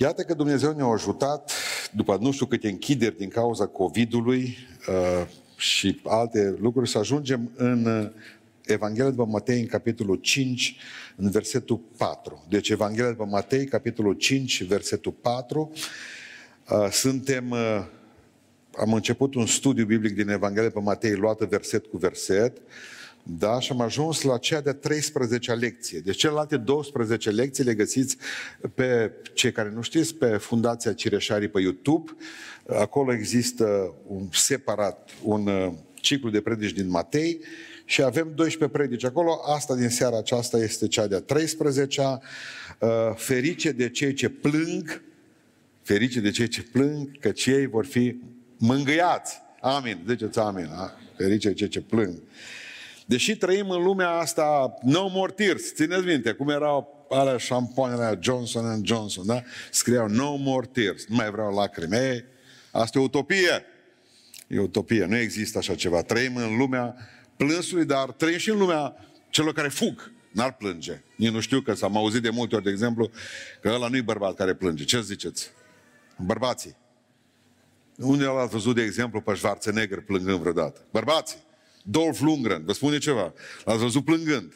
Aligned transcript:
Iată 0.00 0.22
că 0.22 0.34
Dumnezeu 0.34 0.72
ne-a 0.72 0.86
ajutat, 0.86 1.52
după 1.92 2.18
nu 2.20 2.32
știu 2.32 2.46
câte 2.46 2.68
închideri 2.68 3.16
din 3.16 3.28
cauza 3.28 3.66
COVID-ului 3.66 4.56
uh, 4.88 5.26
și 5.56 6.00
alte 6.04 6.56
lucruri, 6.60 6.88
să 6.88 6.98
ajungem 6.98 7.50
în 7.56 7.84
uh, 7.84 8.10
Evanghelia 8.64 9.10
după 9.10 9.24
Matei, 9.24 9.60
în 9.60 9.66
capitolul 9.66 10.16
5, 10.16 10.76
în 11.16 11.30
versetul 11.30 11.80
4. 11.96 12.46
Deci 12.48 12.68
Evanghelia 12.68 13.10
după 13.10 13.24
Matei, 13.24 13.64
capitolul 13.64 14.14
5, 14.14 14.64
versetul 14.64 15.12
4. 15.12 15.72
Uh, 16.70 16.88
suntem, 16.90 17.50
uh, 17.50 17.84
am 18.76 18.92
început 18.92 19.34
un 19.34 19.46
studiu 19.46 19.84
biblic 19.84 20.14
din 20.14 20.28
Evanghelia 20.28 20.68
după 20.68 20.80
Matei, 20.80 21.14
luată 21.14 21.44
verset 21.44 21.86
cu 21.86 21.96
verset. 21.96 22.56
Da? 23.30 23.60
Și 23.60 23.72
am 23.72 23.80
ajuns 23.80 24.22
la 24.22 24.38
cea 24.38 24.60
de 24.60 24.74
13-a 24.74 25.52
lecție. 25.52 25.98
Deci 25.98 26.16
celelalte 26.16 26.56
12 26.56 27.30
lecții 27.30 27.64
le 27.64 27.74
găsiți 27.74 28.16
pe 28.74 29.12
cei 29.34 29.52
care 29.52 29.70
nu 29.70 29.82
știți, 29.82 30.14
pe 30.14 30.26
Fundația 30.26 30.92
Cireșarii 30.92 31.48
pe 31.48 31.60
YouTube. 31.60 32.12
Acolo 32.68 33.12
există 33.12 33.94
un 34.06 34.28
separat, 34.32 35.10
un 35.22 35.46
uh, 35.46 35.72
ciclu 35.94 36.30
de 36.30 36.40
predici 36.40 36.72
din 36.72 36.88
Matei 36.88 37.40
și 37.84 38.02
avem 38.02 38.32
12 38.34 38.78
predici 38.78 39.04
acolo. 39.04 39.40
Asta 39.54 39.74
din 39.74 39.88
seara 39.88 40.18
aceasta 40.18 40.58
este 40.58 40.86
cea 40.86 41.06
de-a 41.06 41.24
13-a. 41.24 42.22
Uh, 42.78 42.88
ferice 43.14 43.70
de 43.70 43.90
cei 43.90 44.12
ce 44.12 44.28
plâng, 44.28 45.02
ferice 45.82 46.20
de 46.20 46.30
cei 46.30 46.48
ce 46.48 46.62
plâng, 46.62 47.18
că 47.18 47.30
cei 47.30 47.66
vor 47.66 47.86
fi 47.86 48.16
mângâiați. 48.56 49.36
Amin. 49.60 50.04
Ziceți 50.08 50.38
amin. 50.38 50.68
A? 50.72 50.92
Ferice 51.16 51.48
de 51.48 51.54
cei 51.54 51.68
ce 51.68 51.80
plâng. 51.80 52.14
Deși 53.08 53.36
trăim 53.36 53.70
în 53.70 53.82
lumea 53.82 54.10
asta, 54.10 54.74
no 54.82 55.08
more 55.08 55.32
tears, 55.32 55.74
țineți 55.74 56.04
minte, 56.04 56.32
cum 56.32 56.48
erau 56.48 57.06
alea 57.10 57.36
șampoanele 57.36 58.02
alea 58.02 58.18
Johnson 58.22 58.80
Johnson, 58.84 59.26
da? 59.26 59.42
Scriau 59.70 60.08
no 60.08 60.36
more 60.36 60.66
tears, 60.66 61.06
nu 61.06 61.16
mai 61.16 61.30
vreau 61.30 61.54
lacrimi. 61.54 61.96
Ei, 61.96 62.24
asta 62.70 62.98
e 62.98 63.02
utopie. 63.02 63.64
E 64.46 64.58
utopie, 64.58 65.04
nu 65.04 65.16
există 65.16 65.58
așa 65.58 65.74
ceva. 65.74 66.02
Trăim 66.02 66.36
în 66.36 66.56
lumea 66.56 66.94
plânsului, 67.36 67.84
dar 67.84 68.10
trăim 68.10 68.38
și 68.38 68.50
în 68.50 68.58
lumea 68.58 68.96
celor 69.30 69.52
care 69.52 69.68
fug. 69.68 70.12
N-ar 70.32 70.56
plânge. 70.56 71.02
Nici 71.16 71.30
nu 71.30 71.40
știu 71.40 71.60
că 71.60 71.74
s-am 71.74 71.96
auzit 71.96 72.22
de 72.22 72.30
multe 72.30 72.54
ori, 72.54 72.64
de 72.64 72.70
exemplu, 72.70 73.10
că 73.60 73.68
ăla 73.68 73.88
nu-i 73.88 74.02
bărbat 74.02 74.34
care 74.34 74.54
plânge. 74.54 74.84
Ce 74.84 75.00
ziceți? 75.00 75.50
Bărbații. 76.16 76.76
Unde 77.96 78.24
l-ați 78.24 78.50
văzut, 78.50 78.74
de 78.74 78.82
exemplu, 78.82 79.20
pe 79.20 79.34
Schwarzenegger 79.34 80.00
plângând 80.00 80.38
vreodată? 80.38 80.86
Bărbații. 80.90 81.46
Dolph 81.82 82.18
Lundgren, 82.18 82.64
vă 82.64 82.72
spune 82.72 82.98
ceva. 82.98 83.32
L-ați 83.64 83.78
văzut 83.78 84.04
plângând. 84.04 84.52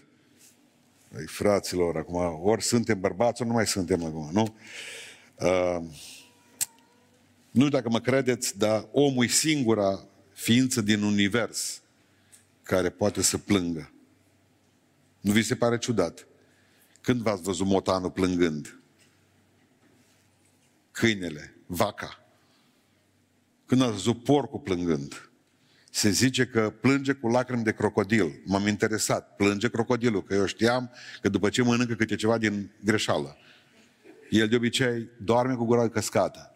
Ei, 1.19 1.27
fraților, 1.27 1.97
acum, 1.97 2.41
ori 2.42 2.62
suntem 2.62 3.01
bărbați, 3.01 3.41
ori 3.41 3.51
nu 3.51 3.56
mai 3.56 3.67
suntem 3.67 4.05
acum, 4.05 4.31
nu? 4.33 4.56
Uh, 5.39 5.84
nu 7.50 7.65
știu 7.65 7.69
dacă 7.69 7.89
mă 7.89 8.00
credeți, 8.00 8.59
dar 8.59 8.89
omul 8.93 9.25
e 9.25 9.28
singura 9.28 10.06
ființă 10.33 10.81
din 10.81 11.03
univers 11.03 11.83
care 12.62 12.91
poate 12.91 13.23
să 13.23 13.39
plângă. 13.39 13.93
Nu 15.20 15.33
vi 15.33 15.43
se 15.43 15.56
pare 15.56 15.78
ciudat? 15.78 16.27
Când 17.00 17.20
v-ați 17.20 17.43
văzut 17.43 17.67
motanul 17.67 18.11
plângând? 18.11 18.78
Câinele, 20.93 21.55
vaca. 21.67 22.25
Când 23.67 23.83
ați 23.83 23.93
văzut 23.93 24.25
porcul 24.25 24.59
plângând? 24.59 25.31
Se 25.95 26.11
zice 26.11 26.47
că 26.47 26.73
plânge 26.81 27.12
cu 27.12 27.29
lacrimi 27.29 27.62
de 27.62 27.73
crocodil. 27.73 28.43
M-am 28.45 28.67
interesat. 28.67 29.37
Plânge 29.37 29.69
crocodilul, 29.69 30.23
că 30.23 30.34
eu 30.34 30.47
știam 30.47 30.91
că 31.21 31.29
după 31.29 31.49
ce 31.49 31.62
mănâncă 31.62 31.95
câte 31.95 32.15
ceva 32.15 32.39
din 32.39 32.71
greșeală. 32.84 33.37
El 34.31 34.49
de 34.49 34.57
obicei 34.57 35.09
doarme 35.17 35.55
cu 35.55 35.65
gura 35.65 35.89
căscată. 35.89 36.55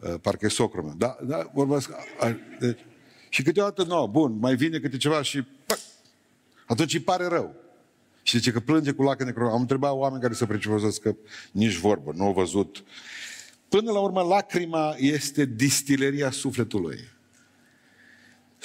Uh, 0.00 0.14
parcă 0.20 0.46
e 0.46 0.48
socrul 0.48 0.82
meu. 0.82 0.94
Da, 0.96 1.16
da, 1.22 1.50
vorbesc. 1.54 1.90
Deci, 2.58 2.78
și 3.28 3.42
câteodată, 3.42 3.84
nu, 3.84 4.08
bun, 4.08 4.38
mai 4.38 4.56
vine 4.56 4.78
câte 4.78 4.96
ceva 4.96 5.22
și 5.22 5.42
păc, 5.42 5.78
atunci 6.66 6.94
îi 6.94 7.00
pare 7.00 7.26
rău. 7.26 7.54
Și 8.22 8.36
zice 8.36 8.50
că 8.50 8.60
plânge 8.60 8.92
cu 8.92 9.02
lacrimi 9.02 9.30
de 9.30 9.34
crocodil. 9.34 9.56
Am 9.56 9.62
întrebat 9.62 9.92
oameni 9.92 10.22
care 10.22 10.34
se 10.34 10.46
precepăzesc 10.46 11.00
că 11.00 11.16
nici 11.50 11.76
vorbă, 11.76 12.12
nu 12.14 12.24
au 12.24 12.32
văzut. 12.32 12.84
Până 13.68 13.92
la 13.92 14.00
urmă, 14.00 14.22
lacrima 14.22 14.94
este 14.98 15.44
distileria 15.44 16.30
sufletului. 16.30 17.14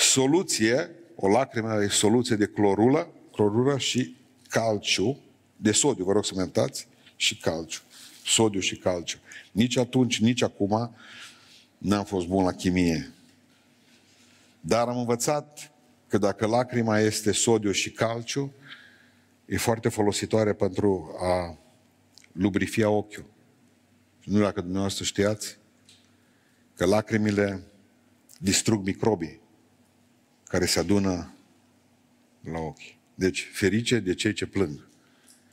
Soluție, 0.02 0.90
o 1.16 1.28
lacrimă 1.28 1.84
e 1.84 1.88
soluție 1.88 2.36
de 2.36 2.46
clorulă, 2.46 3.08
clorură 3.32 3.78
și 3.78 4.16
calciu, 4.50 5.18
de 5.56 5.72
sodiu, 5.72 6.04
vă 6.04 6.12
rog 6.12 6.26
să 6.26 6.34
mă 6.36 6.70
și 7.16 7.38
calciu. 7.38 7.82
Sodiu 8.26 8.60
și 8.60 8.78
calciu. 8.78 9.18
Nici 9.52 9.78
atunci, 9.78 10.20
nici 10.20 10.42
acum 10.42 10.96
n-am 11.78 12.04
fost 12.04 12.28
bun 12.28 12.44
la 12.44 12.54
chimie. 12.54 13.12
Dar 14.60 14.88
am 14.88 14.98
învățat 14.98 15.72
că 16.08 16.18
dacă 16.18 16.46
lacrima 16.46 17.00
este 17.00 17.32
sodiu 17.32 17.72
și 17.72 17.92
calciu, 17.92 18.54
e 19.46 19.58
foarte 19.58 19.90
folositoare 19.90 20.54
pentru 20.54 21.16
a 21.20 21.58
lubrifia 22.32 22.90
ochiul. 22.90 23.26
Nu 24.24 24.40
dacă 24.40 24.62
dumneavoastră 24.62 25.04
știați 25.04 25.58
că 26.76 26.86
lacrimile 26.86 27.64
distrug 28.40 28.86
microbii 28.86 29.41
care 30.52 30.66
se 30.66 30.80
adună 30.80 31.34
la 32.42 32.60
ochi. 32.60 32.96
Deci, 33.16 33.50
ferice 33.54 34.00
de 34.00 34.14
cei 34.14 34.34
ce 34.34 34.46
plâng, 34.46 34.88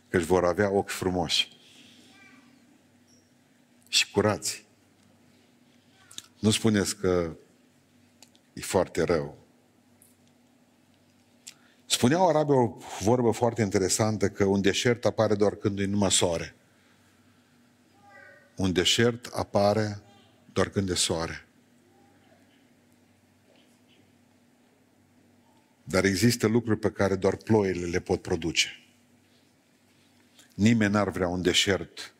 că 0.08 0.16
își 0.16 0.26
vor 0.26 0.44
avea 0.44 0.70
ochi 0.70 0.90
frumoși 0.90 1.56
și 3.88 4.10
curați. 4.10 4.66
Nu 6.38 6.50
spuneți 6.50 6.96
că 6.96 7.36
e 8.52 8.60
foarte 8.60 9.02
rău. 9.02 9.38
Spuneau 11.86 12.28
arabii 12.28 12.54
o 12.54 12.76
vorbă 13.00 13.30
foarte 13.30 13.62
interesantă 13.62 14.28
că 14.28 14.44
un 14.44 14.60
deșert 14.60 15.04
apare 15.04 15.34
doar 15.34 15.54
când 15.54 15.78
e 15.78 15.84
numai 15.84 16.10
soare. 16.10 16.54
Un 18.56 18.72
deșert 18.72 19.26
apare 19.26 20.02
doar 20.52 20.68
când 20.68 20.90
e 20.90 20.94
soare. 20.94 21.47
Dar 25.88 26.04
există 26.04 26.46
lucruri 26.46 26.78
pe 26.78 26.90
care 26.90 27.16
doar 27.16 27.36
ploile 27.36 27.86
le 27.86 28.00
pot 28.00 28.22
produce. 28.22 28.68
Nimeni 30.54 30.92
n-ar 30.92 31.10
vrea 31.10 31.28
un 31.28 31.42
deșert 31.42 32.14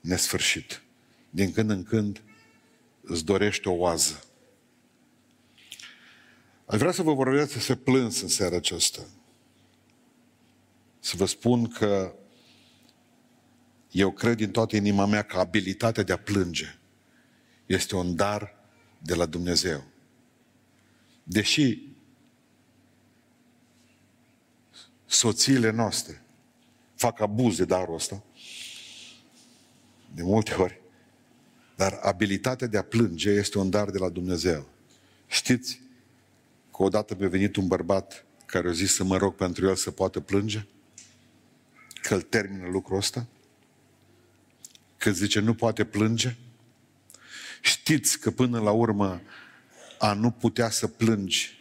nesfârșit. 0.00 0.82
Din 1.30 1.52
când 1.52 1.70
în 1.70 1.82
când 1.82 2.22
îți 3.00 3.24
dorește 3.24 3.68
o 3.68 3.72
oază. 3.72 4.24
Aș 6.66 6.78
vrea 6.78 6.92
să 6.92 7.02
vă 7.02 7.14
vorbesc 7.14 7.52
să 7.52 7.58
se 7.58 7.76
plâns 7.76 8.20
în 8.20 8.28
seara 8.28 8.56
aceasta. 8.56 9.00
Să 11.00 11.16
vă 11.16 11.24
spun 11.24 11.68
că 11.68 12.14
eu 13.90 14.10
cred 14.12 14.36
din 14.36 14.50
toată 14.50 14.76
inima 14.76 15.06
mea 15.06 15.22
că 15.22 15.38
abilitatea 15.38 16.02
de 16.02 16.12
a 16.12 16.18
plânge 16.18 16.78
este 17.66 17.96
un 17.96 18.16
dar 18.16 18.54
de 18.98 19.14
la 19.14 19.26
Dumnezeu. 19.26 19.84
Deși 21.22 21.94
soțiile 25.06 25.70
noastre 25.70 26.22
fac 26.94 27.20
abuz 27.20 27.56
de 27.56 27.64
darul 27.64 27.94
ăsta, 27.94 28.22
de 30.14 30.22
multe 30.22 30.54
ori, 30.54 30.80
dar 31.76 31.92
abilitatea 32.02 32.66
de 32.66 32.78
a 32.78 32.82
plânge 32.82 33.30
este 33.30 33.58
un 33.58 33.70
dar 33.70 33.90
de 33.90 33.98
la 33.98 34.08
Dumnezeu. 34.08 34.68
Știți 35.26 35.80
că 36.70 36.82
odată 36.82 37.16
mi-a 37.18 37.28
venit 37.28 37.56
un 37.56 37.66
bărbat 37.66 38.24
care 38.46 38.68
a 38.68 38.72
zis 38.72 38.94
să 38.94 39.04
mă 39.04 39.16
rog 39.16 39.34
pentru 39.34 39.66
el 39.66 39.76
să 39.76 39.90
poată 39.90 40.20
plânge? 40.20 40.66
Că 42.02 42.14
îl 42.14 42.22
termină 42.22 42.68
lucrul 42.68 42.96
ăsta? 42.96 43.26
Că 44.96 45.10
zice 45.10 45.40
nu 45.40 45.54
poate 45.54 45.84
plânge? 45.84 46.36
Știți 47.60 48.18
că 48.18 48.30
până 48.30 48.60
la 48.60 48.70
urmă 48.70 49.20
a 49.98 50.12
nu 50.12 50.30
putea 50.30 50.70
să 50.70 50.86
plângi 50.86 51.56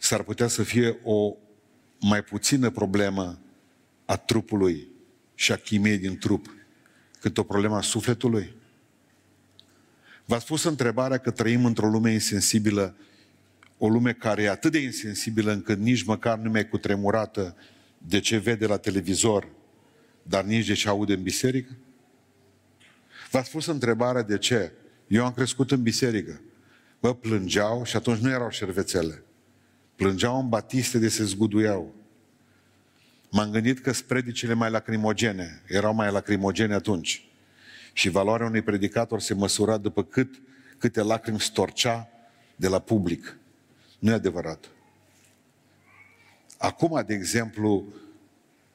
s-ar 0.00 0.22
putea 0.22 0.48
să 0.48 0.62
fie 0.62 0.98
o 1.02 1.34
mai 2.00 2.22
puțină 2.22 2.70
problemă 2.70 3.38
a 4.04 4.16
trupului 4.16 4.88
și 5.34 5.52
a 5.52 5.56
chimiei 5.56 5.98
din 5.98 6.18
trup 6.18 6.54
cât 7.20 7.38
o 7.38 7.42
problemă 7.42 7.76
a 7.76 7.80
sufletului? 7.80 8.54
V-ați 10.24 10.46
pus 10.46 10.64
întrebarea 10.64 11.18
că 11.18 11.30
trăim 11.30 11.64
într-o 11.64 11.88
lume 11.88 12.12
insensibilă, 12.12 12.96
o 13.78 13.88
lume 13.88 14.12
care 14.12 14.42
e 14.42 14.50
atât 14.50 14.72
de 14.72 14.78
insensibilă 14.78 15.52
încât 15.52 15.78
nici 15.78 16.02
măcar 16.02 16.38
nu 16.38 16.50
mai 16.50 16.68
cutremurată 16.68 17.56
de 17.98 18.20
ce 18.20 18.36
vede 18.36 18.66
la 18.66 18.76
televizor, 18.76 19.48
dar 20.22 20.44
nici 20.44 20.66
de 20.66 20.72
ce 20.72 20.88
aude 20.88 21.12
în 21.12 21.22
biserică? 21.22 21.76
V-ați 23.30 23.50
pus 23.50 23.66
întrebarea 23.66 24.22
de 24.22 24.38
ce? 24.38 24.72
Eu 25.06 25.24
am 25.24 25.32
crescut 25.32 25.70
în 25.70 25.82
biserică. 25.82 26.40
Bă, 27.00 27.14
plângeau 27.14 27.84
și 27.84 27.96
atunci 27.96 28.18
nu 28.18 28.30
erau 28.30 28.50
șervețele. 28.50 29.22
Plângeau 30.00 30.40
în 30.40 30.48
batiste 30.48 30.98
de 30.98 31.08
se 31.08 31.24
zguduiau. 31.24 31.94
M-am 33.30 33.50
gândit 33.50 33.80
că 33.80 33.92
spredicile 33.92 34.54
mai 34.54 34.70
lacrimogene, 34.70 35.62
erau 35.66 35.94
mai 35.94 36.12
lacrimogene 36.12 36.74
atunci. 36.74 37.28
Și 37.92 38.08
valoarea 38.08 38.46
unui 38.46 38.62
predicator 38.62 39.20
se 39.20 39.34
măsura 39.34 39.76
după 39.76 40.04
cât, 40.04 40.40
câte 40.78 41.02
lacrimi 41.02 41.40
storcea 41.40 42.08
de 42.56 42.68
la 42.68 42.78
public. 42.78 43.38
Nu 43.98 44.10
e 44.10 44.14
adevărat. 44.14 44.70
Acum, 46.58 47.02
de 47.06 47.14
exemplu, 47.14 47.84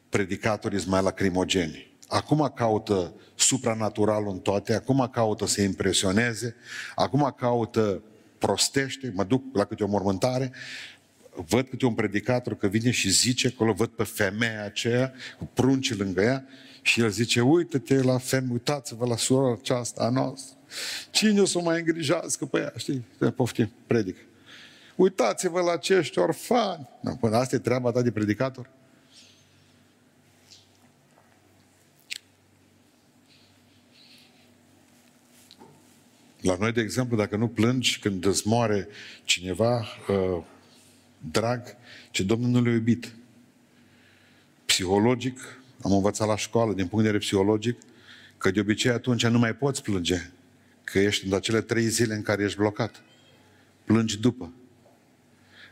predicatorii 0.09 0.79
sunt 0.79 0.91
mai 0.91 1.01
lacrimogeni. 1.01 1.93
Acum 2.07 2.51
caută 2.55 3.13
supranaturalul 3.35 4.31
în 4.31 4.39
toate, 4.39 4.73
acum 4.73 5.09
caută 5.11 5.45
să 5.45 5.61
impresioneze, 5.61 6.55
acum 6.95 7.33
caută 7.37 8.01
prostește, 8.37 9.11
mă 9.15 9.23
duc 9.23 9.55
la 9.55 9.65
câte 9.65 9.83
o 9.83 9.87
mormântare, 9.87 10.51
văd 11.47 11.67
câte 11.67 11.85
un 11.85 11.93
predicator 11.93 12.57
că 12.57 12.67
vine 12.67 12.91
și 12.91 13.09
zice 13.09 13.47
acolo, 13.47 13.73
văd 13.73 13.89
pe 13.89 14.03
femeia 14.03 14.63
aceea 14.63 15.13
cu 15.37 15.49
prunci 15.53 15.97
lângă 15.97 16.21
ea 16.21 16.45
și 16.81 17.01
el 17.01 17.09
zice, 17.09 17.41
uite-te 17.41 18.01
la 18.01 18.17
femeie, 18.17 18.51
uitați-vă 18.51 19.05
la 19.05 19.17
sora 19.17 19.57
aceasta 19.61 20.03
a 20.03 20.09
noastră. 20.09 20.57
Cine 21.11 21.41
o 21.41 21.45
să 21.45 21.57
o 21.57 21.61
mai 21.61 21.79
îngrijească 21.79 22.45
pe 22.45 22.59
ea? 22.59 22.73
Știi? 22.75 23.05
Poftim, 23.35 23.71
predică. 23.87 24.19
Uitați-vă 24.95 25.61
la 25.61 25.71
acești 25.71 26.19
orfani. 26.19 26.89
No, 27.01 27.15
până 27.15 27.37
asta 27.37 27.55
e 27.55 27.59
treaba 27.59 27.91
ta 27.91 28.01
de 28.01 28.11
predicator? 28.11 28.69
La 36.41 36.55
noi, 36.59 36.71
de 36.71 36.81
exemplu, 36.81 37.17
dacă 37.17 37.35
nu 37.35 37.47
plângi 37.47 37.99
când 37.99 38.25
îți 38.25 38.47
moare 38.47 38.87
cineva 39.23 39.85
uh, 40.09 40.43
drag, 41.31 41.75
ce 42.11 42.23
Domnul 42.23 42.49
nu 42.49 42.61
l-a 42.61 42.71
iubit. 42.73 43.15
Psihologic, 44.65 45.39
am 45.81 45.91
învățat 45.91 46.27
la 46.27 46.37
școală, 46.37 46.73
din 46.73 46.87
punct 46.87 47.05
de 47.05 47.11
vedere 47.11 47.17
psihologic, 47.17 47.81
că 48.37 48.51
de 48.51 48.59
obicei 48.59 48.91
atunci 48.91 49.25
nu 49.25 49.39
mai 49.39 49.55
poți 49.55 49.81
plânge, 49.81 50.29
că 50.83 50.99
ești 50.99 51.25
în 51.25 51.33
acele 51.33 51.61
trei 51.61 51.87
zile 51.87 52.13
în 52.13 52.21
care 52.21 52.43
ești 52.43 52.57
blocat. 52.57 53.01
Plângi 53.83 54.19
după. 54.19 54.53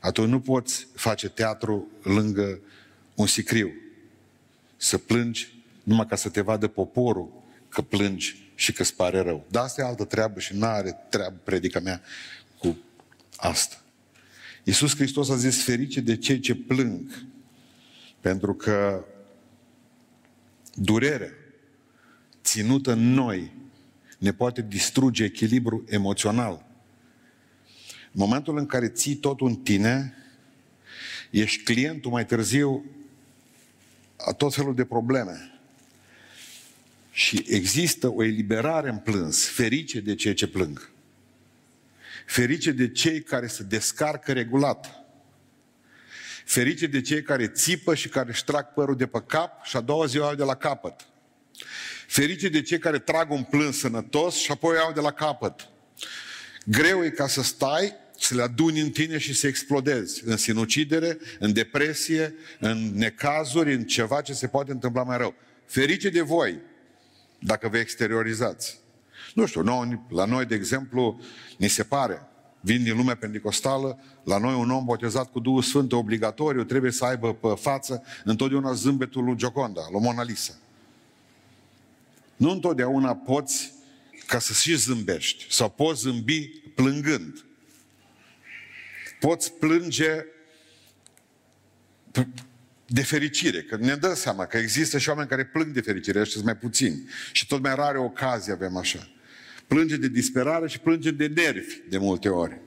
Atunci 0.02 0.30
nu 0.30 0.40
poți 0.40 0.88
face 0.96 1.30
teatru 1.30 1.88
lângă 2.04 2.60
un 3.16 3.28
sicriu. 3.28 3.72
Să 4.78 4.98
plângi 4.98 5.64
numai 5.84 6.06
ca 6.06 6.16
să 6.16 6.30
te 6.30 6.42
vadă 6.42 6.68
poporul 6.68 7.44
că 7.70 7.82
plângi 7.82 8.52
și 8.56 8.74
că 8.74 8.82
îți 8.82 8.96
pare 8.96 9.20
rău. 9.20 9.46
Dar 9.50 9.64
asta 9.64 9.82
e 9.82 9.86
altă 9.86 10.06
treabă 10.06 10.40
și 10.40 10.56
nu 10.56 10.66
are 10.66 10.98
treabă 11.10 11.38
predica 11.44 11.80
mea 11.80 12.02
cu 12.58 12.78
asta. 13.36 13.83
Iisus 14.64 14.96
Hristos 14.96 15.30
a 15.30 15.36
zis 15.36 15.64
ferice 15.64 16.02
de 16.02 16.18
cei 16.18 16.40
ce 16.40 16.56
plâng, 16.56 17.26
pentru 18.20 18.54
că 18.54 19.06
durerea 20.74 21.32
ținută 22.44 22.92
în 22.92 23.14
noi 23.14 23.52
ne 24.18 24.34
poate 24.34 24.62
distruge 24.62 25.24
echilibru 25.24 25.84
emoțional. 25.88 26.66
În 28.12 28.20
momentul 28.20 28.58
în 28.58 28.66
care 28.66 28.90
ții 28.90 29.16
totul 29.16 29.48
în 29.48 29.56
tine, 29.56 30.14
ești 31.30 31.64
clientul 31.64 32.12
mai 32.12 32.26
târziu 32.26 32.86
a 34.18 34.32
tot 34.32 34.54
felul 34.54 34.76
de 34.76 34.86
probleme. 34.86 35.52
Și 37.12 37.46
există 37.48 38.12
o 38.12 38.24
eliberare 38.24 38.90
în 38.90 38.98
plâns, 38.98 39.48
ferice 39.48 40.00
de 40.00 40.16
cei 40.16 40.34
ce 40.34 40.48
plâng. 40.48 40.93
Ferice 42.26 42.72
de 42.72 42.92
cei 42.92 43.22
care 43.22 43.48
se 43.48 43.64
descarcă 43.64 44.32
regulat. 44.32 45.04
Ferice 46.46 46.88
de 46.88 47.02
cei 47.02 47.22
care 47.22 47.48
țipă 47.48 47.96
și 47.96 48.10
care 48.10 48.30
își 48.30 48.44
trag 48.44 48.66
părul 48.74 48.96
de 48.96 49.08
pe 49.08 49.24
cap 49.28 49.66
și 49.66 49.76
a 49.76 49.82
doua 49.82 50.06
zi 50.06 50.18
au 50.18 50.36
de 50.36 50.44
la 50.44 50.56
capăt. 50.56 51.08
Ferice 52.08 52.50
de 52.50 52.62
cei 52.62 52.80
care 52.80 53.00
trag 53.00 53.32
un 53.32 53.44
plâns 53.44 53.78
sănătos 53.78 54.36
și 54.36 54.52
apoi 54.52 54.78
au 54.78 54.92
de 54.92 55.00
la 55.00 55.12
capăt. 55.12 55.68
Greu 56.66 57.04
e 57.04 57.10
ca 57.10 57.28
să 57.28 57.42
stai, 57.42 57.96
să 58.20 58.36
le 58.36 58.42
aduni 58.42 58.80
în 58.80 58.90
tine 58.90 59.18
și 59.18 59.34
să 59.34 59.48
explodezi 59.48 60.24
în 60.26 60.38
sinucidere, 60.38 61.18
în 61.40 61.54
depresie, 61.54 62.36
în 62.60 62.92
necazuri, 62.94 63.74
în 63.74 63.84
ceva 63.84 64.22
ce 64.22 64.34
se 64.34 64.48
poate 64.48 64.72
întâmpla 64.72 65.04
mai 65.04 65.18
rău. 65.18 65.36
Ferice 65.66 66.10
de 66.10 66.22
voi, 66.22 66.60
dacă 67.40 67.68
vă 67.68 67.78
exteriorizați. 67.78 68.83
Nu 69.34 69.46
știu, 69.46 69.62
nou, 69.62 70.06
la 70.10 70.26
noi, 70.26 70.46
de 70.46 70.56
exemplu, 70.56 71.22
ni 71.58 71.68
se 71.68 71.84
pare, 71.84 72.28
vin 72.60 72.84
din 72.84 72.96
lumea 72.96 73.16
pentecostală, 73.16 74.00
la 74.24 74.38
noi 74.38 74.56
un 74.56 74.70
om 74.70 74.86
botezat 74.86 75.32
cu 75.32 75.40
Duhul 75.40 75.62
Sfânt 75.62 75.92
obligatoriu 75.92 76.64
trebuie 76.64 76.92
să 76.92 77.06
aibă 77.06 77.34
pe 77.34 77.48
față 77.60 78.04
întotdeauna 78.24 78.74
zâmbetul 78.74 79.24
lui 79.24 79.36
Gioconda, 79.36 79.82
lui 79.92 80.02
Mona 80.02 80.24
Lisa. 80.24 80.54
Nu 82.36 82.52
întotdeauna 82.52 83.16
poți 83.16 83.74
ca 84.28 84.40
să 84.40 84.54
și 84.54 84.76
zâmbești 84.76 85.46
sau 85.50 85.70
poți 85.70 86.02
zâmbi 86.02 86.48
plângând. 86.76 87.46
Poți 89.20 89.54
plânge 89.54 90.26
de 92.86 93.04
fericire, 93.04 93.62
că 93.62 93.76
ne 93.76 93.96
dăm 93.96 94.14
seama 94.14 94.46
că 94.46 94.58
există 94.58 94.98
și 94.98 95.10
oameni 95.10 95.28
care 95.28 95.46
plâng 95.46 95.74
de 95.74 95.82
fericire, 95.82 96.20
ăștia 96.20 96.34
sunt 96.34 96.46
mai 96.46 96.58
puțini. 96.58 97.10
Și 97.32 97.48
tot 97.48 97.62
mai 97.62 97.76
rare 97.76 97.98
ocazie 97.98 98.54
avem 98.54 98.78
așa. 98.78 99.13
Plânge 99.74 99.98
de 99.98 100.08
disperare 100.08 100.68
și 100.68 100.80
plânge 100.80 101.12
de 101.12 101.28
nervi 101.28 101.76
de 101.90 101.98
multe 101.98 102.30
ori. 102.30 102.60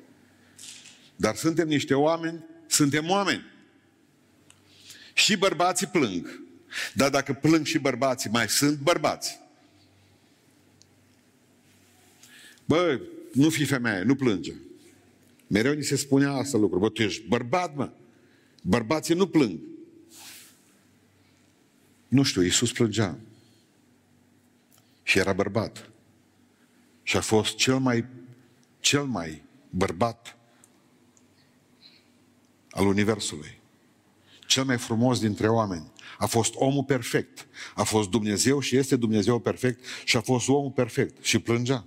Dar 1.17 1.35
suntem 1.35 1.69
niște 1.69 1.95
oameni, 1.95 2.45
suntem 2.67 3.11
oameni. 3.11 3.45
Și 5.15 5.37
bărbații 5.37 5.87
plâng. 5.87 6.41
Dar 6.95 7.11
dacă 7.11 7.33
plâng 7.33 7.67
și 7.67 7.79
bărbații, 7.79 8.31
mai 8.31 8.49
sunt 8.49 8.79
bărbați. 8.79 9.39
Bă, 12.65 13.01
nu 13.33 13.51
fi 13.51 13.65
femeie, 13.65 14.03
nu 14.03 14.15
plânge. 14.15 14.55
Mereu 15.47 15.73
ni 15.73 15.85
se 15.85 15.97
spunea 15.97 16.33
asta 16.33 16.59
lucru. 16.59 16.79
Bă, 16.79 16.89
tu 16.89 17.03
ești 17.03 17.27
bărbat, 17.29 17.75
mă. 17.75 17.91
Bărbații 18.63 19.15
nu 19.15 19.29
plâng. 19.29 19.59
Nu 22.09 22.23
știu, 22.23 22.43
Iisus 22.43 22.73
plângea. 22.73 23.19
Și 25.03 25.19
era 25.19 25.33
bărbat. 25.33 25.91
Și 27.07 27.17
a 27.17 27.21
fost 27.21 27.55
cel 27.55 27.79
mai, 27.79 28.05
cel 28.81 29.05
mai 29.05 29.43
bărbat 29.71 30.37
al 32.71 32.87
Universului. 32.87 33.61
Cel 34.47 34.65
mai 34.65 34.79
frumos 34.79 35.21
dintre 35.21 35.49
oameni. 35.49 35.93
A 36.19 36.27
fost 36.27 36.55
omul 36.55 36.85
perfect. 36.85 37.47
A 37.75 37.83
fost 37.83 38.09
Dumnezeu 38.09 38.61
și 38.61 38.77
este 38.77 38.97
Dumnezeu 38.97 39.39
perfect 39.39 39.85
și 40.05 40.17
a 40.17 40.21
fost 40.21 40.49
omul 40.49 40.71
perfect. 40.71 41.25
Și 41.25 41.39
plângea. 41.39 41.85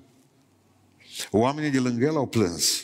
Oamenii 1.31 1.69
de 1.69 1.79
lângă 1.79 2.05
el 2.05 2.15
au 2.15 2.27
plâns. 2.27 2.83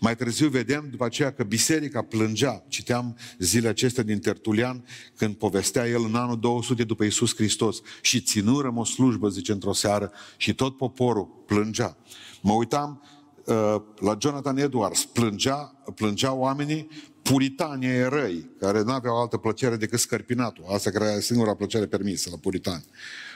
Mai 0.00 0.16
târziu 0.16 0.48
vedem 0.48 0.86
după 0.90 1.04
aceea 1.04 1.32
că 1.32 1.42
biserica 1.42 2.02
plângea. 2.02 2.64
Citeam 2.68 3.16
zilele 3.38 3.68
acestea 3.68 4.02
din 4.02 4.18
Tertulian 4.18 4.84
când 5.16 5.34
povestea 5.34 5.88
el 5.88 6.04
în 6.04 6.14
anul 6.14 6.38
200 6.38 6.84
după 6.84 7.04
Iisus 7.04 7.34
Hristos. 7.34 7.80
Și 8.00 8.20
ținurăm 8.20 8.76
o 8.76 8.84
slujbă, 8.84 9.28
zice, 9.28 9.52
într-o 9.52 9.72
seară 9.72 10.12
și 10.36 10.54
tot 10.54 10.76
poporul 10.76 11.42
plângea. 11.46 11.96
Mă 12.42 12.52
uitam 12.52 13.02
uh, 13.44 13.54
la 13.98 14.16
Jonathan 14.20 14.56
Edwards, 14.58 15.04
plângea, 15.04 15.82
plângeau 15.94 16.38
oamenii 16.38 16.88
puritanii 17.22 18.02
răi, 18.02 18.50
care 18.58 18.82
nu 18.82 18.92
aveau 18.92 19.20
altă 19.20 19.36
plăcere 19.36 19.76
decât 19.76 19.98
scărpinatul. 19.98 20.64
Asta 20.68 20.90
care 20.90 21.04
era 21.04 21.20
singura 21.20 21.54
plăcere 21.54 21.86
permisă 21.86 22.28
la 22.30 22.36
puritani. 22.36 22.84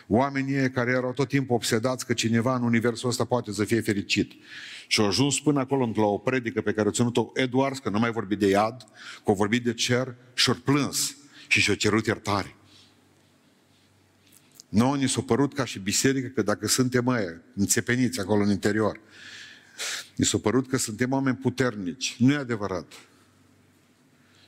Oamenii 0.09 0.71
care 0.71 0.91
erau 0.91 1.13
tot 1.13 1.29
timpul 1.29 1.55
obsedați 1.55 2.07
că 2.07 2.13
cineva 2.13 2.55
în 2.55 2.63
universul 2.63 3.09
ăsta 3.09 3.25
poate 3.25 3.53
să 3.53 3.65
fie 3.65 3.81
fericit. 3.81 4.33
Și 4.93 5.01
au 5.01 5.07
ajuns 5.07 5.41
până 5.41 5.61
acolo 5.61 5.93
la 5.95 6.05
o 6.05 6.19
predică 6.19 6.61
pe 6.61 6.73
care 6.73 6.89
a 6.89 6.91
ținut-o 6.91 7.31
Edwards, 7.35 7.79
că 7.79 7.89
nu 7.89 7.99
mai 7.99 8.11
vorbit 8.11 8.39
de 8.39 8.49
iad, 8.49 8.87
că 9.25 9.31
a 9.31 9.33
vorbit 9.33 9.65
de 9.65 9.75
cer 9.75 10.15
și 10.35 10.49
au 10.49 10.57
plâns 10.65 11.17
și 11.49 11.61
și-a 11.61 11.75
cerut 11.75 12.07
iertare. 12.07 12.57
Noi 14.69 14.99
ni 14.99 15.09
s-a 15.09 15.21
părut 15.21 15.55
ca 15.55 15.65
și 15.65 15.79
biserică 15.79 16.29
că 16.29 16.43
dacă 16.43 16.67
suntem 16.67 17.05
mai 17.05 17.23
înțepeniți 17.55 18.21
acolo 18.21 18.43
în 18.43 18.51
interior, 18.51 19.01
ni 20.17 20.25
s-a 20.25 20.39
părut 20.39 20.69
că 20.69 20.77
suntem 20.77 21.13
oameni 21.13 21.37
puternici. 21.37 22.17
Nu 22.19 22.33
e 22.33 22.37
adevărat. 22.37 22.93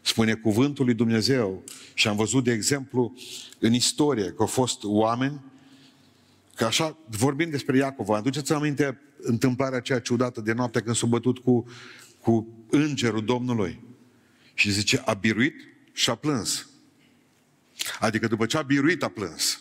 Spune 0.00 0.34
cuvântul 0.34 0.84
lui 0.84 0.94
Dumnezeu 0.94 1.64
și 1.94 2.08
am 2.08 2.16
văzut, 2.16 2.44
de 2.44 2.52
exemplu, 2.52 3.14
în 3.58 3.72
istorie 3.72 4.26
că 4.26 4.36
au 4.38 4.46
fost 4.46 4.78
oameni 4.82 5.40
Că 6.54 6.64
așa, 6.64 6.96
vorbim 7.06 7.50
despre 7.50 7.76
Iacov, 7.76 8.08
aduceți 8.08 8.52
aminte 8.52 9.00
întâmplarea 9.24 9.78
aceea 9.78 10.00
ciudată 10.00 10.40
de 10.40 10.52
noapte 10.52 10.80
când 10.80 10.96
s-a 10.96 11.06
bătut 11.06 11.38
cu, 11.38 11.68
cu 12.20 12.48
îngerul 12.70 13.24
Domnului. 13.24 13.80
Și 14.54 14.70
zice, 14.70 15.02
a 15.04 15.14
biruit 15.14 15.54
și 15.92 16.10
a 16.10 16.14
plâns. 16.14 16.68
Adică 18.00 18.26
după 18.26 18.46
ce 18.46 18.56
a 18.56 18.62
biruit, 18.62 19.02
a 19.02 19.08
plâns. 19.08 19.60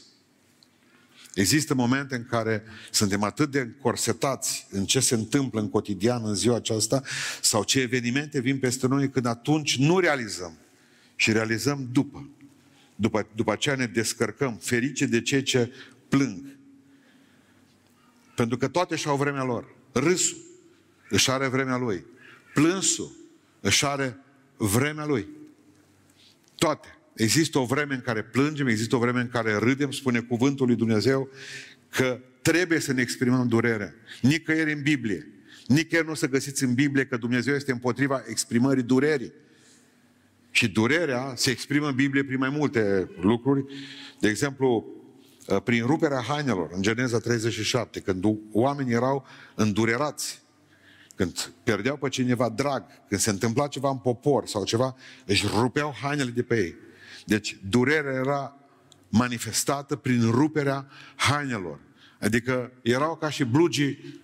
Există 1.34 1.74
momente 1.74 2.16
în 2.16 2.26
care 2.26 2.64
suntem 2.92 3.24
atât 3.24 3.52
de 3.52 3.60
încorsetați 3.60 4.68
în 4.70 4.86
ce 4.86 5.00
se 5.00 5.16
întâmplă 5.16 5.60
în 5.60 5.70
cotidian 5.70 6.26
în 6.26 6.36
ziua 6.36 6.56
aceasta 6.56 7.02
sau 7.42 7.64
ce 7.64 7.80
evenimente 7.80 8.40
vin 8.40 8.60
peste 8.60 8.88
noi 8.88 9.10
când 9.10 9.26
atunci 9.26 9.78
nu 9.78 10.00
realizăm 10.00 10.58
și 11.16 11.32
realizăm 11.32 11.90
după. 11.92 12.30
După, 12.96 13.28
după 13.36 13.52
aceea 13.52 13.76
ne 13.76 13.86
descărcăm, 13.86 14.58
ferice 14.62 15.06
de 15.06 15.22
cei 15.22 15.44
ce 15.44 15.72
plâng. 16.08 16.58
Pentru 18.36 18.58
că 18.58 18.68
toate 18.68 18.96
și-au 18.96 19.16
vremea 19.16 19.44
lor. 19.44 19.76
Râsul 19.92 20.38
își 21.10 21.32
are 21.32 21.48
vremea 21.48 21.78
lui. 21.78 22.06
Plânsul 22.54 23.12
își 23.60 23.86
are 23.86 24.18
vremea 24.58 25.06
lui. 25.06 25.28
Toate. 26.56 26.98
Există 27.16 27.60
o 27.60 27.66
vreme 27.66 27.94
în 27.94 28.02
care 28.02 28.24
plângem, 28.24 28.68
există 28.68 28.96
o 28.96 29.00
vreme 29.00 29.20
în 29.20 29.30
care 29.30 29.56
râdem, 29.56 29.92
spune 29.92 30.20
cuvântul 30.20 30.66
lui 30.66 30.76
Dumnezeu, 30.76 31.30
că 31.90 32.20
trebuie 32.42 32.80
să 32.80 32.94
ne 32.94 33.02
exprimăm 33.02 33.48
durerea. 33.48 33.94
Nicăieri 34.22 34.74
în 34.74 34.82
Biblie. 34.82 35.28
Nicăieri 35.68 36.06
nu 36.06 36.12
o 36.12 36.16
să 36.16 36.28
găsiți 36.28 36.64
în 36.64 36.74
Biblie 36.74 37.06
că 37.06 37.18
Dumnezeu 37.18 37.56
este 37.56 37.72
împotriva 37.72 38.24
exprimării 38.28 38.84
durerii. 38.84 39.34
Și 40.52 40.68
durerea 40.68 41.34
se 41.36 41.52
exprimă 41.52 41.88
în 41.88 41.96
Biblie 41.96 42.24
prin 42.24 42.38
mai 42.38 42.50
multe 42.50 43.10
lucruri. 43.22 43.66
De 44.20 44.30
exemplu, 44.30 44.86
prin 45.64 45.86
ruperea 45.86 46.22
hainelor, 46.22 46.70
în 46.74 46.82
Geneza 46.82 47.20
37, 47.20 48.00
când 48.00 48.26
oamenii 48.52 48.94
erau 48.94 49.26
îndurerați, 49.56 50.42
când 51.16 51.52
pierdeau 51.64 51.98
pe 51.98 52.10
cineva 52.10 52.50
drag, 52.50 52.86
când 53.08 53.22
se 53.22 53.30
întâmpla 53.30 53.68
ceva 53.68 53.90
în 53.90 53.98
popor 53.98 54.48
sau 54.48 54.64
ceva, 54.64 54.96
își 55.26 55.46
rupeau 55.48 55.96
hainele 56.02 56.30
de 56.30 56.44
pe 56.44 56.56
ei. 56.56 56.76
Deci 57.26 57.58
durerea 57.70 58.14
era 58.14 58.56
manifestată 59.10 59.96
prin 59.96 60.32
ruperea 60.32 60.88
hainelor. 61.16 61.80
Adică 62.20 62.72
erau 62.82 63.16
ca 63.16 63.30
și 63.30 63.44
blugii 63.44 64.22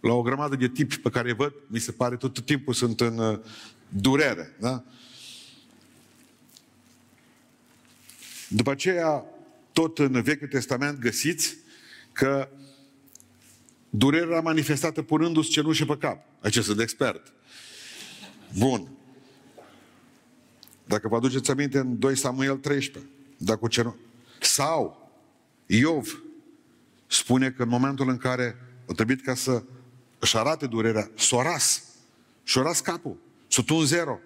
la 0.00 0.12
o 0.12 0.22
grămadă 0.22 0.56
de 0.56 0.68
tipi 0.68 0.98
pe 0.98 1.10
care 1.10 1.28
îi 1.28 1.34
văd, 1.34 1.52
mi 1.66 1.78
se 1.78 1.92
pare 1.92 2.16
tot 2.16 2.40
timpul 2.40 2.74
sunt 2.74 3.00
în 3.00 3.18
uh, 3.18 3.38
durere. 3.88 4.56
Da? 4.60 4.84
După 8.48 8.70
aceea, 8.70 9.24
tot 9.72 9.98
în 9.98 10.22
Vechiul 10.22 10.48
Testament 10.48 10.98
găsiți 10.98 11.56
că 12.12 12.48
durerea 13.90 14.28
era 14.28 14.40
manifestată 14.40 15.02
punându-ți 15.02 15.48
cenușă 15.48 15.84
pe 15.84 15.96
cap. 15.96 16.24
Aici 16.40 16.58
sunt 16.58 16.80
expert. 16.80 17.32
Bun. 18.58 18.88
Dacă 20.84 21.08
vă 21.08 21.16
aduceți 21.16 21.50
aminte 21.50 21.78
în 21.78 21.98
2 21.98 22.16
Samuel 22.16 22.56
13, 22.56 23.10
dacă 23.36 23.66
cenu... 23.68 23.96
Sau 24.40 25.10
Iov 25.66 26.22
spune 27.06 27.50
că 27.50 27.62
în 27.62 27.68
momentul 27.68 28.08
în 28.08 28.16
care 28.16 28.56
a 28.88 28.92
trebuit 28.92 29.22
ca 29.22 29.34
să 29.34 29.62
își 30.18 30.36
arate 30.36 30.66
durerea, 30.66 31.10
s-o 31.16 31.42
ras. 31.42 31.82
Și-o 32.44 32.62
ras 32.62 32.80
capul. 32.80 33.16
S-o 33.48 33.62
tun 33.62 33.84
zero. 33.84 34.18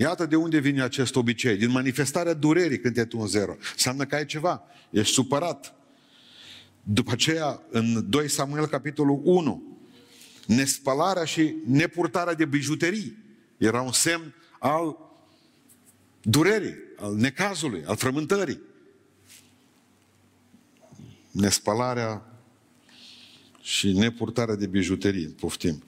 Iată 0.00 0.26
de 0.26 0.36
unde 0.36 0.58
vine 0.58 0.82
acest 0.82 1.16
obicei. 1.16 1.56
Din 1.56 1.70
manifestarea 1.70 2.32
durerii 2.32 2.80
când 2.80 2.94
te 2.94 3.04
tun 3.04 3.26
zero. 3.26 3.56
Înseamnă 3.72 4.04
că 4.04 4.14
ai 4.14 4.26
ceva. 4.26 4.62
Ești 4.90 5.12
supărat. 5.12 5.74
După 6.82 7.12
aceea, 7.12 7.62
în 7.70 8.10
2 8.10 8.28
Samuel, 8.28 8.66
capitolul 8.66 9.20
1, 9.24 9.78
nespălarea 10.46 11.24
și 11.24 11.54
nepurtarea 11.66 12.34
de 12.34 12.44
bijuterii 12.44 13.16
era 13.56 13.80
un 13.80 13.92
semn 13.92 14.34
al 14.58 14.96
durerii, 16.22 16.76
al 16.96 17.14
necazului, 17.14 17.84
al 17.84 17.96
frământării. 17.96 18.60
Nespălarea 21.30 22.40
și 23.60 23.92
nepurtarea 23.92 24.54
de 24.54 24.66
bijuterii, 24.66 25.26
poftim. 25.26 25.82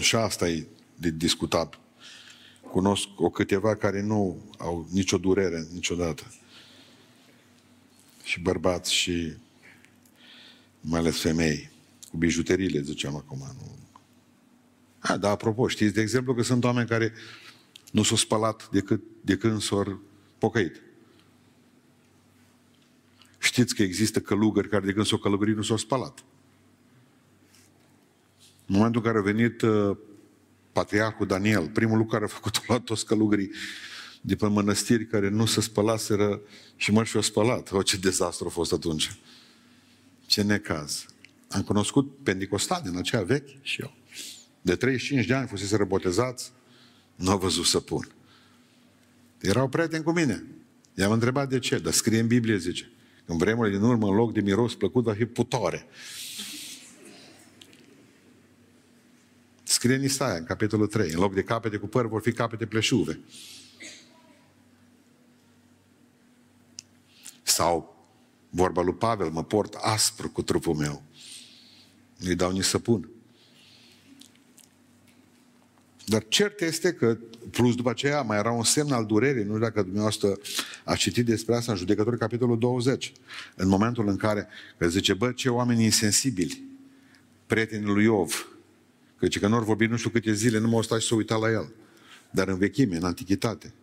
Și 0.00 0.16
asta 0.16 0.48
e 0.48 0.66
de 1.02 1.10
discutat. 1.10 1.78
Cunosc 2.70 3.08
o 3.16 3.30
câteva 3.30 3.76
care 3.76 4.02
nu 4.02 4.50
au 4.58 4.88
nicio 4.90 5.18
durere 5.18 5.66
niciodată. 5.72 6.32
Și 8.22 8.40
bărbați 8.40 8.94
și 8.94 9.34
mai 10.80 11.00
ales 11.00 11.20
femei. 11.20 11.70
Cu 12.10 12.16
bijuteriile, 12.16 12.80
ziceam 12.80 13.16
acum. 13.16 13.38
Nu. 13.38 13.78
A, 14.98 15.16
da, 15.16 15.30
apropo, 15.30 15.68
știți, 15.68 15.94
de 15.94 16.00
exemplu, 16.00 16.34
că 16.34 16.42
sunt 16.42 16.64
oameni 16.64 16.88
care 16.88 17.12
nu 17.92 18.02
s-au 18.02 18.16
spălat 18.16 18.68
decât 18.70 19.02
de 19.20 19.36
când 19.36 19.60
s-au 19.60 20.00
pocăit. 20.38 20.82
Știți 23.38 23.74
că 23.74 23.82
există 23.82 24.20
călugări 24.20 24.68
care 24.68 24.84
de 24.84 24.92
când 24.92 25.06
s-au 25.06 25.18
călugărit 25.18 25.56
nu 25.56 25.62
s-au 25.62 25.76
spălat. 25.76 26.24
În 28.66 28.74
momentul 28.74 29.00
în 29.00 29.06
care 29.06 29.18
a 29.18 29.32
venit 29.32 29.62
uh, 29.62 29.96
patriarhul 30.72 31.26
Daniel, 31.26 31.68
primul 31.68 31.96
lucru 31.96 32.12
care 32.12 32.24
a 32.24 32.34
făcut, 32.34 32.56
a 32.56 32.62
luat 32.66 32.82
toți 32.82 33.06
călugării 33.06 33.50
de 34.20 34.36
pe 34.36 34.46
mănăstiri 34.46 35.06
care 35.06 35.28
nu 35.28 35.46
se 35.46 35.60
spălaseră 35.60 36.40
și 36.76 36.92
mă 36.92 37.04
și-au 37.04 37.22
spălat. 37.22 37.72
O, 37.72 37.82
ce 37.82 37.96
dezastru 37.96 38.46
a 38.46 38.50
fost 38.50 38.72
atunci. 38.72 39.16
Ce 40.26 40.42
necaz. 40.42 41.06
Am 41.48 41.62
cunoscut 41.62 42.22
Pentecostal 42.22 42.82
din 42.84 42.96
aceea 42.96 43.22
vechi 43.22 43.62
și 43.62 43.80
eu. 43.80 43.94
De 44.60 44.76
35 44.76 45.26
de 45.26 45.34
ani 45.34 45.48
fusese 45.48 45.76
răbotezați, 45.76 46.52
nu 47.14 47.30
au 47.30 47.38
văzut 47.38 47.64
să 47.64 47.80
pun. 47.80 48.08
Erau 49.40 49.68
prieteni 49.68 50.04
cu 50.04 50.12
mine. 50.12 50.44
I-am 50.94 51.12
întrebat 51.12 51.48
de 51.48 51.58
ce, 51.58 51.78
dar 51.78 51.92
scrie 51.92 52.20
în 52.20 52.26
Biblie, 52.26 52.56
zice. 52.56 52.90
În 53.24 53.36
vremurile 53.36 53.76
din 53.76 53.86
urmă, 53.86 54.08
în 54.08 54.14
loc 54.14 54.32
de 54.32 54.40
miros 54.40 54.74
plăcut, 54.74 55.04
va 55.04 55.14
fi 55.14 55.24
putoare. 55.24 55.86
Scrie 59.82 59.96
în 59.96 60.04
Isaia, 60.04 60.36
în 60.36 60.44
capitolul 60.44 60.86
3, 60.86 61.10
în 61.10 61.18
loc 61.18 61.34
de 61.34 61.42
capete 61.42 61.76
cu 61.76 61.86
păr, 61.86 62.06
vor 62.08 62.20
fi 62.20 62.32
capete 62.32 62.66
pleșuve. 62.66 63.20
Sau, 67.42 68.06
vorba 68.50 68.82
lui 68.82 68.94
Pavel, 68.94 69.30
mă 69.30 69.44
port 69.44 69.74
aspru 69.74 70.30
cu 70.30 70.42
trupul 70.42 70.74
meu. 70.74 71.02
Nu-i 72.16 72.34
dau 72.34 72.52
nici 72.52 72.64
să 72.64 72.78
pun. 72.78 73.08
Dar 76.04 76.24
cert 76.28 76.60
este 76.60 76.92
că, 76.92 77.18
plus 77.50 77.74
după 77.74 77.90
aceea, 77.90 78.22
mai 78.22 78.38
era 78.38 78.50
un 78.50 78.64
semn 78.64 78.92
al 78.92 79.06
durerii, 79.06 79.44
nu 79.44 79.52
știu 79.52 79.64
dacă 79.64 79.82
dumneavoastră 79.82 80.38
a 80.84 80.96
citit 80.96 81.24
despre 81.24 81.54
asta 81.54 81.72
în 81.72 81.78
judecători 81.78 82.18
capitolul 82.18 82.58
20, 82.58 83.12
în 83.54 83.68
momentul 83.68 84.08
în 84.08 84.16
care, 84.16 84.48
că 84.78 84.88
zice, 84.88 85.14
bă, 85.14 85.32
ce 85.32 85.48
oameni 85.48 85.84
insensibili, 85.84 86.62
prietenii 87.46 87.86
lui 87.86 88.04
Iov, 88.04 88.51
că 89.22 89.28
zice 89.28 89.40
că 89.40 89.48
nu 89.48 89.56
ori 89.56 89.64
vorbi 89.64 89.86
nu 89.86 89.96
știu 89.96 90.10
câte 90.10 90.32
zile, 90.32 90.58
nu 90.58 90.68
mă 90.68 90.82
stai 90.82 91.00
să 91.00 91.14
uita 91.14 91.36
la 91.36 91.50
el. 91.50 91.72
Dar 92.30 92.48
în 92.48 92.58
vechime, 92.58 92.96
în 92.96 93.04
antichitate, 93.04 93.74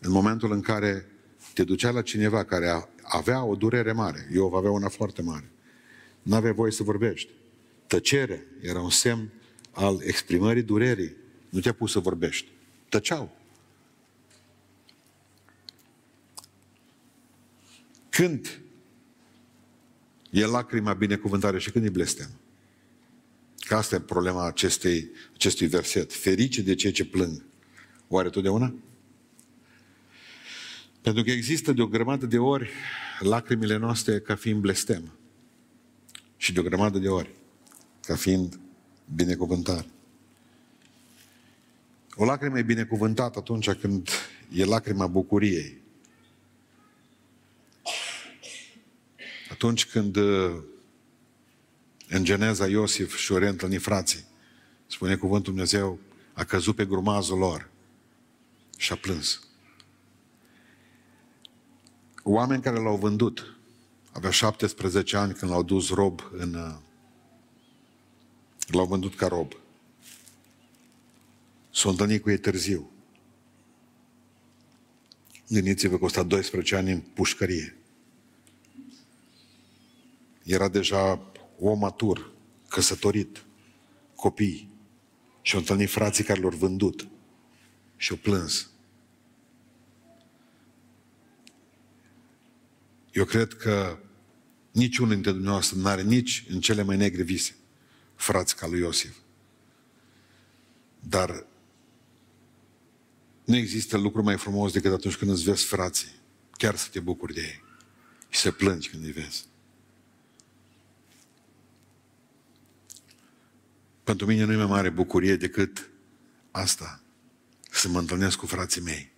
în 0.00 0.10
momentul 0.10 0.52
în 0.52 0.60
care 0.60 1.06
te 1.54 1.64
ducea 1.64 1.90
la 1.90 2.02
cineva 2.02 2.44
care 2.44 2.88
avea 3.02 3.44
o 3.44 3.54
durere 3.54 3.92
mare, 3.92 4.28
Iov 4.32 4.54
avea 4.54 4.70
una 4.70 4.88
foarte 4.88 5.22
mare, 5.22 5.50
nu 6.22 6.34
avea 6.34 6.52
voie 6.52 6.72
să 6.72 6.82
vorbești. 6.82 7.30
Tăcere 7.86 8.46
era 8.60 8.80
un 8.80 8.90
semn 8.90 9.32
al 9.72 10.00
exprimării 10.02 10.62
durerii 10.62 11.16
nu 11.48 11.60
te-a 11.60 11.72
pus 11.72 11.92
să 11.92 11.98
vorbești. 11.98 12.48
Tăceau. 12.88 13.36
Când 18.08 18.60
e 20.30 20.46
lacrima 20.46 20.92
binecuvântare 20.92 21.58
și 21.58 21.70
când 21.70 21.84
e 21.84 21.90
blestem? 21.90 22.28
Că 23.68 23.74
asta 23.74 23.94
e 23.94 24.00
problema 24.00 24.46
acestei, 24.46 25.10
acestui 25.34 25.66
verset. 25.66 26.12
Ferice 26.12 26.62
de 26.62 26.74
cei 26.74 26.90
ce 26.90 27.04
plâng. 27.04 27.44
Oare 28.08 28.30
totdeauna? 28.30 28.74
Pentru 31.00 31.22
că 31.22 31.30
există 31.30 31.72
de 31.72 31.82
o 31.82 31.86
grămadă 31.86 32.26
de 32.26 32.38
ori 32.38 32.70
lacrimile 33.20 33.76
noastre 33.76 34.20
ca 34.20 34.34
fiind 34.36 34.60
blestem. 34.60 35.12
Și 36.36 36.52
de 36.52 36.60
o 36.60 36.62
grămadă 36.62 36.98
de 36.98 37.08
ori 37.08 37.34
ca 38.00 38.16
fiind 38.16 38.60
binecuvântare. 39.14 39.86
O 42.14 42.24
lacrimă 42.24 42.58
e 42.58 42.62
binecuvântată 42.62 43.38
atunci 43.38 43.70
când 43.70 44.08
e 44.52 44.64
lacrima 44.64 45.06
bucuriei. 45.06 45.80
Atunci 49.50 49.86
când 49.86 50.16
uh, 50.16 50.62
în 52.08 52.24
Geneza 52.24 52.66
Iosif 52.66 53.16
și-o 53.16 53.38
reîntâlnit 53.38 53.82
frații, 53.82 54.24
spune 54.86 55.16
cuvântul 55.16 55.52
Dumnezeu, 55.52 55.98
a 56.32 56.44
căzut 56.44 56.76
pe 56.76 56.84
grumazul 56.84 57.38
lor 57.38 57.70
și 58.76 58.92
a 58.92 58.96
plâns. 58.96 59.40
Oameni 62.22 62.62
care 62.62 62.78
l-au 62.78 62.96
vândut, 62.96 63.56
avea 64.12 64.30
17 64.30 65.16
ani 65.16 65.32
când 65.32 65.50
l-au 65.50 65.62
dus 65.62 65.88
rob 65.88 66.20
în... 66.32 66.54
Uh, 66.54 66.74
l-au 68.66 68.86
vândut 68.86 69.14
ca 69.14 69.26
rob. 69.26 69.52
S-a 71.70 71.88
întâlnit 71.88 72.22
cu 72.22 72.30
ei 72.30 72.38
târziu. 72.38 72.90
Gândiți-vă 75.48 75.98
că 75.98 76.04
a 76.04 76.08
stat 76.08 76.26
12 76.26 76.76
ani 76.76 76.92
în 76.92 77.00
pușcărie. 77.00 77.76
Era 80.42 80.68
deja 80.68 81.27
om 81.58 81.78
matur, 81.78 82.32
căsătorit, 82.68 83.44
copii. 84.14 84.70
Și 85.42 85.54
au 85.54 85.60
întâlnit 85.60 85.90
frații 85.90 86.24
care 86.24 86.40
l-au 86.40 86.50
vândut. 86.50 87.08
Și 87.96 88.10
au 88.10 88.16
plâns. 88.16 88.70
Eu 93.12 93.24
cred 93.24 93.54
că 93.54 93.98
Niciunul 94.78 95.12
dintre 95.12 95.30
dumneavoastră 95.30 95.76
nu 95.76 95.86
are 95.86 96.02
nici 96.02 96.44
în 96.48 96.60
cele 96.60 96.82
mai 96.82 96.96
negre 96.96 97.22
vise 97.22 97.56
frați 98.14 98.56
ca 98.56 98.66
lui 98.66 98.80
Iosif. 98.80 99.16
Dar 101.00 101.46
nu 103.44 103.56
există 103.56 103.96
lucru 103.96 104.22
mai 104.22 104.38
frumos 104.38 104.72
decât 104.72 104.92
atunci 104.92 105.16
când 105.16 105.30
îți 105.30 105.42
vezi 105.42 105.64
frații. 105.64 106.08
Chiar 106.52 106.76
să 106.76 106.88
te 106.90 107.00
bucuri 107.00 107.34
de 107.34 107.40
ei. 107.40 107.64
Și 108.28 108.40
să 108.40 108.50
plângi 108.50 108.88
când 108.88 109.04
îi 109.04 109.12
vezi. 109.12 109.44
Pentru 114.08 114.26
mine 114.26 114.44
nu 114.44 114.52
e 114.52 114.56
mai 114.56 114.66
mare 114.66 114.88
bucurie 114.90 115.36
decât 115.36 115.88
asta. 116.50 117.00
Să 117.70 117.88
mă 117.88 117.98
întâlnesc 117.98 118.36
cu 118.36 118.46
frații 118.46 118.80
mei. 118.80 119.10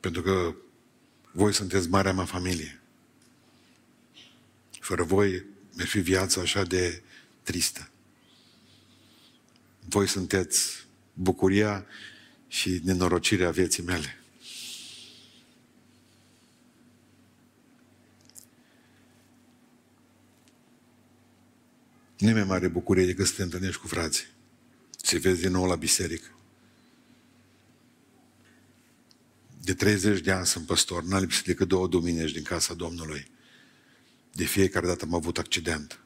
Pentru 0.00 0.22
că 0.22 0.54
voi 1.32 1.54
sunteți 1.54 1.88
marea 1.88 2.12
mea 2.12 2.24
familie. 2.24 2.80
Fără 4.80 5.02
voi 5.02 5.44
mi-ar 5.74 5.88
fi 5.88 6.00
viața 6.00 6.40
așa 6.40 6.62
de 6.62 7.02
tristă. 7.42 7.90
Voi 9.88 10.06
sunteți 10.06 10.86
bucuria 11.12 11.86
și 12.46 12.80
nenorocirea 12.84 13.50
vieții 13.50 13.82
mele. 13.82 14.22
Nu 22.18 22.32
mai 22.32 22.44
mare 22.44 22.68
bucurie 22.68 23.06
decât 23.06 23.26
să 23.26 23.34
te 23.36 23.42
întâlnești 23.42 23.80
cu 23.80 23.86
frații. 23.86 24.26
Să 25.02 25.18
vezi 25.18 25.40
din 25.40 25.50
nou 25.50 25.66
la 25.66 25.76
biserică. 25.76 26.32
De 29.62 29.74
30 29.74 30.20
de 30.20 30.30
ani 30.30 30.46
sunt 30.46 30.66
păstor, 30.66 31.02
n-a 31.02 31.18
lipsit 31.18 31.44
decât 31.44 31.68
două 31.68 31.88
duminici 31.88 32.32
din 32.32 32.42
casa 32.42 32.74
Domnului. 32.74 33.30
De 34.32 34.44
fiecare 34.44 34.86
dată 34.86 35.04
am 35.04 35.14
avut 35.14 35.38
accident. 35.38 36.00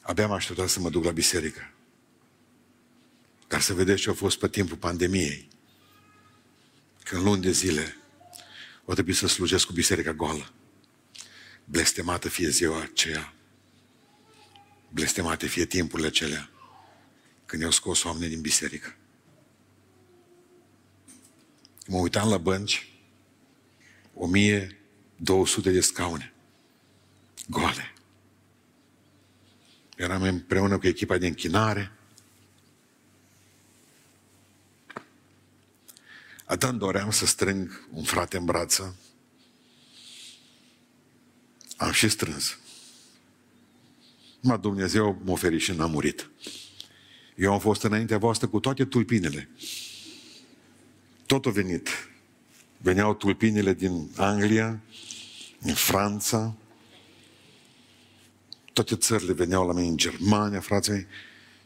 Abia 0.00 0.24
am 0.24 0.32
așteptat 0.32 0.68
să 0.68 0.80
mă 0.80 0.90
duc 0.90 1.04
la 1.04 1.10
biserică. 1.10 1.72
Ca 3.46 3.60
să 3.60 3.74
vedeți 3.74 4.00
ce 4.00 4.10
a 4.10 4.14
fost 4.14 4.38
pe 4.38 4.48
timpul 4.48 4.76
pandemiei. 4.76 5.48
Când 7.02 7.22
luni 7.22 7.42
de 7.42 7.50
zile 7.50 7.96
o 8.84 8.92
trebuie 8.92 9.14
să 9.14 9.26
slujesc 9.26 9.66
cu 9.66 9.72
biserica 9.72 10.12
goală. 10.12 10.52
Blestemată 11.64 12.28
fie 12.28 12.48
ziua 12.48 12.80
aceea. 12.80 13.34
Blestemate 14.88 15.46
fie 15.46 15.64
timpurile 15.64 16.08
acelea 16.08 16.48
când 17.46 17.62
i-au 17.62 17.70
scos 17.70 18.04
oameni 18.04 18.30
din 18.30 18.40
biserică. 18.40 18.96
Mă 21.86 21.96
uitam 21.96 22.28
la 22.28 22.38
bănci, 22.38 22.88
1200 24.14 25.70
de 25.70 25.80
scaune, 25.80 26.32
goale. 27.48 27.94
Eram 29.96 30.22
împreună 30.22 30.78
cu 30.78 30.86
echipa 30.86 31.18
de 31.18 31.26
închinare. 31.26 31.92
Atât 36.44 36.74
doream 36.74 37.10
să 37.10 37.26
strâng 37.26 37.88
un 37.90 38.02
frate 38.02 38.36
în 38.36 38.44
brață. 38.44 38.96
Am 41.84 41.92
și 41.92 42.08
strâns. 42.08 42.58
Ma 44.40 44.56
Dumnezeu 44.56 45.20
m-a 45.24 45.32
oferit 45.32 45.60
și 45.60 45.72
n-am 45.72 45.90
murit. 45.90 46.30
Eu 47.36 47.52
am 47.52 47.58
fost 47.58 47.82
înaintea 47.82 48.18
voastră 48.18 48.46
cu 48.46 48.60
toate 48.60 48.84
tulpinele. 48.84 49.48
Tot 51.26 51.46
a 51.46 51.50
venit. 51.50 51.88
Veneau 52.76 53.14
tulpinile 53.14 53.74
din 53.74 54.10
Anglia, 54.16 54.80
din 55.58 55.74
Franța, 55.74 56.54
toate 58.72 58.96
țările 58.96 59.32
veneau 59.32 59.66
la 59.66 59.72
mine 59.72 59.88
în 59.88 59.96
Germania, 59.96 60.60
frații 60.60 60.92
mei, 60.92 61.06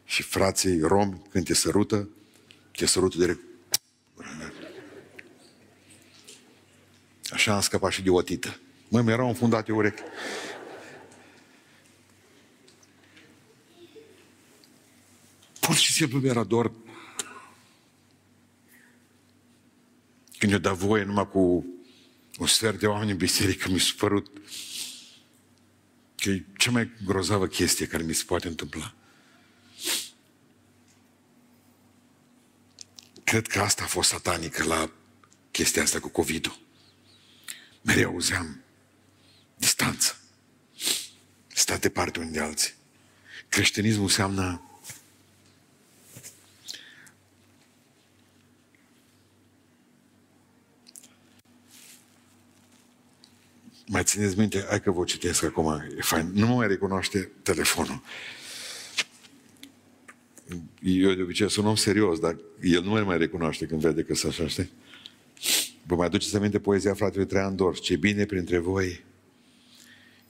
și 0.04 0.22
frații 0.22 0.81
romi, 0.81 1.22
când 1.31 1.44
te 1.44 1.54
sărută, 1.54 2.09
te 2.70 2.87
sărută 2.87 3.18
direct. 3.18 3.40
Așa 7.31 7.54
am 7.54 7.61
scăpat 7.61 7.92
și 7.92 8.02
de 8.02 8.11
o 8.11 8.22
tită. 8.22 8.59
Mă, 8.88 9.01
mi-erau 9.01 9.29
înfundate 9.29 9.72
urechi. 9.72 10.03
Pur 15.61 15.74
și 15.74 15.92
simplu 15.92 16.18
mi-era 16.18 16.44
dor 16.44 16.72
când 20.38 20.53
eu 20.53 20.59
dat 20.59 20.77
voie 20.77 21.05
numai 21.05 21.29
cu 21.29 21.66
un 22.38 22.46
sfert 22.46 22.79
de 22.79 22.87
oameni 22.87 23.11
în 23.11 23.16
biserică, 23.16 23.68
mi 23.68 23.81
s-a 23.81 23.92
părut 23.96 24.31
că 26.16 26.31
e 26.31 26.44
cea 26.57 26.70
mai 26.70 26.90
grozavă 27.05 27.46
chestie 27.46 27.87
care 27.87 28.03
mi 28.03 28.12
se 28.12 28.24
poate 28.27 28.48
întâmpla. 28.48 28.94
Cred 33.24 33.46
că 33.46 33.61
asta 33.61 33.83
a 33.83 33.87
fost 33.87 34.09
satanică 34.09 34.64
la 34.64 34.90
chestia 35.51 35.83
asta 35.83 36.01
cu 36.01 36.09
COVID-ul. 36.09 36.59
Mereu 37.83 38.11
auzeam 38.11 38.62
distanță. 39.59 40.16
Sta 41.47 41.77
departe 41.77 42.18
unii 42.18 42.33
de 42.33 42.40
alții. 42.40 42.73
Creștinismul 43.49 44.05
înseamnă 44.05 44.62
Mai 53.90 54.03
țineți 54.05 54.38
minte? 54.38 54.64
Hai 54.68 54.81
că 54.81 54.90
vă 54.90 55.05
citesc 55.05 55.44
acum. 55.44 55.73
E 55.97 56.01
fain. 56.01 56.31
Nu 56.35 56.47
mă 56.47 56.55
mai 56.55 56.68
recunoaște 56.68 57.31
telefonul. 57.42 58.03
Eu 60.83 61.12
de 61.14 61.23
obicei 61.23 61.51
sunt 61.51 61.64
un 61.64 61.71
om 61.71 61.77
serios, 61.77 62.18
dar 62.18 62.37
el 62.61 62.83
nu 62.83 62.90
mă 62.90 63.01
mai 63.01 63.18
recunoaște 63.18 63.66
când 63.66 63.81
vede 63.81 64.03
că 64.03 64.14
sunt 64.14 64.33
așa, 64.33 64.49
știi? 64.49 64.71
Vă 65.87 65.94
mai 65.94 66.07
aduceți 66.07 66.37
aminte 66.37 66.59
poezia 66.59 66.94
fratelui 66.94 67.27
Traian 67.27 67.57
Dor. 67.57 67.79
Ce 67.79 67.97
bine 67.97 68.25
printre 68.25 68.59
voi, 68.59 69.05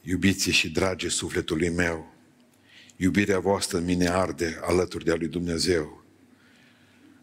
iubiții 0.08 0.52
și 0.52 0.70
dragi 0.70 1.08
sufletului 1.08 1.68
meu, 1.68 2.14
iubirea 2.96 3.38
voastră 3.38 3.78
în 3.78 3.84
mine 3.84 4.08
arde 4.08 4.58
alături 4.62 5.04
de 5.04 5.10
a 5.10 5.16
lui 5.16 5.28
Dumnezeu. 5.28 6.04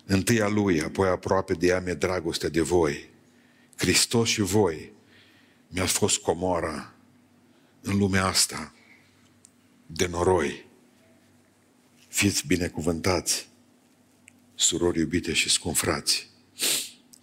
Întâi 0.06 0.42
a 0.42 0.48
lui, 0.48 0.82
apoi 0.82 1.08
aproape 1.08 1.54
de 1.54 1.68
ea 1.68 1.80
mi-e 1.80 1.94
dragostea 1.94 2.50
de 2.50 2.62
voi. 2.62 3.10
Hristos 3.76 4.30
și 4.30 4.42
voi, 4.42 4.92
mi-a 5.68 5.86
fost 5.86 6.18
comora 6.18 6.94
în 7.82 7.98
lumea 7.98 8.26
asta 8.26 8.74
de 9.86 10.08
noroi. 10.08 10.66
Fiți 12.08 12.48
binecuvântați, 12.48 13.50
surori 14.56 15.00
iubite 15.00 15.34
și 15.34 15.50
scumfrați. 15.50 16.30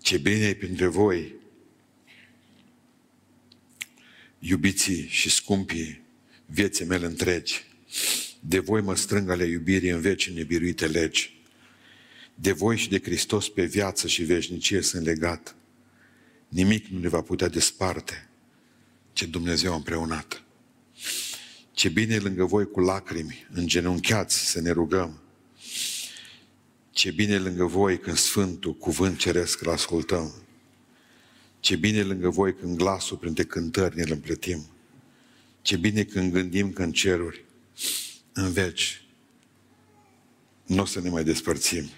Ce 0.00 0.18
bine 0.18 0.46
e 0.46 0.54
printre 0.54 0.86
voi, 0.86 1.34
iubiții 4.44 5.06
și 5.08 5.30
scumpii 5.30 6.00
vieții 6.46 6.84
mele 6.84 7.06
întregi. 7.06 7.64
De 8.40 8.58
voi 8.58 8.80
mă 8.80 8.96
strâng 8.96 9.30
ale 9.30 9.44
iubirii 9.44 9.90
în 9.90 10.00
veci 10.00 10.30
nebiruite 10.30 10.86
legi. 10.86 11.40
De 12.34 12.52
voi 12.52 12.78
și 12.78 12.88
de 12.88 13.00
Hristos 13.00 13.48
pe 13.48 13.64
viață 13.64 14.06
și 14.06 14.22
veșnicie 14.22 14.80
sunt 14.80 15.04
legat. 15.04 15.54
Nimic 16.48 16.86
nu 16.86 16.98
ne 16.98 17.08
va 17.08 17.20
putea 17.20 17.48
desparte 17.48 18.28
ce 19.12 19.26
Dumnezeu 19.26 19.72
a 19.72 19.76
împreunat. 19.76 20.42
Ce 21.72 21.88
bine 21.88 22.14
e 22.14 22.18
lângă 22.18 22.44
voi 22.44 22.70
cu 22.70 22.80
lacrimi, 22.80 23.46
îngenunchiați 23.52 24.50
să 24.50 24.60
ne 24.60 24.70
rugăm. 24.70 25.22
Ce 26.90 27.10
bine 27.10 27.32
e 27.32 27.38
lângă 27.38 27.64
voi 27.64 27.98
când 27.98 28.16
Sfântul 28.16 28.74
Cuvânt 28.74 29.18
Ceresc 29.18 29.60
îl 29.60 29.70
ascultăm. 29.70 30.34
Ce 31.62 31.76
bine 31.76 31.98
e 31.98 32.02
lângă 32.02 32.28
voi 32.28 32.54
când 32.54 32.76
glasul 32.76 33.16
printre 33.16 33.44
cântări 33.44 33.96
ne-l 33.96 34.10
împletim. 34.10 34.66
Ce 35.60 35.76
bine 35.76 36.04
când 36.04 36.32
gândim 36.32 36.72
că 36.72 36.82
în 36.82 36.92
ceruri, 36.92 37.44
în 38.32 38.52
veci, 38.52 39.04
nu 40.66 40.82
o 40.82 40.84
să 40.84 41.00
ne 41.00 41.08
mai 41.08 41.24
despărțim. 41.24 41.90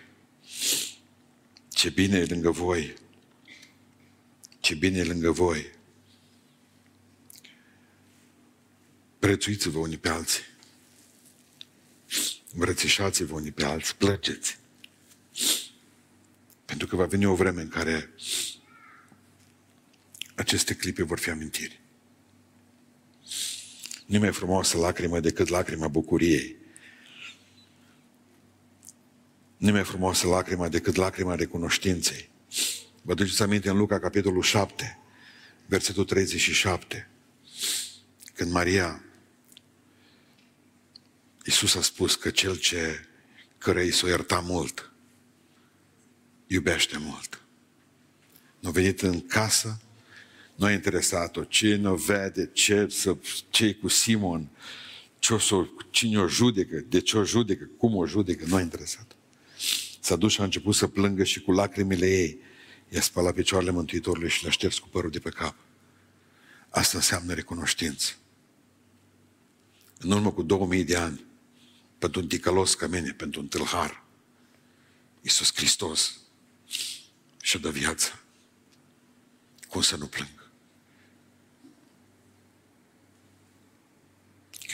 Ce 1.68 1.90
bine 1.90 2.18
e 2.18 2.24
lângă 2.24 2.50
voi. 2.50 2.94
Ce 4.61 4.74
bine 4.74 4.98
e 4.98 5.05
lângă 5.05 5.31
voi. 5.31 5.72
Prețuiți-vă 9.18 9.79
unii 9.79 9.98
pe 9.98 10.09
alții. 10.09 10.42
Îmbrățișați-vă 12.53 13.35
unii 13.35 13.53
pe 13.53 13.64
alții, 13.64 13.94
plăceți. 13.94 14.59
Pentru 16.64 16.87
că 16.87 16.96
va 16.96 17.05
veni 17.05 17.24
o 17.24 17.35
vreme 17.35 17.61
în 17.61 17.68
care 17.68 18.11
aceste 20.35 20.75
clipe 20.75 21.03
vor 21.03 21.18
fi 21.18 21.31
amintiri. 21.31 21.81
Nu 24.07 24.18
mai 24.18 24.33
frumoasă 24.33 24.79
lacrimă 24.79 25.20
decât 25.20 25.49
lacrima 25.49 25.88
bucuriei. 25.88 26.57
Nu 29.57 29.70
mai 29.70 29.85
frumoasă 29.85 30.27
lacrima 30.27 30.68
decât 30.68 30.94
lacrima 30.94 31.35
recunoștinței. 31.35 32.29
Vă 33.03 33.12
aduceți 33.12 33.42
aminte 33.42 33.70
în 33.70 33.77
Luca, 33.77 33.99
capitolul 33.99 34.42
7, 34.42 34.99
versetul 35.66 36.05
37, 36.05 37.09
când 38.35 38.51
Maria, 38.51 39.05
Iisus 41.44 41.75
a 41.75 41.83
spus 41.83 42.14
că 42.14 42.31
cel 42.31 42.57
ce 42.57 43.07
cărei 43.59 43.90
s-o 43.90 44.07
ierta 44.07 44.40
mult, 44.40 44.92
iubește 46.47 46.99
mult. 46.99 47.42
Nu 48.61 48.68
a 48.68 48.73
venit 48.73 49.03
în 49.03 49.27
casă, 49.27 49.81
nu 50.54 50.66
a 50.66 50.72
interesat-o 50.72 51.44
cine 51.44 51.88
o 51.88 51.94
vede, 51.94 52.50
ce, 52.52 52.86
să, 52.90 53.16
ce 53.50 53.74
cu 53.74 53.88
Simon, 53.88 54.48
ce 55.18 55.34
o 55.34 55.38
să, 55.38 55.66
cine 55.90 56.18
o 56.18 56.28
judecă, 56.28 56.84
de 56.88 57.00
ce 57.00 57.18
o 57.18 57.24
judecă, 57.24 57.68
cum 57.76 57.96
o 57.96 58.06
judecă, 58.06 58.44
nu 58.46 58.54
a 58.54 58.60
interesat. 58.60 59.16
S-a 60.00 60.16
dus 60.16 60.32
și 60.32 60.40
a 60.40 60.44
început 60.44 60.74
să 60.74 60.86
plângă 60.86 61.24
și 61.24 61.40
cu 61.40 61.52
lacrimile 61.52 62.06
ei 62.06 62.38
i-a 62.88 63.00
spălat 63.00 63.34
picioarele 63.34 63.70
Mântuitorului 63.70 64.28
și 64.28 64.42
le-a 64.42 64.50
șters 64.50 64.78
cu 64.78 64.88
părul 64.88 65.10
de 65.10 65.18
pe 65.18 65.30
cap. 65.30 65.56
Asta 66.68 66.96
înseamnă 66.96 67.34
recunoștință. 67.34 68.12
În 69.98 70.10
urmă 70.10 70.32
cu 70.32 70.42
2000 70.42 70.84
de 70.84 70.96
ani, 70.96 71.24
pentru 71.98 72.20
un 72.20 72.28
ticălos 72.28 72.74
ca 72.74 72.86
mine, 72.86 73.12
pentru 73.12 73.40
un 73.40 73.46
tâlhar, 73.46 74.04
Iisus 75.20 75.54
Hristos 75.54 76.18
și-a 77.42 77.60
dat 77.60 77.72
viață. 77.72 78.20
Cum 79.68 79.82
să 79.82 79.96
nu 79.96 80.06
plâng? 80.06 80.43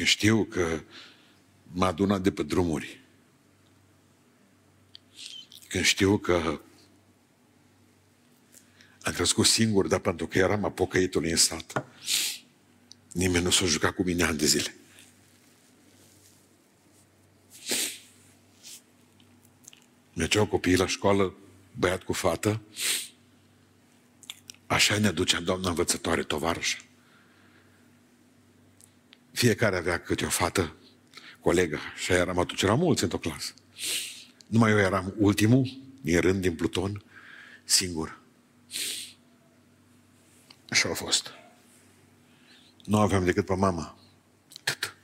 Că 0.01 0.07
știu 0.07 0.45
că 0.45 0.83
m-a 1.73 1.87
adunat 1.87 2.23
de 2.23 2.33
pe 2.33 2.43
drumuri. 2.43 3.01
Când 5.69 5.85
știu 5.85 6.19
că 6.19 6.61
am 9.03 9.13
crescut 9.13 9.47
singur, 9.47 9.87
dar 9.87 9.99
pentru 9.99 10.27
că 10.27 10.39
eram 10.39 10.65
apocăitul 10.65 11.25
în 11.25 11.37
sat. 11.37 11.85
Nimeni 13.13 13.45
nu 13.45 13.51
s-a 13.51 13.65
jucat 13.65 13.95
cu 13.95 14.03
mine 14.03 14.25
ani 14.25 14.39
de 14.39 14.47
zile. 14.47 14.75
Mergeau 20.13 20.47
copiii 20.47 20.77
la 20.77 20.87
școală, 20.87 21.35
băiat 21.79 22.03
cu 22.03 22.13
fată, 22.13 22.61
așa 24.67 24.99
ne 24.99 25.11
ducea 25.11 25.41
doamna 25.41 25.69
învățătoare 25.69 26.23
tovarășă. 26.23 26.79
Fiecare 29.33 29.77
avea 29.77 30.01
câte 30.01 30.25
o 30.25 30.29
fată, 30.29 30.77
colegă, 31.41 31.79
și 31.97 32.13
eram 32.13 32.39
atunci, 32.39 32.63
eram 32.63 32.79
mulți 32.79 33.03
într-o 33.03 33.19
clasă. 33.19 33.55
Numai 34.47 34.71
eu 34.71 34.79
eram 34.79 35.15
ultimul, 35.19 35.79
din 36.01 36.21
rând, 36.21 36.41
din 36.41 36.55
pluton, 36.55 37.05
singur. 37.65 38.21
Așa 40.69 40.89
a 40.89 40.95
fost. 40.95 41.31
Nu 42.85 42.99
aveam 42.99 43.25
decât 43.25 43.47
pe 43.47 43.55
mama. 43.55 43.99
Atât. 44.61 44.97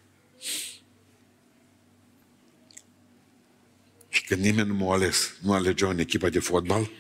Și 4.09 4.25
când 4.25 4.41
nimeni 4.41 4.69
nu 4.69 4.75
m-a 4.75 4.95
ales, 4.95 5.37
nu 5.41 5.53
alegeau 5.53 5.91
în 5.91 5.99
echipa 5.99 6.29
de 6.29 6.39
fotbal, 6.39 6.91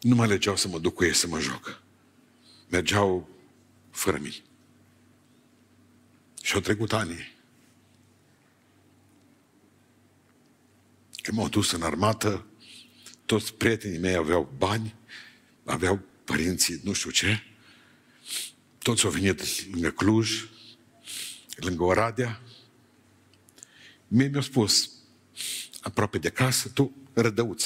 nu 0.00 0.14
mă 0.14 0.22
alegeau 0.22 0.56
să 0.56 0.68
mă 0.68 0.78
duc 0.78 0.94
cu 0.94 1.04
ei 1.04 1.14
să 1.14 1.26
mă 1.26 1.40
joc. 1.40 1.82
Mergeau 2.68 3.28
fără 3.90 4.18
mine. 4.18 4.42
Și 6.42 6.54
au 6.54 6.60
trecut 6.60 6.92
ani. 6.92 7.38
Când 11.22 11.36
m-au 11.36 11.48
dus 11.48 11.70
în 11.70 11.82
armată, 11.82 12.46
toți 13.26 13.54
prietenii 13.54 13.98
mei 13.98 14.14
aveau 14.14 14.52
bani, 14.58 14.94
aveau 15.64 16.00
părinții 16.24 16.80
nu 16.84 16.92
știu 16.92 17.10
ce, 17.10 17.42
toți 18.78 19.04
au 19.04 19.10
venit 19.10 19.66
lângă 19.70 19.90
Cluj, 19.90 20.48
lângă 21.56 21.82
Oradea. 21.82 22.40
Mie 24.08 24.26
mi-a 24.26 24.40
spus, 24.40 24.90
aproape 25.80 26.18
de 26.18 26.30
casă, 26.30 26.68
tu 26.68 26.92
rădăuț. 27.12 27.64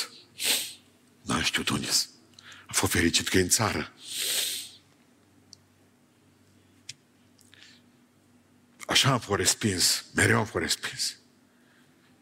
N-am 1.23 1.43
știut 1.43 1.69
unde 1.69 1.89
A 2.67 2.73
fost 2.73 2.93
fericit 2.93 3.29
că 3.29 3.39
e 3.39 3.41
în 3.41 3.49
țară. 3.49 3.93
Așa 8.87 9.13
am 9.13 9.21
fost 9.21 9.39
respins, 9.39 10.05
mereu 10.15 10.39
am 10.39 10.45
fost 10.45 10.65
respins. 10.65 11.17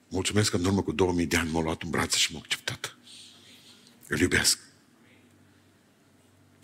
Mulțumesc 0.09 0.51
că 0.51 0.57
în 0.57 0.64
urmă 0.64 0.83
cu 0.83 0.92
2000 0.92 1.27
de 1.27 1.37
ani 1.37 1.51
m-a 1.51 1.61
luat 1.61 1.83
în 1.83 1.90
brațe 1.90 2.16
și 2.16 2.33
m-a 2.33 2.38
acceptat. 2.38 2.96
Îl 4.07 4.20
iubesc. 4.20 4.59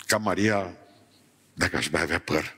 Ca 0.07 0.17
Maria, 0.17 0.77
dacă 1.55 1.77
aș 1.77 1.89
mai 1.89 2.03
avea 2.03 2.19
păr. 2.19 2.57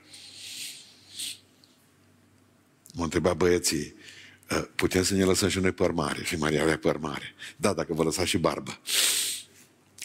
M-a 2.93 3.03
întrebat 3.03 3.37
băieții, 3.37 3.95
ă, 4.49 4.59
putem 4.61 5.03
să 5.03 5.13
ne 5.13 5.23
lăsăm 5.23 5.49
și 5.49 5.59
noi 5.59 5.71
păr 5.71 5.91
mare? 5.91 6.23
Și 6.23 6.35
Maria 6.35 6.61
avea 6.61 6.77
păr 6.77 6.97
mare. 6.97 7.33
Da, 7.55 7.73
dacă 7.73 7.93
vă 7.93 8.03
lăsați 8.03 8.29
și 8.29 8.37
barbă. 8.37 8.79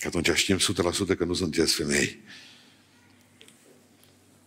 Că 0.01 0.07
atunci 0.07 0.31
știm 0.35 0.59
100% 0.59 1.17
că 1.17 1.25
nu 1.25 1.35
sunteți 1.35 1.75
femei. 1.75 2.21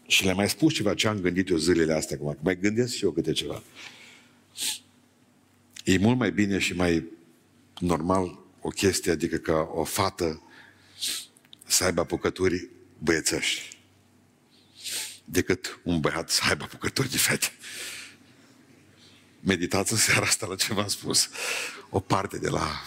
Și 0.09 0.23
le-am 0.23 0.35
mai 0.35 0.49
spus 0.49 0.73
ceva 0.73 0.93
ce 0.93 1.07
am 1.07 1.19
gândit 1.19 1.49
eu 1.49 1.57
zilele 1.57 1.93
astea 1.93 2.17
acum. 2.19 2.37
Mai 2.41 2.59
gândesc 2.59 2.95
și 2.95 3.03
eu 3.03 3.11
câte 3.11 3.31
ceva. 3.31 3.63
E 5.83 5.97
mult 5.97 6.17
mai 6.17 6.31
bine 6.31 6.59
și 6.59 6.73
mai 6.73 7.05
normal 7.79 8.39
o 8.61 8.69
chestie, 8.69 9.11
adică 9.11 9.37
ca 9.37 9.69
o 9.73 9.83
fată 9.83 10.43
să 11.65 11.83
aibă 11.83 12.01
apucături 12.01 12.69
băiețăși 12.97 13.77
decât 15.25 15.79
un 15.83 15.99
băiat 15.99 16.29
să 16.29 16.41
aibă 16.47 16.63
apucături 16.63 17.11
de 17.11 17.17
fete. 17.17 17.51
Meditați 19.39 19.91
în 19.91 19.97
seara 19.97 20.25
asta 20.25 20.47
la 20.47 20.55
ce 20.55 20.73
v-am 20.73 20.87
spus. 20.87 21.29
O 21.89 21.99
parte 21.99 22.37
de 22.37 22.49
la 22.49 22.85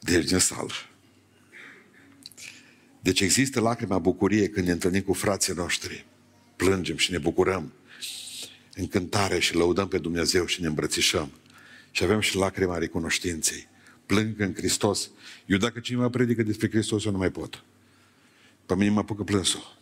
de 0.00 0.14
aici 0.14 0.28
din 0.28 0.38
sală. 0.38 0.72
Deci 3.04 3.20
există 3.20 3.60
lacrima 3.60 3.98
bucurie 3.98 4.48
când 4.48 4.66
ne 4.66 4.72
întâlnim 4.72 5.02
cu 5.02 5.12
frații 5.12 5.52
noștri. 5.54 6.06
Plângem 6.56 6.96
și 6.96 7.10
ne 7.10 7.18
bucurăm 7.18 7.72
în 8.74 8.88
cântare 8.88 9.38
și 9.38 9.54
lăudăm 9.54 9.88
pe 9.88 9.98
Dumnezeu 9.98 10.46
și 10.46 10.60
ne 10.60 10.66
îmbrățișăm. 10.66 11.30
Și 11.90 12.04
avem 12.04 12.20
și 12.20 12.36
lacrima 12.36 12.78
recunoștinței 12.78 13.68
plâng 14.06 14.40
în 14.40 14.54
Hristos. 14.54 15.10
Eu 15.46 15.58
dacă 15.58 15.80
cineva 15.80 16.08
predică 16.08 16.42
despre 16.42 16.68
Hristos, 16.68 17.04
eu 17.04 17.12
nu 17.12 17.18
mai 17.18 17.30
pot. 17.30 17.64
Pe 18.66 18.74
mine 18.74 18.90
mă 18.90 18.98
apucă 18.98 19.22
plânsul. 19.22 19.78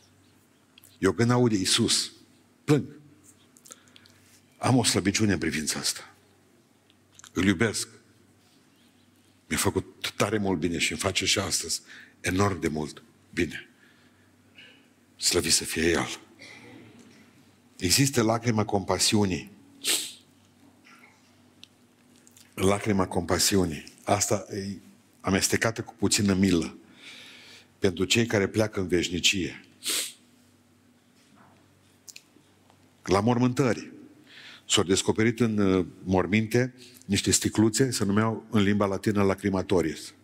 Eu 0.98 1.12
când 1.12 1.30
aud 1.30 1.52
Iisus, 1.52 2.12
plâng. 2.64 2.84
Am 4.58 4.76
o 4.76 4.84
slăbiciune 4.84 5.32
în 5.32 5.38
privința 5.38 5.78
asta. 5.78 6.14
Îl 7.32 7.44
iubesc. 7.44 7.88
Mi-a 9.48 9.58
făcut 9.58 10.12
tare 10.16 10.38
mult 10.38 10.58
bine 10.58 10.78
și 10.78 10.92
îmi 10.92 11.00
face 11.00 11.24
și 11.24 11.38
astăzi 11.38 11.80
enorm 12.20 12.60
de 12.60 12.68
mult 12.68 13.02
bine. 13.34 13.68
Slăvit 15.16 15.52
să 15.52 15.64
fie 15.64 15.90
El. 15.90 16.20
Există 17.78 18.22
lacrima 18.22 18.64
compasiunii. 18.64 19.50
Lacrima 22.54 23.06
compasiunii. 23.06 23.84
Asta 24.04 24.46
e 24.50 24.76
amestecată 25.20 25.82
cu 25.82 25.94
puțină 25.98 26.34
milă 26.34 26.76
pentru 27.78 28.04
cei 28.04 28.26
care 28.26 28.46
pleacă 28.46 28.80
în 28.80 28.88
veșnicie. 28.88 29.64
La 33.02 33.20
mormântări 33.20 33.92
s-au 34.68 34.82
descoperit 34.82 35.40
în 35.40 35.58
uh, 35.58 35.86
morminte 36.02 36.74
niște 37.04 37.30
sticluțe, 37.30 37.90
se 37.90 38.04
numeau 38.04 38.46
în 38.50 38.62
limba 38.62 38.86
latină 38.86 39.22
lacrimatories. 39.22 40.14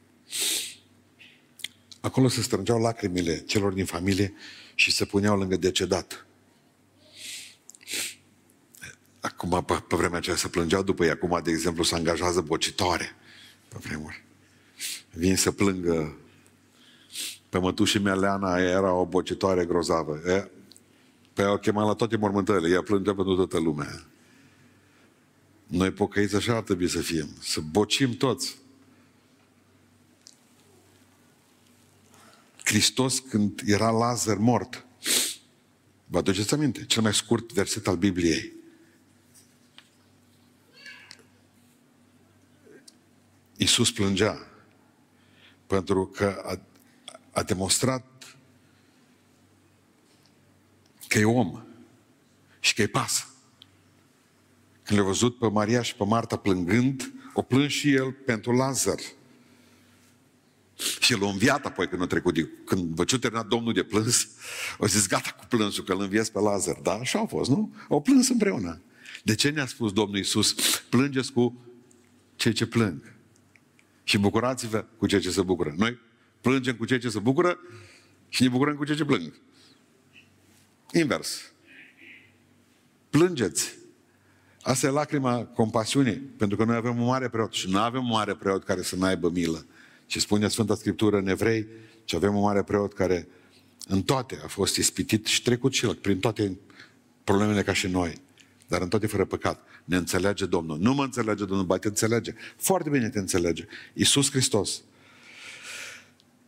Acolo 2.01 2.29
se 2.29 2.43
strângeau 2.43 2.81
lacrimile 2.81 3.39
celor 3.39 3.73
din 3.73 3.85
familie 3.85 4.33
și 4.75 4.93
se 4.93 5.05
puneau 5.05 5.39
lângă 5.39 5.57
decedat. 5.57 6.27
Acum, 9.21 9.65
pe, 9.65 9.85
pe 9.89 9.97
vremea 9.97 10.19
aceea 10.19 10.37
se 10.37 10.49
plângeau 10.49 10.83
după 10.83 11.05
ei. 11.05 11.11
Acum, 11.11 11.41
de 11.45 11.51
exemplu, 11.51 11.83
se 11.83 11.95
angajează 11.95 12.41
bocitoare 12.41 13.17
pe 13.69 13.77
vremuri. 13.81 14.25
Vin 15.11 15.37
să 15.37 15.51
plângă 15.51 16.17
pe 17.49 17.59
mătușii 17.59 18.01
mea, 18.01 18.15
Leana, 18.15 18.59
era 18.59 18.93
o 18.93 19.07
bocitoare 19.07 19.65
grozavă. 19.65 20.21
E, 20.27 20.51
pe 21.33 21.43
ea 21.43 21.53
o 21.53 21.59
chema 21.59 21.85
la 21.85 21.95
toate 21.95 22.17
mormântările, 22.17 22.69
ea 22.69 22.83
plângea 22.83 23.15
pentru 23.15 23.35
toată 23.35 23.59
lumea. 23.59 24.07
Noi 25.67 25.91
pocăiți 25.91 26.37
așa 26.37 26.57
ar 26.57 26.63
trebui 26.63 26.89
să 26.89 26.99
fim, 26.99 27.29
să 27.41 27.61
bocim 27.61 28.17
toți. 28.17 28.59
Hristos 32.69 33.19
când 33.19 33.63
era 33.67 33.91
Lazar 33.91 34.37
mort, 34.37 34.87
vă 36.07 36.19
aduceți 36.19 36.55
aminte, 36.55 36.85
cel 36.85 37.03
mai 37.03 37.15
scurt 37.15 37.53
verset 37.53 37.87
al 37.87 37.97
Bibliei. 37.97 38.53
Iisus 43.57 43.93
plângea 43.93 44.47
Pentru 45.67 46.07
că 46.07 46.43
a, 46.45 46.61
a 47.31 47.43
demonstrat 47.43 48.37
că 51.07 51.19
e 51.19 51.25
om 51.25 51.63
și 52.61 52.75
că 52.75 52.81
îi 52.81 52.89
pasă. 52.89 53.25
Când 54.83 54.99
le-a 54.99 55.09
văzut 55.09 55.39
pe 55.39 55.49
Maria 55.49 55.83
și 55.83 55.95
pe 55.95 56.05
Marta 56.05 56.37
plângând, 56.37 57.13
o 57.35 57.43
plâns 57.43 57.73
și 57.73 57.93
el 57.93 58.13
pentru 58.13 58.53
Lazar. 58.53 58.99
Și 61.01 61.13
el 61.13 61.25
a 61.25 61.29
înviat 61.29 61.67
apoi 61.67 61.89
când 61.89 62.03
a 62.03 62.07
trecut, 62.07 62.35
de, 62.35 62.49
când 62.65 62.95
vă 62.95 63.05
ce 63.05 63.19
terminat 63.19 63.47
Domnul 63.47 63.73
de 63.73 63.83
plâns, 63.83 64.29
a 64.81 64.87
zis 64.87 65.07
gata 65.07 65.31
cu 65.39 65.45
plânsul, 65.49 65.85
că 65.85 65.93
îl 65.93 66.01
înviez 66.01 66.29
pe 66.29 66.39
Lazar. 66.41 66.79
Da, 66.83 66.93
așa 66.93 67.19
a 67.21 67.27
fost, 67.27 67.51
nu? 67.51 67.75
Au 67.89 68.03
plâns 68.03 68.29
împreună. 68.29 68.83
De 69.25 69.35
ce 69.35 69.49
ne-a 69.49 69.67
spus 69.67 69.93
Domnul 69.93 70.17
Iisus? 70.17 70.55
Plângeți 70.89 71.33
cu 71.33 71.61
cei 72.37 72.53
ce 72.53 72.67
plâng. 72.67 73.13
Și 74.05 74.19
bucurați-vă 74.19 74.85
cu 74.97 75.07
cei 75.07 75.21
ce 75.21 75.31
se 75.31 75.43
bucură. 75.43 75.75
Noi 75.77 75.99
plângem 76.41 76.77
cu 76.77 76.85
cei 76.85 76.99
ce 76.99 77.09
se 77.09 77.19
bucură 77.19 77.59
și 78.29 78.43
ne 78.43 78.49
bucurăm 78.49 78.77
cu 78.77 78.85
cei 78.85 78.97
ce 78.97 79.05
plâng. 79.05 79.33
Invers. 80.93 81.53
Plângeți. 83.11 83.77
Asta 84.63 84.87
e 84.87 84.91
lacrima 84.91 85.45
compasiunii, 85.45 86.17
pentru 86.17 86.57
că 86.57 86.65
noi 86.65 86.77
avem 86.77 87.01
un 87.01 87.07
mare 87.07 87.29
preot 87.29 87.53
și 87.53 87.71
nu 87.71 87.79
avem 87.79 88.03
un 88.03 88.11
mare 88.11 88.35
preot 88.35 88.65
care 88.65 88.83
să 88.83 88.97
n-aibă 88.97 89.31
milă. 89.31 89.67
Și 90.09 90.21
spune 90.21 90.49
Sfânta 90.49 90.75
Scriptură 90.75 91.17
în 91.17 91.29
evrei 91.29 91.67
că 92.07 92.17
avem 92.17 92.35
un 92.37 92.43
mare 92.43 92.63
preot 92.63 92.93
care 92.93 93.29
în 93.87 94.03
toate 94.03 94.41
a 94.45 94.47
fost 94.47 94.77
ispitit 94.77 95.27
și 95.27 95.43
trecut 95.43 95.73
și 95.73 95.85
el 95.85 95.95
prin 95.95 96.19
toate 96.19 96.57
problemele 97.25 97.63
ca 97.63 97.73
și 97.73 97.87
noi, 97.87 98.21
dar 98.67 98.81
în 98.81 98.89
toate 98.89 99.07
fără 99.07 99.25
păcat. 99.25 99.67
Ne 99.85 99.97
înțelege 99.97 100.47
Domnul. 100.47 100.79
Nu 100.79 100.95
mă 100.95 101.05
înțelege 101.05 101.45
Domnul, 101.45 101.67
ba 101.67 101.79
te 101.79 101.89
înțelege. 101.89 102.35
Foarte 102.57 102.91
bine 102.91 103.09
te 103.09 103.19
înțelege. 103.19 103.67
Iisus 103.93 104.31
Hristos. 104.31 104.83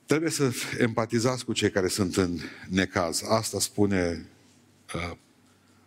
Trebuie 0.07 0.31
să 0.31 0.53
empatizați 0.79 1.45
cu 1.45 1.53
cei 1.53 1.71
care 1.71 1.89
sunt 1.89 2.17
în 2.17 2.39
necaz. 2.69 3.23
Asta 3.23 3.61
spune, 3.61 4.27
uh, 4.95 5.17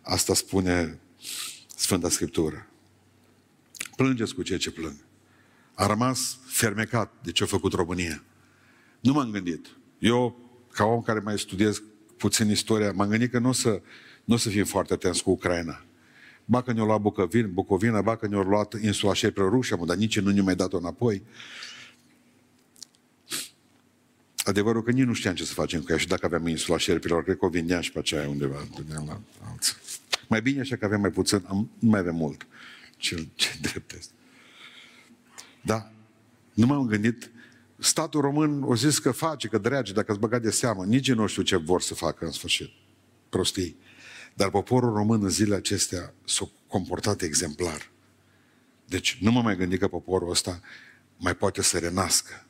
asta 0.02 0.34
spune 0.34 0.98
Sfânta 1.76 2.08
Scriptură. 2.08 2.66
Plângeți 3.96 4.34
cu 4.34 4.42
cei 4.42 4.58
ce 4.58 4.70
plâng. 4.70 4.96
A 5.74 5.86
rămas 5.86 6.38
fermecat 6.44 7.12
de 7.22 7.32
ce 7.32 7.42
a 7.42 7.46
făcut 7.46 7.72
România. 7.72 8.22
Nu 9.00 9.12
m-am 9.12 9.30
gândit. 9.30 9.66
Eu, 9.98 10.38
ca 10.72 10.84
om 10.84 11.02
care 11.02 11.18
mai 11.18 11.38
studiez 11.38 11.82
puțin 12.16 12.50
istoria, 12.50 12.92
m-am 12.92 13.08
gândit 13.08 13.30
că 13.30 13.38
nu 13.38 13.48
o 13.48 13.52
să, 13.52 13.82
nu 14.24 14.34
o 14.34 14.36
să 14.36 14.48
fim 14.48 14.64
foarte 14.64 14.92
atenți 14.92 15.22
cu 15.22 15.30
Ucraina. 15.30 15.84
Ba 16.44 16.62
că 16.62 16.72
ne-au 16.72 16.86
luat 16.86 17.00
Bucovina, 17.00 17.46
Bucovina, 17.46 18.02
ba 18.02 18.16
că 18.16 18.26
ne-au 18.26 18.42
luat 18.42 18.74
insula 18.82 19.14
Șepre 19.14 19.42
Rușia, 19.42 19.76
dar 19.76 19.96
nici 19.96 20.20
nu 20.20 20.30
ne 20.30 20.40
mai 20.40 20.56
dat-o 20.56 20.76
înapoi. 20.76 21.22
Adevărul 24.36 24.82
că 24.82 24.90
nici 24.90 25.04
nu 25.04 25.12
știam 25.12 25.34
ce 25.34 25.44
să 25.44 25.52
facem 25.52 25.80
cu 25.80 25.92
ea 25.92 25.98
și 25.98 26.06
dacă 26.06 26.26
aveam 26.26 26.46
insula 26.46 26.78
șerpilor, 26.78 27.22
cred 27.22 27.36
că 27.38 27.44
o 27.44 27.48
vindeam 27.48 27.80
și 27.80 27.92
pe 27.92 27.98
aceea 27.98 28.28
undeva, 28.28 28.66
la 29.06 29.20
alții. 29.50 29.74
Mai 30.28 30.42
bine 30.42 30.60
așa 30.60 30.76
că 30.76 30.84
avem 30.84 31.00
mai 31.00 31.10
puțin, 31.10 31.44
am, 31.46 31.70
nu 31.78 31.90
mai 31.90 32.00
avem 32.00 32.14
mult. 32.14 32.46
Ce, 32.96 33.26
ce 33.34 33.48
drept 33.60 33.92
este. 33.92 34.12
Da. 35.64 35.90
Nu 36.54 36.66
m-am 36.66 36.86
gândit. 36.86 37.30
Statul 37.78 38.20
român 38.20 38.62
o 38.62 38.76
zis 38.76 38.98
că 38.98 39.10
face, 39.10 39.48
că 39.48 39.58
drage, 39.58 39.92
dacă 39.92 40.10
ați 40.10 40.20
băgat 40.20 40.42
de 40.42 40.50
seamă. 40.50 40.84
Nici 40.84 41.12
nu 41.12 41.26
știu 41.26 41.42
ce 41.42 41.56
vor 41.56 41.80
să 41.80 41.94
facă 41.94 42.24
în 42.24 42.30
sfârșit. 42.30 42.70
Prostii. 43.28 43.76
Dar 44.34 44.50
poporul 44.50 44.92
român 44.92 45.22
în 45.22 45.28
zilele 45.28 45.54
acestea 45.54 46.14
s-a 46.24 46.50
comportat 46.66 47.22
exemplar. 47.22 47.90
Deci 48.86 49.18
nu 49.20 49.30
mă 49.30 49.42
mai 49.42 49.56
gândit 49.56 49.80
că 49.80 49.88
poporul 49.88 50.30
ăsta 50.30 50.60
mai 51.16 51.36
poate 51.36 51.62
să 51.62 51.78
renască. 51.78 52.46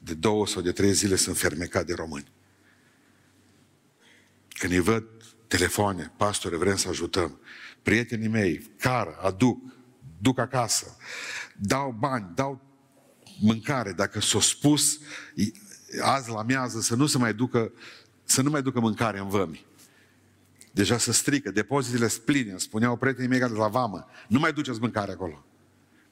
De 0.00 0.14
două 0.14 0.46
sau 0.46 0.62
de 0.62 0.72
trei 0.72 0.92
zile 0.92 1.16
sunt 1.16 1.36
fermecat 1.36 1.86
de 1.86 1.94
români. 1.94 2.32
Când 4.48 4.72
îi 4.72 4.80
văd 4.80 5.04
telefoane, 5.46 6.12
pastore, 6.16 6.56
vrem 6.56 6.76
să 6.76 6.88
ajutăm. 6.88 7.40
Prietenii 7.82 8.28
mei, 8.28 8.70
cară, 8.78 9.16
aduc, 9.22 9.75
duc 10.18 10.38
acasă, 10.38 10.96
dau 11.56 11.96
bani, 11.98 12.30
dau 12.34 12.60
mâncare. 13.40 13.92
Dacă 13.92 14.20
s-o 14.20 14.40
spus 14.40 14.98
azi 16.00 16.30
la 16.30 16.42
miază 16.42 16.80
să 16.80 16.94
nu 16.94 17.06
se 17.06 17.18
mai 17.18 17.34
ducă, 17.34 17.72
să 18.24 18.42
nu 18.42 18.50
mai 18.50 18.62
ducă 18.62 18.80
mâncare 18.80 19.18
în 19.18 19.28
vămi. 19.28 19.66
Deja 20.72 20.98
se 20.98 21.12
strică, 21.12 21.50
depozitele 21.50 22.08
spline, 22.08 22.56
spuneau 22.56 22.96
prietenii 22.96 23.28
mei 23.28 23.38
de 23.38 23.46
la 23.46 23.68
vamă, 23.68 24.06
nu 24.28 24.38
mai 24.38 24.52
duceți 24.52 24.80
mâncare 24.80 25.12
acolo. 25.12 25.44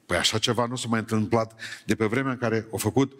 Păi 0.05 0.17
așa 0.17 0.37
ceva 0.37 0.65
nu 0.65 0.75
s-a 0.75 0.87
mai 0.87 0.99
întâmplat 0.99 1.61
de 1.85 1.95
pe 1.95 2.05
vremea 2.05 2.31
în 2.31 2.37
care 2.37 2.67
a 2.73 2.77
făcut 2.77 3.13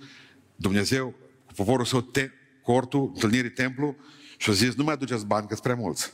Dumnezeu 0.55 1.13
cu 1.45 1.53
poporul 1.53 1.85
său 1.85 2.01
te, 2.01 2.29
cortul, 2.63 3.11
întâlnirii 3.13 3.51
templu, 3.51 3.95
și 4.37 4.49
au 4.49 4.55
zis, 4.55 4.75
nu 4.75 4.83
mai 4.83 4.93
aduceți 4.93 5.25
bani, 5.25 5.47
că 5.47 5.55
prea 5.61 5.75
mulți. 5.75 6.13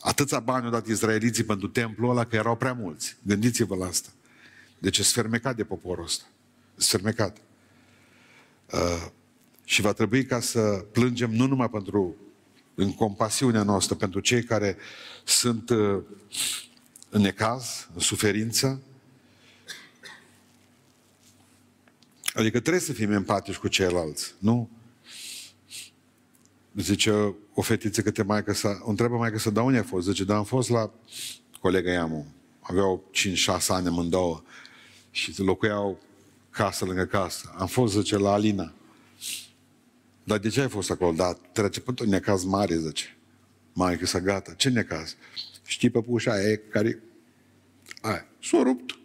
Atâția 0.00 0.40
bani 0.40 0.64
au 0.64 0.70
dat 0.70 0.86
izraeliții 0.86 1.44
pentru 1.44 1.68
templul 1.68 2.10
ăla, 2.10 2.24
că 2.24 2.36
erau 2.36 2.56
prea 2.56 2.72
mulți. 2.72 3.16
Gândiți-vă 3.22 3.76
la 3.76 3.86
asta. 3.86 4.08
Deci 4.78 4.98
e 4.98 5.02
sfermecat 5.02 5.56
de 5.56 5.64
poporul 5.64 6.04
ăsta. 6.04 6.24
Sfermecat. 6.76 7.36
Uh, 8.72 9.06
și 9.64 9.80
va 9.80 9.92
trebui 9.92 10.24
ca 10.24 10.40
să 10.40 10.60
plângem 10.92 11.30
nu 11.30 11.46
numai 11.46 11.70
pentru 11.70 12.16
în 12.74 12.94
compasiunea 12.94 13.62
noastră 13.62 13.94
pentru 13.94 14.20
cei 14.20 14.42
care 14.42 14.76
sunt 15.24 15.70
uh, 15.70 16.02
în 17.08 17.20
necaz, 17.20 17.88
în 17.94 18.00
suferință. 18.00 18.82
Adică 22.34 22.60
trebuie 22.60 22.82
să 22.82 22.92
fim 22.92 23.12
empatici 23.12 23.56
cu 23.56 23.68
ceilalți, 23.68 24.34
nu? 24.38 24.70
Zice 26.76 27.34
o 27.54 27.62
fetiță 27.62 28.02
că 28.02 28.10
te 28.10 28.22
mai 28.22 28.42
să, 28.46 28.78
o 28.80 28.90
întreabă 28.90 29.16
mai 29.16 29.30
că 29.30 29.38
să 29.38 29.50
dau 29.50 29.66
unde 29.66 29.78
a 29.78 29.82
fost? 29.82 30.06
Zice, 30.06 30.24
dar 30.24 30.36
am 30.36 30.44
fost 30.44 30.68
la 30.68 30.90
colega 31.60 31.92
Iamu. 31.92 32.26
Aveau 32.60 33.10
5-6 33.12 33.66
ani 33.68 33.86
amândouă 33.86 34.42
și 35.10 35.42
locuiau 35.42 35.98
casă 36.50 36.84
lângă 36.84 37.04
casă. 37.04 37.54
Am 37.56 37.66
fost, 37.66 37.94
zice, 37.94 38.16
la 38.16 38.32
Alina. 38.32 38.72
Dar 40.24 40.38
de 40.38 40.48
ce 40.48 40.60
ai 40.60 40.68
fost 40.68 40.90
acolo? 40.90 41.12
Da, 41.12 41.32
trece 41.32 41.80
pe 41.80 41.92
tot 41.92 42.06
necaz 42.06 42.44
mare, 42.44 42.76
zice. 42.78 43.16
Mai 43.72 43.98
că 43.98 44.06
s-a 44.06 44.20
gata. 44.20 44.52
Ce 44.52 44.68
necaz? 44.68 45.16
Știi 45.66 45.90
pe 45.90 46.00
pușa 46.00 46.32
aia 46.32 46.60
care... 46.70 47.02
Aia. 48.00 48.26
S-a 48.42 48.62
rupt. 48.62 48.98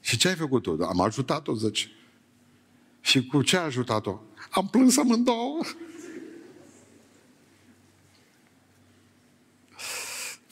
Și 0.00 0.16
ce 0.16 0.28
ai 0.28 0.34
făcut 0.34 0.62
tu? 0.62 0.78
Am 0.82 1.00
ajutat-o, 1.00 1.54
zice. 1.54 1.90
Și 3.00 3.26
cu 3.26 3.42
ce 3.42 3.56
a 3.56 3.62
ajutat-o? 3.62 4.20
Am 4.58 4.68
plâns 4.68 4.96
amândouă. 4.96 5.60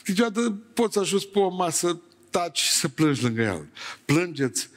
Câteodată 0.03 0.51
poți 0.51 0.93
să 0.93 0.99
ajuți 0.99 1.27
pe 1.27 1.39
o 1.39 1.49
masă, 1.49 2.01
taci 2.29 2.61
să 2.61 2.87
plângi 2.87 3.23
lângă 3.23 3.41
el. 3.41 3.67
Plângeți 4.05 4.69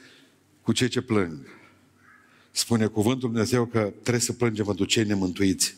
cu 0.61 0.71
cei 0.71 0.87
ce 0.87 1.01
plâng. 1.01 1.45
Spune 2.51 2.87
cuvântul 2.87 3.29
Dumnezeu 3.29 3.65
că 3.65 3.79
trebuie 3.79 4.21
să 4.21 4.33
plângem 4.33 4.65
pentru 4.65 4.85
cei 4.85 5.03
nemântuiți. 5.03 5.75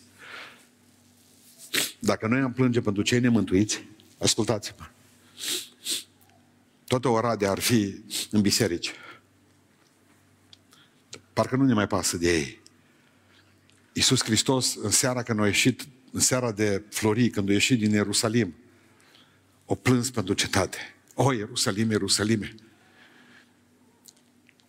Dacă 1.99 2.27
noi 2.27 2.39
am 2.39 2.53
plânge 2.53 2.81
pentru 2.81 3.01
cei 3.01 3.19
nemântuiți, 3.19 3.85
ascultați-mă. 4.17 4.85
Toată 6.87 7.07
Oradea 7.07 7.51
ar 7.51 7.59
fi 7.59 8.03
în 8.31 8.41
biserici. 8.41 8.91
Parcă 11.33 11.55
nu 11.55 11.65
ne 11.65 11.73
mai 11.73 11.87
pasă 11.87 12.17
de 12.17 12.37
ei. 12.37 12.61
Iisus 13.93 14.23
Hristos, 14.23 14.75
în 14.75 14.89
seara 14.89 15.23
când 15.23 15.39
a 15.39 15.45
ieșit, 15.45 15.87
în 16.11 16.19
seara 16.19 16.51
de 16.51 16.83
florii, 16.89 17.29
când 17.29 17.49
a 17.49 17.51
ieșit 17.51 17.79
din 17.79 17.91
Ierusalim, 17.91 18.55
o 19.65 19.75
plâns 19.75 20.09
pentru 20.11 20.33
cetate. 20.33 20.77
O, 21.13 21.33
Ierusalim, 21.33 21.89
Ierusalime! 21.89 22.55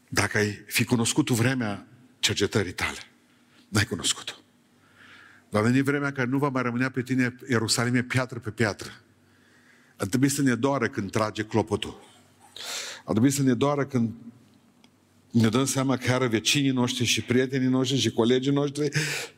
Dacă 0.09 0.39
ai 0.39 0.65
fi 0.67 0.85
cunoscut 0.85 1.25
tu 1.25 1.35
vremea 1.35 1.87
cercetării 2.19 2.73
tale, 2.73 2.99
n-ai 3.69 3.85
cunoscut-o. 3.85 4.33
Va 5.51 5.61
veni 5.61 5.83
vremea 5.83 6.13
care 6.13 6.29
nu 6.29 6.39
va 6.39 6.49
mai 6.49 6.63
rămânea 6.63 6.91
pe 6.91 7.03
tine 7.03 7.37
Ierusalime 7.49 8.03
piatră 8.03 8.39
pe 8.39 8.51
piatră. 8.51 8.91
Ar 9.97 10.07
trebui 10.07 10.29
să 10.29 10.43
ne 10.43 10.55
doară 10.55 10.89
când 10.89 11.11
trage 11.11 11.45
clopotul. 11.45 12.01
Ar 13.05 13.11
trebui 13.11 13.31
să 13.31 13.43
ne 13.43 13.55
doară 13.55 13.87
când 13.87 14.13
ne 15.35 15.49
dăm 15.49 15.65
seama 15.65 15.97
că 15.97 16.11
iară 16.11 16.27
vecinii 16.29 16.71
noștri 16.71 17.05
și 17.05 17.23
prietenii 17.23 17.69
noștri 17.69 17.99
și 17.99 18.11
colegii 18.11 18.53
noștri 18.53 18.89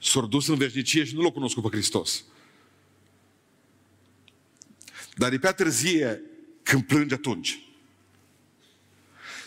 s-au 0.02 0.26
dus 0.26 0.48
în 0.48 0.54
veșnicie 0.54 1.04
și 1.04 1.14
nu 1.14 1.20
l-au 1.20 1.30
cunoscut 1.30 1.62
pe 1.62 1.68
Hristos. 1.76 2.24
Dar 5.14 5.32
e 5.32 5.38
prea 5.38 5.52
târzie 5.52 6.22
când 6.62 6.82
plânge 6.82 7.14
atunci. 7.14 7.60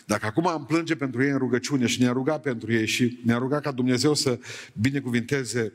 Dacă 0.06 0.26
acum 0.26 0.46
am 0.46 0.66
plânge 0.66 0.96
pentru 0.96 1.22
ei 1.22 1.30
în 1.30 1.38
rugăciune 1.38 1.86
și 1.86 2.00
ne-a 2.00 2.12
rugat 2.12 2.42
pentru 2.42 2.72
ei 2.72 2.86
și 2.86 3.18
ne-a 3.24 3.38
rugat 3.38 3.62
ca 3.62 3.72
Dumnezeu 3.72 4.14
să 4.14 4.38
binecuvinteze 4.72 5.72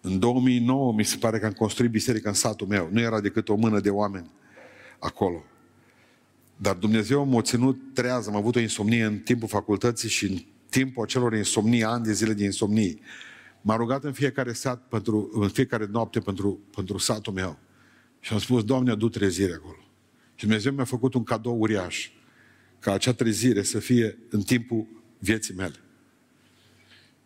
în 0.00 0.18
2009 0.18 0.92
mi 0.92 1.04
se 1.04 1.16
pare 1.16 1.38
că 1.38 1.46
am 1.46 1.52
construit 1.52 1.90
biserica 1.90 2.28
în 2.28 2.34
satul 2.34 2.66
meu. 2.66 2.88
Nu 2.92 3.00
era 3.00 3.20
decât 3.20 3.48
o 3.48 3.54
mână 3.54 3.80
de 3.80 3.90
oameni 3.90 4.30
acolo. 4.98 5.44
Dar 6.62 6.74
Dumnezeu 6.74 7.24
m-a 7.24 7.42
ținut 7.42 7.80
treaz, 7.94 8.26
am 8.26 8.36
avut 8.36 8.56
o 8.56 8.60
insomnie 8.60 9.04
în 9.04 9.18
timpul 9.18 9.48
facultății 9.48 10.08
și 10.08 10.26
în 10.26 10.38
timpul 10.68 11.02
acelor 11.02 11.34
insomnii, 11.34 11.84
ani 11.84 12.04
de 12.04 12.12
zile 12.12 12.32
de 12.32 12.44
insomnii. 12.44 13.00
M-a 13.60 13.76
rugat 13.76 14.04
în 14.04 14.12
fiecare, 14.12 14.52
sat 14.52 14.88
pentru, 14.88 15.30
în 15.32 15.48
fiecare 15.48 15.88
noapte 15.90 16.20
pentru, 16.20 16.60
pentru 16.74 16.98
satul 16.98 17.32
meu. 17.32 17.58
Și 18.20 18.32
am 18.32 18.38
spus, 18.38 18.64
Doamne, 18.64 18.90
adu 18.90 19.08
trezire 19.08 19.52
acolo. 19.52 19.78
Și 20.34 20.46
Dumnezeu 20.46 20.72
mi-a 20.72 20.84
făcut 20.84 21.14
un 21.14 21.24
cadou 21.24 21.60
uriaș, 21.60 22.10
ca 22.78 22.92
acea 22.92 23.12
trezire 23.12 23.62
să 23.62 23.78
fie 23.78 24.18
în 24.30 24.42
timpul 24.42 24.86
vieții 25.18 25.54
mele. 25.54 25.76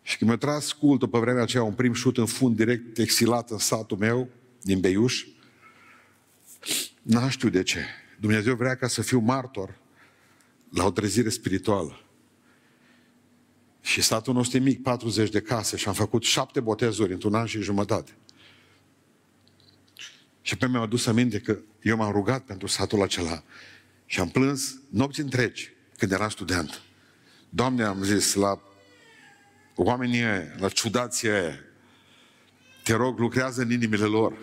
Și 0.01 0.17
când 0.17 0.29
mi-a 0.29 0.39
tras 0.39 0.71
cultul 0.71 1.07
pe 1.07 1.17
vremea 1.17 1.41
aceea, 1.41 1.63
un 1.63 1.73
prim 1.73 1.93
șut 1.93 2.17
în 2.17 2.25
fund 2.25 2.55
direct 2.55 2.97
exilat 2.97 3.49
în 3.49 3.57
satul 3.57 3.97
meu, 3.97 4.29
din 4.61 4.79
Beiuș, 4.79 5.25
n 7.01 7.27
știu 7.27 7.49
de 7.49 7.63
ce. 7.63 7.79
Dumnezeu 8.19 8.55
vrea 8.55 8.75
ca 8.75 8.87
să 8.87 9.01
fiu 9.01 9.19
martor 9.19 9.77
la 10.69 10.85
o 10.85 10.91
trezire 10.91 11.29
spirituală. 11.29 11.99
Și 13.81 14.01
satul 14.01 14.33
nostru 14.33 14.57
e 14.57 14.59
mic, 14.59 14.81
40 14.81 15.29
de 15.29 15.41
case 15.41 15.77
și 15.77 15.87
am 15.87 15.93
făcut 15.93 16.23
șapte 16.23 16.59
botezuri 16.59 17.13
într-un 17.13 17.33
an 17.33 17.45
și 17.45 17.61
jumătate. 17.61 18.11
Și 20.41 20.57
pe 20.57 20.67
mi-am 20.67 20.81
adus 20.81 21.05
aminte 21.05 21.39
că 21.39 21.57
eu 21.81 21.97
m-am 21.97 22.11
rugat 22.11 22.43
pentru 22.43 22.67
satul 22.67 23.01
acela 23.01 23.43
și 24.05 24.19
am 24.19 24.29
plâns 24.29 24.79
nopți 24.89 25.19
întregi 25.19 25.71
când 25.97 26.11
eram 26.11 26.29
student. 26.29 26.81
Doamne, 27.49 27.83
am 27.83 28.03
zis, 28.03 28.33
la 28.33 28.61
oamenii 29.75 30.21
aia, 30.21 30.55
la 30.57 30.69
ciudații 30.69 31.29
aia, 31.29 31.59
te 32.83 32.93
rog, 32.93 33.19
lucrează 33.19 33.61
în 33.61 33.71
inimile 33.71 34.05
lor. 34.05 34.37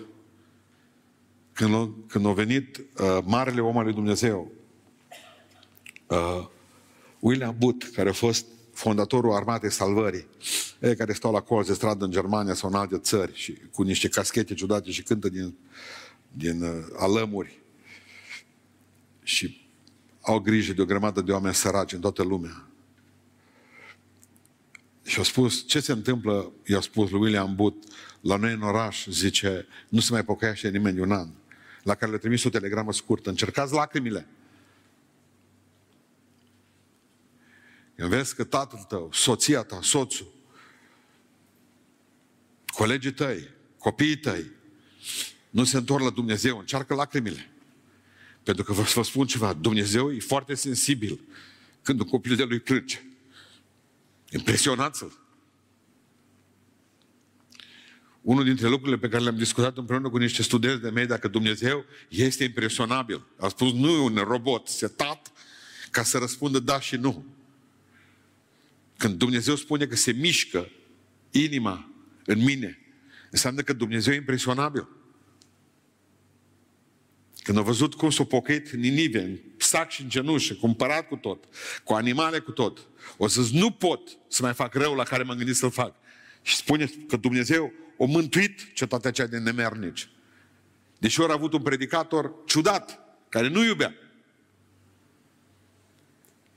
Când 1.52 1.74
a, 1.74 1.90
când 2.06 2.26
a 2.26 2.32
venit 2.32 2.76
uh, 2.76 3.18
marele 3.24 3.60
om 3.60 3.76
al 3.76 3.84
lui 3.84 3.92
Dumnezeu, 3.92 4.52
uh, 6.06 6.48
William 7.18 7.56
Booth, 7.58 7.86
care 7.94 8.08
a 8.08 8.12
fost 8.12 8.46
fondatorul 8.72 9.32
armatei 9.32 9.70
salvării, 9.70 10.26
ei 10.80 10.96
care 10.96 11.12
stau 11.12 11.32
la 11.32 11.40
colț 11.40 11.66
de 11.66 11.74
stradă 11.74 12.04
în 12.04 12.10
Germania 12.10 12.54
sau 12.54 12.68
în 12.68 12.74
alte 12.74 12.98
țări 12.98 13.34
și 13.34 13.58
cu 13.72 13.82
niște 13.82 14.08
caschete 14.08 14.54
ciudate 14.54 14.90
și 14.90 15.02
cântă 15.02 15.28
din, 15.28 15.54
din 16.32 16.62
uh, 16.62 16.84
alămuri. 16.98 17.60
Și 19.22 19.66
au 20.20 20.38
grijă 20.38 20.72
de 20.72 20.82
o 20.82 20.84
grămadă 20.84 21.20
de 21.20 21.32
oameni 21.32 21.54
săraci 21.54 21.92
în 21.92 22.00
toată 22.00 22.22
lumea. 22.22 22.66
Și 25.04 25.18
au 25.18 25.24
spus, 25.24 25.66
ce 25.66 25.80
se 25.80 25.92
întâmplă, 25.92 26.52
i-a 26.66 26.80
spus 26.80 27.10
lui 27.10 27.20
William 27.20 27.54
Booth, 27.54 27.86
la 28.20 28.36
noi 28.36 28.52
în 28.52 28.62
oraș, 28.62 29.06
zice, 29.06 29.66
nu 29.88 30.00
se 30.00 30.12
mai 30.12 30.24
pocăiește 30.24 30.68
nimeni 30.68 31.00
un 31.00 31.12
an, 31.12 31.28
la 31.82 31.94
care 31.94 32.10
le 32.10 32.18
trimis 32.18 32.44
o 32.44 32.48
telegramă 32.48 32.92
scurtă, 32.92 33.28
încercați 33.28 33.72
lacrimile. 33.72 34.26
Când 37.94 38.08
vezi 38.08 38.34
că 38.34 38.44
tatăl 38.44 38.78
tău, 38.88 39.10
soția 39.12 39.62
ta, 39.62 39.78
soțul, 39.82 40.32
colegii 42.66 43.12
tăi, 43.12 43.48
copiii 43.78 44.16
tăi, 44.16 44.50
nu 45.50 45.64
se 45.64 45.76
întorc 45.76 46.04
la 46.04 46.10
Dumnezeu, 46.10 46.58
încearcă 46.58 46.94
lacrimile. 46.94 47.50
Pentru 48.42 48.64
că 48.64 48.72
vă, 48.72 48.82
vă 48.82 49.02
spun 49.02 49.26
ceva, 49.26 49.52
Dumnezeu 49.52 50.12
e 50.12 50.18
foarte 50.18 50.54
sensibil 50.54 51.20
când 51.82 52.00
un 52.00 52.06
copil 52.06 52.36
de 52.36 52.44
lui 52.44 52.60
plânge. 52.60 53.02
Impresionați-l. 54.30 55.21
Unul 58.22 58.44
dintre 58.44 58.68
lucrurile 58.68 58.98
pe 58.98 59.08
care 59.08 59.22
le-am 59.22 59.36
discutat 59.36 59.76
împreună 59.76 60.08
cu 60.08 60.16
niște 60.16 60.42
studenți 60.42 60.82
de 60.82 60.90
mei, 60.90 61.06
dacă 61.06 61.28
Dumnezeu 61.28 61.84
este 62.08 62.44
impresionabil. 62.44 63.26
A 63.36 63.48
spus, 63.48 63.72
nu 63.72 63.90
e 63.90 63.98
un 63.98 64.14
robot 64.14 64.68
setat 64.68 65.32
ca 65.90 66.02
să 66.02 66.18
răspundă 66.18 66.58
da 66.58 66.80
și 66.80 66.96
nu. 66.96 67.24
Când 68.96 69.14
Dumnezeu 69.14 69.54
spune 69.54 69.86
că 69.86 69.96
se 69.96 70.12
mișcă 70.12 70.68
inima 71.30 71.92
în 72.24 72.42
mine, 72.42 72.78
înseamnă 73.30 73.62
că 73.62 73.72
Dumnezeu 73.72 74.12
e 74.12 74.16
impresionabil. 74.16 74.88
Când 77.42 77.58
a 77.58 77.60
văzut 77.60 77.94
cum 77.94 78.10
s-a 78.10 78.24
pocăit 78.24 78.70
Ninive, 78.70 79.22
în 79.22 79.38
sac 79.56 79.90
și 79.90 80.02
în 80.02 80.08
genușă, 80.08 80.54
cumpărat 80.54 81.08
cu 81.08 81.16
tot, 81.16 81.44
cu 81.84 81.92
animale 81.92 82.38
cu 82.38 82.50
tot, 82.50 82.88
o 83.16 83.26
să 83.26 83.48
nu 83.52 83.70
pot 83.70 84.18
să 84.28 84.42
mai 84.42 84.54
fac 84.54 84.74
rău 84.74 84.94
la 84.94 85.02
care 85.02 85.22
m-am 85.22 85.36
gândit 85.36 85.56
să-l 85.56 85.70
fac. 85.70 85.94
Și 86.42 86.56
spune 86.56 86.90
că 87.08 87.16
Dumnezeu 87.16 87.72
o 88.02 88.06
mântuit 88.06 88.72
cetatea 88.74 89.10
aceea 89.10 89.26
de 89.26 89.38
nemernici. 89.38 90.08
Deși 90.98 91.20
ori 91.20 91.30
a 91.30 91.34
avut 91.34 91.52
un 91.52 91.62
predicator 91.62 92.34
ciudat, 92.46 92.98
care 93.28 93.48
nu 93.48 93.64
iubea. 93.64 93.94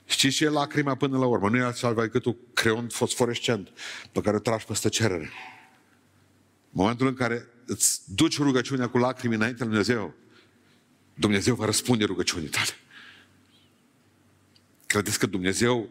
Știți 0.05 0.35
ce 0.35 0.45
e 0.45 0.49
lacrima 0.49 0.95
până 0.95 1.17
la 1.17 1.25
urmă? 1.25 1.49
Nu 1.49 1.57
e 1.57 1.61
altceva 1.61 2.01
decât 2.01 2.25
un 2.25 2.35
creon 2.53 2.87
fosforescent 2.87 3.69
pe 4.11 4.21
care 4.21 4.35
o 4.35 4.39
tragi 4.39 4.65
peste 4.65 4.89
cerere. 4.89 5.23
În 5.23 5.29
momentul 6.71 7.07
în 7.07 7.13
care 7.13 7.47
îți 7.65 8.01
duci 8.15 8.37
rugăciunea 8.37 8.89
cu 8.89 8.97
lacrimi 8.97 9.35
înainte 9.35 9.63
lui 9.63 9.67
Dumnezeu, 9.67 10.13
Dumnezeu 11.13 11.55
va 11.55 11.65
răspunde 11.65 12.05
rugăciunii 12.05 12.49
tale. 12.49 12.71
Credeți 14.85 15.19
că 15.19 15.25
Dumnezeu 15.25 15.89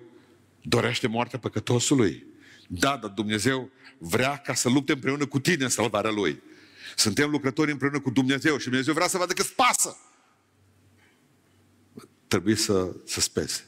dorește 0.62 1.06
moartea 1.06 1.38
păcătosului? 1.38 2.32
Da, 2.68 2.96
dar 2.96 3.10
Dumnezeu 3.10 3.70
vrea 3.98 4.36
ca 4.36 4.54
să 4.54 4.68
lupte 4.68 4.92
împreună 4.92 5.26
cu 5.26 5.40
tine 5.40 5.64
în 5.64 5.70
salvarea 5.70 6.10
Lui. 6.10 6.42
Suntem 6.96 7.30
lucrători 7.30 7.70
împreună 7.70 8.00
cu 8.00 8.10
Dumnezeu 8.10 8.58
și 8.58 8.68
Dumnezeu 8.68 8.94
vrea 8.94 9.08
să 9.08 9.18
vadă 9.18 9.32
că 9.32 9.42
îți 9.42 9.54
pasă. 9.54 9.96
Trebuie 12.26 12.54
să, 12.54 12.94
să 13.04 13.20
spese. 13.20 13.64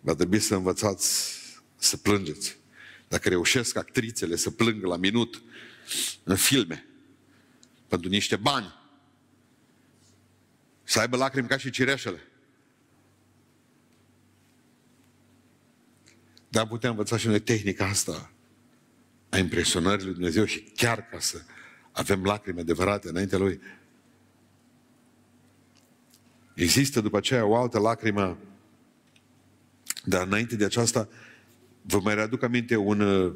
Va 0.00 0.14
trebui 0.14 0.38
să 0.38 0.54
învățați 0.54 1.38
să 1.76 1.96
plângeți. 1.96 2.56
Dacă 3.08 3.28
reușesc 3.28 3.76
actrițele 3.76 4.36
să 4.36 4.50
plângă 4.50 4.86
la 4.86 4.96
minut 4.96 5.42
în 6.22 6.36
filme 6.36 6.86
pentru 7.88 8.08
niște 8.08 8.36
bani, 8.36 8.74
să 10.82 11.00
aibă 11.00 11.16
lacrimi 11.16 11.48
ca 11.48 11.56
și 11.56 11.70
cireșele. 11.70 12.29
Dar 16.50 16.66
putem 16.66 16.90
învăța 16.90 17.16
și 17.16 17.26
noi 17.26 17.40
tehnica 17.40 17.86
asta 17.86 18.30
a 19.28 19.38
impresionării 19.38 20.04
lui 20.04 20.14
Dumnezeu 20.14 20.44
și 20.44 20.60
chiar 20.60 21.06
ca 21.06 21.18
să 21.18 21.42
avem 21.92 22.24
lacrimi 22.24 22.60
adevărate 22.60 23.08
înaintea 23.08 23.38
Lui. 23.38 23.60
Există 26.54 27.00
după 27.00 27.16
aceea 27.16 27.44
o 27.44 27.56
altă 27.56 27.78
lacrimă, 27.78 28.38
dar 30.04 30.26
înainte 30.26 30.56
de 30.56 30.64
aceasta 30.64 31.08
vă 31.82 32.00
mai 32.00 32.14
readuc 32.14 32.42
aminte 32.42 32.76
un 32.76 33.00
uh, 33.00 33.34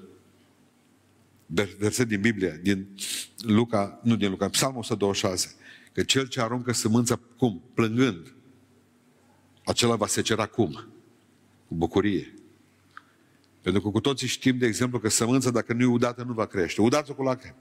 verset 1.79 2.09
din 2.09 2.21
Biblie, 2.21 2.61
din 2.63 2.97
Luca, 3.39 4.01
nu 4.03 4.17
din 4.17 4.31
Luca, 4.31 4.49
Psalmul 4.49 4.79
126, 4.79 5.55
că 5.93 6.03
cel 6.03 6.27
ce 6.27 6.41
aruncă 6.41 6.73
sămânța 6.73 7.21
cum? 7.37 7.63
Plângând. 7.75 8.35
Acela 9.65 9.97
va 9.97 10.07
secera 10.07 10.47
cum? 10.47 10.73
Cu 11.69 11.75
bucurie. 11.75 12.34
Pentru 13.65 13.83
că 13.83 13.89
cu 13.89 14.01
toții 14.01 14.27
știm, 14.27 14.59
de 14.59 14.67
exemplu, 14.67 14.99
că 14.99 15.09
sămânța, 15.09 15.51
dacă 15.51 15.73
nu 15.73 15.83
e 15.83 15.87
udată, 15.87 16.23
nu 16.23 16.33
va 16.33 16.47
crește. 16.47 16.81
Udați-o 16.81 17.15
cu 17.15 17.23
lacrimi. 17.23 17.57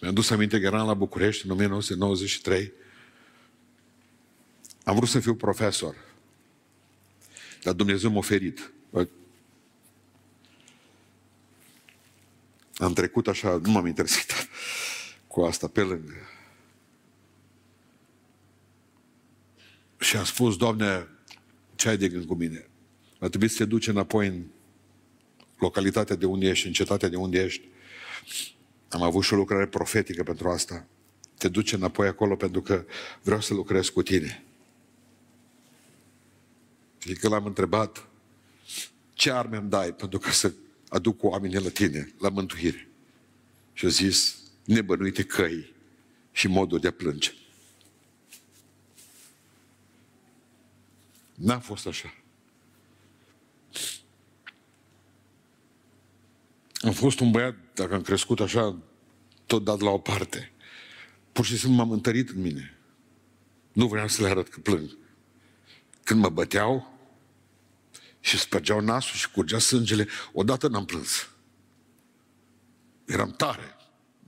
Mi-am 0.00 0.14
dus 0.14 0.30
aminte 0.30 0.60
că 0.60 0.66
eram 0.66 0.86
la 0.86 0.94
București 0.94 1.46
în 1.46 1.50
1993. 1.50 2.72
Am 4.84 4.94
vrut 4.94 5.08
să 5.08 5.20
fiu 5.20 5.34
profesor. 5.34 5.96
Dar 7.62 7.74
Dumnezeu 7.74 8.10
m-a 8.10 8.18
oferit. 8.18 8.72
Am 12.76 12.92
trecut 12.92 13.28
așa, 13.28 13.60
nu 13.62 13.70
m-am 13.70 13.86
interesat 13.86 14.48
cu 15.30 15.40
asta 15.40 15.68
pe 15.68 15.80
lângă. 15.80 16.14
Și 19.98 20.16
am 20.16 20.24
spus, 20.24 20.56
Doamne, 20.56 21.08
ce 21.74 21.88
ai 21.88 21.96
de 21.96 22.08
gând 22.08 22.24
cu 22.24 22.34
mine? 22.34 22.68
Va 23.18 23.28
trebui 23.28 23.48
să 23.48 23.56
te 23.56 23.64
duci 23.64 23.86
înapoi 23.86 24.26
în 24.26 24.42
localitatea 25.58 26.16
de 26.16 26.26
unde 26.26 26.48
ești, 26.48 26.66
în 26.66 26.72
cetatea 26.72 27.08
de 27.08 27.16
unde 27.16 27.42
ești. 27.42 27.68
Am 28.88 29.02
avut 29.02 29.22
și 29.22 29.32
o 29.32 29.36
lucrare 29.36 29.66
profetică 29.66 30.22
pentru 30.22 30.48
asta. 30.48 30.86
Te 31.38 31.48
duci 31.48 31.72
înapoi 31.72 32.06
acolo 32.06 32.36
pentru 32.36 32.62
că 32.62 32.84
vreau 33.22 33.40
să 33.40 33.54
lucrez 33.54 33.88
cu 33.88 34.02
tine. 34.02 34.44
Și 36.98 37.12
că 37.12 37.28
l-am 37.28 37.44
întrebat, 37.44 38.08
ce 39.12 39.30
arme 39.30 39.56
îmi 39.56 39.70
dai 39.70 39.94
pentru 39.94 40.18
ca 40.18 40.30
să 40.30 40.52
aduc 40.88 41.22
oamenii 41.22 41.60
la 41.60 41.70
tine, 41.70 42.12
la 42.18 42.28
mântuire? 42.28 42.88
Și 43.72 43.86
a 43.86 43.88
zis, 43.88 44.39
nebănuite 44.70 45.24
căi 45.24 45.72
și 46.32 46.48
modul 46.48 46.78
de 46.78 46.86
a 46.86 46.90
plânge. 46.92 47.32
N-a 51.34 51.58
fost 51.58 51.86
așa. 51.86 52.14
Am 56.74 56.92
fost 56.92 57.20
un 57.20 57.30
băiat, 57.30 57.54
dacă 57.74 57.94
am 57.94 58.02
crescut 58.02 58.40
așa, 58.40 58.78
tot 59.46 59.64
dat 59.64 59.80
la 59.80 59.90
o 59.90 59.98
parte. 59.98 60.52
Pur 61.32 61.44
și 61.44 61.56
simplu 61.58 61.76
m-am 61.76 61.90
întărit 61.90 62.28
în 62.28 62.40
mine. 62.40 62.78
Nu 63.72 63.88
vreau 63.88 64.08
să 64.08 64.22
le 64.22 64.28
arăt 64.28 64.48
că 64.48 64.60
plâng. 64.60 64.96
Când 66.04 66.20
mă 66.20 66.28
băteau 66.28 66.98
și 68.20 68.38
spărgeau 68.38 68.80
nasul 68.80 69.16
și 69.16 69.30
curgea 69.30 69.58
sângele, 69.58 70.08
odată 70.32 70.68
n-am 70.68 70.84
plâns. 70.84 71.30
Eram 73.04 73.30
tare. 73.30 73.74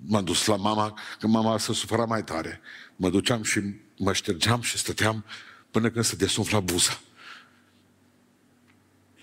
M-am 0.06 0.24
dus 0.24 0.46
la 0.46 0.56
mama, 0.56 0.98
că 1.18 1.26
mama 1.26 1.58
se 1.58 1.72
supăra 1.72 2.04
mai 2.04 2.24
tare. 2.24 2.60
Mă 2.96 3.10
duceam 3.10 3.42
și 3.42 3.60
mă 3.96 4.12
ștergeam 4.12 4.60
și 4.60 4.78
stăteam 4.78 5.24
până 5.70 5.90
când 5.90 6.04
se 6.04 6.16
desumfla 6.16 6.60
buza. 6.60 7.00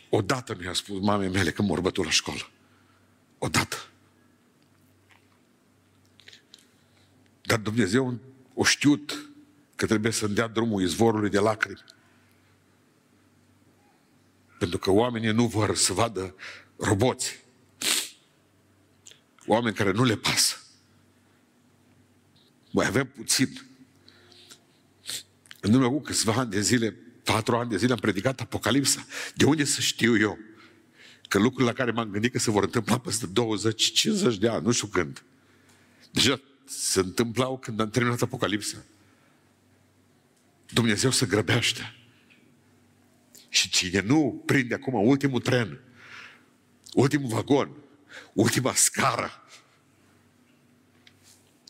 Odată 0.10 0.56
mi-a 0.60 0.74
spus 0.74 1.00
mamei 1.02 1.30
mele 1.30 1.52
că 1.52 1.62
mă 1.62 1.92
la 2.04 2.10
școală. 2.10 2.50
Odată. 3.38 3.78
Dar 7.42 7.60
Dumnezeu 7.60 8.20
o 8.54 8.64
știut 8.64 9.30
că 9.76 9.86
trebuie 9.86 10.12
să-mi 10.12 10.34
dea 10.34 10.48
drumul 10.48 10.82
izvorului 10.82 11.30
de 11.30 11.40
lacrimi. 11.40 11.84
Pentru 14.60 14.78
că 14.78 14.92
oamenii 14.92 15.32
nu 15.32 15.48
vor 15.48 15.76
să 15.76 15.94
vadă 15.94 16.36
roboți. 16.78 17.40
Oameni 19.46 19.76
care 19.76 19.92
nu 19.92 20.04
le 20.04 20.16
pasă. 20.16 20.59
Mai 22.80 22.88
avem 22.88 23.08
puțin. 23.08 23.62
În 25.60 25.74
urmă 25.74 25.90
cu 25.90 26.02
câțiva 26.02 26.34
ani 26.34 26.50
de 26.50 26.62
zile, 26.62 26.96
patru 27.24 27.56
ani 27.56 27.70
de 27.70 27.78
zile 27.78 27.94
am 27.94 28.00
predicat 28.00 28.40
Apocalipsa. 28.40 29.06
De 29.36 29.46
unde 29.46 29.64
să 29.64 29.82
știu 29.82 30.18
eu 30.18 30.38
că 31.28 31.38
lucrurile 31.38 31.70
la 31.70 31.74
care 31.74 31.92
m-am 31.92 32.10
gândit 32.10 32.32
că 32.32 32.40
se 32.40 32.52
vor 32.52 32.64
întâmpla 32.64 32.98
peste 32.98 33.26
20-50 34.34 34.38
de 34.40 34.48
ani, 34.48 34.66
nu 34.66 34.72
știu 34.72 34.88
când. 34.88 35.24
Deja 36.12 36.42
se 36.66 37.00
întâmplau 37.00 37.58
când 37.58 37.80
am 37.80 37.90
terminat 37.90 38.22
Apocalipsa. 38.22 38.78
Dumnezeu 40.70 41.12
se 41.12 41.26
grăbește. 41.26 41.96
Și 43.50 43.70
cine 43.70 44.02
nu 44.02 44.44
prinde 44.46 44.74
acum 44.74 44.94
ultimul 45.08 45.42
tren, 45.42 45.80
ultimul 46.94 47.30
vagon, 47.30 47.76
ultima 48.34 48.74
scară, 48.74 49.32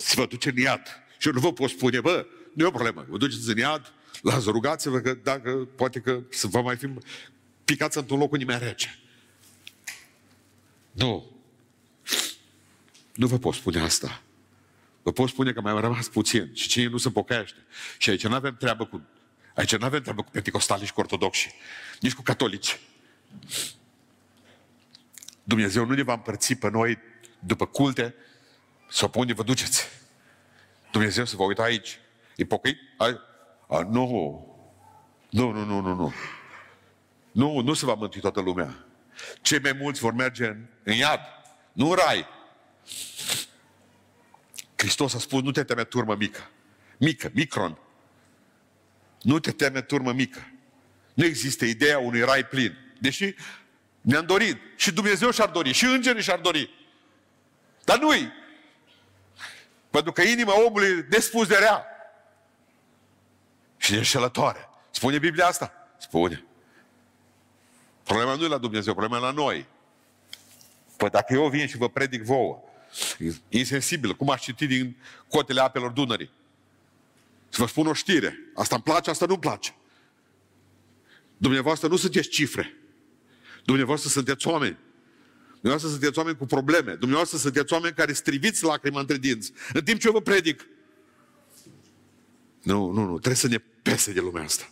se 0.02 0.16
va 0.18 0.26
duce 0.26 0.50
în 0.50 0.58
iad. 0.58 0.82
Și 1.18 1.28
eu 1.28 1.34
nu 1.34 1.40
vă 1.40 1.54
pot 1.54 1.70
spune, 1.70 2.02
bă, 2.02 2.26
nu 2.54 2.64
e 2.64 2.68
o 2.68 2.72
problemă, 2.72 3.06
vă 3.10 3.18
duceți 3.18 3.50
în 3.50 3.58
iad, 3.58 3.94
las 4.22 4.46
rugați-vă 4.46 5.00
că 5.00 5.14
dacă 5.14 5.52
poate 5.76 6.00
că 6.00 6.22
să 6.30 6.48
vă 6.48 6.62
mai 6.62 6.76
fi 6.76 6.90
picați 7.66 7.98
într-un 7.98 8.20
loc 8.20 8.32
unde 8.32 8.46
mai 8.46 8.60
rece. 8.60 9.00
Nu. 10.92 11.32
Nu 13.16 13.28
vă 13.28 13.38
pot 13.38 13.54
spune 13.54 13.80
asta. 13.80 14.22
Vă 15.02 15.12
pot 15.12 15.30
spune 15.30 15.54
că 15.54 15.62
mai 15.62 15.72
am 15.72 15.80
rămas 15.80 16.08
puțin 16.08 16.52
și 16.54 16.68
cine 16.68 16.88
nu 16.88 16.98
se 16.98 17.10
pocăiește. 17.10 17.66
Și 17.98 18.10
aici 18.10 18.28
nu 18.28 18.34
avem 18.34 18.56
treabă 18.56 18.86
cu 18.86 19.02
Aici 19.56 19.76
nu 19.76 19.86
avem 19.86 20.02
treabă 20.02 20.24
cu 20.24 20.30
pentecostali 20.32 20.86
și 20.86 20.94
cu 20.94 21.00
ortodoxi, 21.00 21.54
nici 22.00 22.14
cu 22.14 22.22
catolici. 22.22 22.80
Dumnezeu 25.44 25.86
nu 25.86 25.94
ne 25.94 26.02
va 26.02 26.14
împărți 26.14 26.54
pe 26.54 26.70
noi 26.70 26.98
după 27.40 27.66
culte 27.66 28.16
sau 28.90 29.10
pe 29.10 29.18
unde 29.18 29.34
vă 29.34 29.44
duceți. 29.44 29.88
Dumnezeu 30.92 31.26
se 31.26 31.36
va 31.36 31.46
uita 31.46 31.64
aici. 31.64 32.00
E 32.36 32.46
pocăit? 32.46 32.78
Ai? 32.98 33.20
A, 33.68 33.80
nu. 33.82 34.48
Nu, 35.30 35.52
nu, 35.52 35.64
nu, 35.64 35.80
nu, 35.80 35.94
nu. 35.94 36.14
Nu, 37.32 37.60
nu 37.60 37.74
se 37.74 37.86
va 37.86 37.94
mântui 37.94 38.22
toată 38.22 38.42
lumea. 38.42 38.86
Cei 39.42 39.60
mai 39.60 39.72
mulți 39.72 40.00
vor 40.00 40.14
merge 40.14 40.46
în, 40.46 40.66
în 40.84 40.94
iad, 40.94 41.20
nu 41.72 41.90
în 41.90 41.96
rai. 41.96 42.26
Hristos 44.76 45.14
a 45.14 45.20
spus, 45.20 45.42
nu 45.42 45.52
te 45.52 45.64
teme 45.64 45.84
turmă 45.84 46.16
mică. 46.16 46.50
Mică, 46.98 47.30
micron. 47.34 47.78
Nu 49.22 49.40
te 49.40 49.52
teme 49.52 49.82
turmă 49.82 50.12
mică. 50.12 50.52
Nu 51.14 51.26
există 51.26 51.66
ideea 51.66 52.00
unui 52.00 52.22
rai 52.22 52.46
plin. 52.46 52.78
Deși 53.00 53.36
ne-am 54.02 54.26
dorit. 54.26 54.58
Și 54.76 54.92
Dumnezeu 54.92 55.32
și-ar 55.32 55.50
dori. 55.50 55.72
Și 55.72 55.86
îngerii 55.86 56.22
și-ar 56.22 56.40
dori. 56.40 56.70
Dar 57.84 58.00
nu-i. 58.00 58.32
Pentru 59.90 60.12
că 60.12 60.22
inima 60.22 60.66
omului 60.66 61.06
nespus 61.10 61.48
de 61.48 61.56
rea. 61.56 61.86
Și 63.78 63.94
e 63.94 63.98
înșelătoare. 63.98 64.70
Spune 64.92 65.20
Biblia 65.20 65.48
asta? 65.48 65.74
Spune. 65.98 66.44
Problema 68.04 68.36
nu 68.36 68.44
e 68.44 68.48
la 68.48 68.58
Dumnezeu, 68.58 68.94
problema 68.94 69.18
e 69.18 69.32
la 69.32 69.32
noi. 69.32 69.66
Păi 70.98 71.10
dacă 71.10 71.34
eu 71.34 71.50
vin 71.50 71.68
și 71.68 71.78
vă 71.78 71.90
predic 71.90 72.24
vouă, 72.24 72.60
insensibil, 73.50 74.16
cum 74.16 74.30
aș 74.30 74.42
citi 74.42 74.68
din 74.68 74.98
cotele 75.28 75.62
apelor 75.62 75.92
Dunării, 75.92 76.32
să 77.50 77.62
vă 77.62 77.68
spun 77.68 77.88
o 77.88 77.94
știre. 77.94 78.38
Asta 78.56 78.76
îmi 78.76 78.84
place, 78.84 79.10
asta 79.10 79.26
nu-mi 79.26 79.40
place. 79.40 79.76
Dumneavoastră 81.38 81.88
nu 81.88 81.96
sunteți 81.96 82.30
cifre. 82.30 82.74
Dumneavoastră 83.66 84.10
sunteți 84.10 84.48
oameni. 84.48 84.78
Dumneavoastră 85.62 85.90
sunteți 85.90 86.18
oameni 86.18 86.38
cu 86.38 86.46
probleme. 86.46 86.94
Dumneavoastră 86.94 87.38
sunteți 87.38 87.74
oameni 87.74 87.94
care 87.94 88.14
striviți 88.14 88.64
lacrima 88.64 89.00
între 89.00 89.18
dinți. 89.18 89.52
În 89.74 89.84
timp 89.84 90.00
ce 90.00 90.08
eu 90.08 90.14
vă 90.14 90.22
predic. 90.22 90.68
Nu, 92.64 92.92
nu, 92.92 93.04
nu. 93.04 93.12
Trebuie 93.12 93.36
să 93.36 93.48
ne 93.48 93.58
pese 93.82 94.14
de 94.14 94.20
lumea 94.20 94.44
asta. 94.44 94.70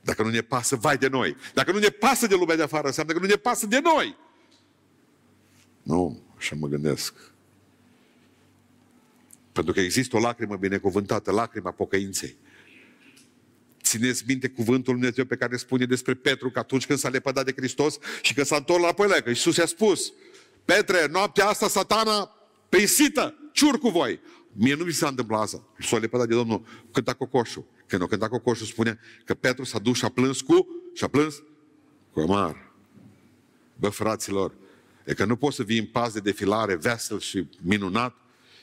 Dacă 0.00 0.22
nu 0.22 0.28
ne 0.28 0.40
pasă, 0.40 0.76
vai 0.76 0.98
de 0.98 1.08
noi. 1.08 1.36
Dacă 1.54 1.72
nu 1.72 1.78
ne 1.78 1.88
pasă 1.88 2.26
de 2.26 2.34
lumea 2.34 2.56
de 2.56 2.62
afară, 2.62 2.86
înseamnă 2.86 3.12
că 3.12 3.18
nu 3.18 3.26
ne 3.26 3.34
pasă 3.34 3.66
de 3.66 3.80
noi. 3.80 4.16
Nu, 5.82 6.22
așa 6.36 6.56
mă 6.58 6.66
gândesc. 6.66 7.14
Pentru 9.52 9.72
că 9.72 9.80
există 9.80 10.16
o 10.16 10.20
lacrimă 10.20 10.56
binecuvântată, 10.56 11.30
lacrima 11.30 11.70
pocăinței. 11.70 12.36
Țineți 13.90 14.24
minte 14.26 14.48
cuvântul 14.48 14.92
Lui 14.92 15.00
Dumnezeu 15.00 15.24
pe 15.24 15.36
care 15.36 15.56
spune 15.56 15.84
despre 15.84 16.14
Petru 16.14 16.50
că 16.50 16.58
atunci 16.58 16.86
când 16.86 16.98
s-a 16.98 17.08
lepădat 17.08 17.44
de 17.44 17.52
Hristos 17.56 17.98
și 18.22 18.34
că 18.34 18.42
s-a 18.42 18.56
întors 18.56 18.82
la 18.82 18.94
la 19.06 19.14
că 19.14 19.28
Iisus 19.28 19.56
i-a 19.56 19.66
spus, 19.66 20.12
Petre, 20.64 21.06
noaptea 21.10 21.46
asta 21.46 21.68
satana 21.68 22.30
peisită, 22.68 23.34
ciur 23.52 23.78
cu 23.78 23.88
voi. 23.88 24.20
Mie 24.52 24.74
nu 24.74 24.84
mi 24.84 24.92
s-a 24.92 25.08
întâmplat 25.08 25.40
asta. 25.40 25.62
S-a 25.78 25.98
lepădat 25.98 26.28
de 26.28 26.34
Domnul, 26.34 26.66
cânta 26.92 27.14
cocoșul. 27.14 27.64
Când 27.86 28.02
o 28.02 28.06
cânta 28.06 28.28
cocoșul 28.28 28.66
spune 28.66 28.98
că 29.24 29.34
Petru 29.34 29.64
s-a 29.64 29.78
dus 29.78 29.96
și 29.96 30.04
a 30.04 30.08
plâns 30.08 30.40
cu, 30.40 30.66
și 30.94 31.04
a 31.04 31.08
plâns 31.08 31.42
cu 32.12 32.20
amar. 32.20 32.72
Bă, 33.76 33.88
fraților, 33.88 34.54
e 35.04 35.14
că 35.14 35.24
nu 35.24 35.36
poți 35.36 35.56
să 35.56 35.62
vii 35.62 35.78
în 35.78 35.86
pas 35.86 36.12
de 36.12 36.20
defilare 36.20 36.76
vesel 36.76 37.20
și 37.20 37.48
minunat 37.62 38.14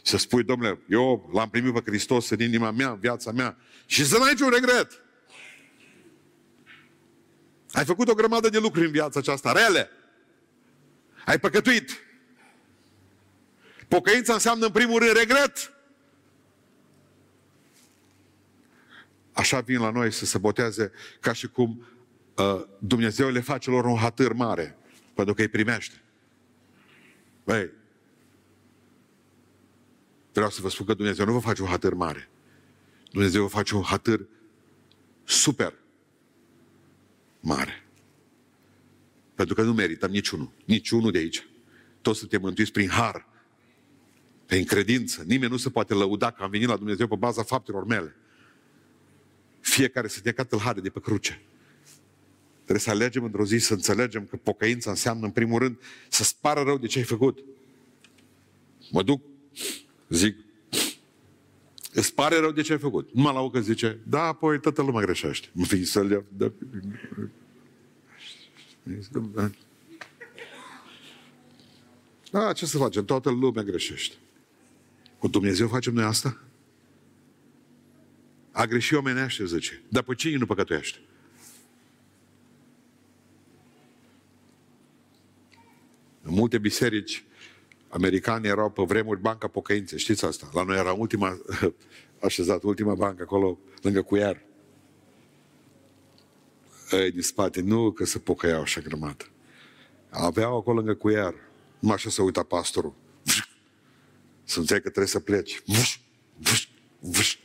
să 0.04 0.18
spui, 0.18 0.44
domnule, 0.44 0.80
eu 0.90 1.30
l-am 1.34 1.50
primit 1.50 1.74
pe 1.74 1.82
Hristos 1.86 2.30
în 2.30 2.40
inima 2.40 2.72
mea, 2.72 2.90
în 2.90 3.00
viața 3.00 3.32
mea 3.32 3.58
și 3.86 4.06
să 4.06 4.18
n-ai 4.18 4.32
niciun 4.32 4.50
regret. 4.50 5.02
Ai 7.72 7.86
făcut 7.86 8.08
o 8.08 8.14
grămadă 8.14 8.50
de 8.50 8.58
lucruri 8.58 8.86
în 8.86 8.92
viața 8.92 9.20
aceasta, 9.20 9.52
rele. 9.52 9.90
Ai 11.26 11.40
păcătuit. 11.40 11.92
Pocăința 13.88 14.34
înseamnă 14.34 14.66
în 14.66 14.72
primul 14.72 15.00
rând 15.00 15.18
regret. 15.18 15.72
Așa 19.32 19.60
vin 19.60 19.80
la 19.80 19.90
noi 19.90 20.12
să 20.12 20.26
se 20.26 20.38
boteze 20.38 20.92
ca 21.20 21.34
și 21.34 21.48
cum 21.48 21.86
uh, 22.36 22.64
Dumnezeu 22.80 23.30
le 23.30 23.40
face 23.40 23.70
lor 23.70 23.86
un 23.86 23.98
hatâr 23.98 24.34
mare, 24.34 24.78
pentru 25.14 25.34
că 25.34 25.42
îi 25.42 25.48
primește. 25.48 26.02
Băi, 27.44 27.72
vreau 30.34 30.50
să 30.50 30.62
vă 30.62 30.70
spun 30.70 30.86
că 30.86 30.94
Dumnezeu 30.94 31.26
nu 31.26 31.32
vă 31.32 31.40
face 31.40 31.62
un 31.62 31.68
hatâr 31.68 31.94
mare. 31.94 32.30
Dumnezeu 33.12 33.42
vă 33.42 33.48
face 33.48 33.76
un 33.76 33.84
hatâr 33.84 34.26
super 35.24 35.74
mare. 37.48 37.84
Pentru 39.36 39.56
că 39.56 39.62
nu 39.62 39.74
merităm 39.74 40.12
niciunul. 40.12 40.52
Niciunul 40.66 41.12
de 41.12 41.18
aici. 41.18 41.48
Toți 42.02 42.20
suntem 42.20 42.42
mântuiți 42.42 42.72
prin 42.72 42.90
har. 42.90 43.28
Prin 44.46 44.66
credință. 44.66 45.24
Nimeni 45.26 45.52
nu 45.52 45.58
se 45.58 45.70
poate 45.70 45.94
lăuda 45.94 46.32
că 46.32 46.44
am 46.44 46.50
venit 46.50 46.68
la 46.68 46.78
Dumnezeu 46.78 47.08
pe 47.08 47.16
baza 47.16 47.44
faptelor 47.44 47.86
mele. 47.86 48.16
Fiecare 49.60 50.08
să 50.08 50.20
dea 50.24 50.44
tâlhare 50.44 50.82
de 50.82 50.90
pe 50.90 51.00
cruce. 51.00 51.42
Trebuie 52.56 52.80
să 52.80 52.90
alegem 52.90 53.24
într-o 53.24 53.46
zi 53.46 53.58
să 53.58 53.74
înțelegem 53.74 54.26
că 54.26 54.36
pocăința 54.36 54.90
înseamnă, 54.90 55.26
în 55.26 55.32
primul 55.32 55.60
rând, 55.60 55.78
să 56.10 56.24
spară 56.24 56.62
rău 56.62 56.78
de 56.78 56.88
ce 56.88 56.98
ai 56.98 57.04
făcut. 57.04 57.44
Mă 58.92 59.04
duc, 59.04 59.22
zic, 60.10 60.38
îți 62.00 62.14
pare 62.14 62.40
rău 62.40 62.52
de 62.52 62.62
ce 62.62 62.72
ai 62.72 62.80
făcut. 62.80 63.14
Numai 63.14 63.34
la 63.34 63.50
că 63.50 63.60
zice, 63.60 64.00
da, 64.04 64.22
apoi 64.22 64.60
toată 64.60 64.82
lumea 64.82 65.02
greșește. 65.02 65.48
Mă 65.52 65.66
fi 65.66 65.86
să 65.86 66.04
le 66.04 66.26
da. 69.34 69.52
da, 72.32 72.54
ce 72.54 72.66
să 72.66 72.78
facem? 72.78 73.06
Toată 73.06 73.30
lumea 73.30 73.64
greșește. 73.64 74.16
Cu 75.18 75.28
Dumnezeu 75.28 75.68
facem 75.68 75.94
noi 75.94 76.04
asta? 76.04 76.42
A 78.52 78.66
greșit 78.66 78.98
omenește, 78.98 79.46
zice. 79.46 79.82
Dar 79.90 80.04
pe 80.04 80.16
cine 80.16 80.38
nu 80.38 80.46
păcătuiește? 80.46 81.00
În 86.22 86.34
multe 86.34 86.58
biserici 86.58 87.24
Americanii 87.90 88.50
erau 88.50 88.70
pe 88.70 88.84
vremuri 88.84 89.22
banca 89.22 89.48
pocăinței, 89.48 89.98
știți 89.98 90.26
asta? 90.26 90.50
La 90.54 90.64
noi 90.64 90.78
era 90.78 90.94
ultima, 90.94 91.38
așezat, 92.22 92.64
ultima 92.64 92.96
bancă 92.96 93.22
acolo, 93.24 93.60
lângă 93.82 94.02
cuiar. 94.02 94.42
Ei 96.92 97.12
din 97.12 97.22
spate, 97.22 97.62
nu 97.62 97.92
că 97.92 98.06
se 98.06 98.20
pocăiau 98.20 98.62
așa 98.62 98.82
grămadă. 98.82 99.26
Aveau 100.10 100.58
acolo 100.58 100.78
lângă 100.78 100.94
cuiar. 100.94 101.34
Numai 101.80 101.96
așa 101.96 102.10
se 102.10 102.22
uita 102.22 102.44
pastorul. 102.44 102.94
Să 104.44 104.60
înțeleg 104.60 104.82
că 104.82 104.90
trebuie 104.90 105.12
să 105.12 105.20
pleci. 105.20 105.62
Vuș, 105.66 106.00
vuș, 106.38 106.68
vuș. 107.00 107.38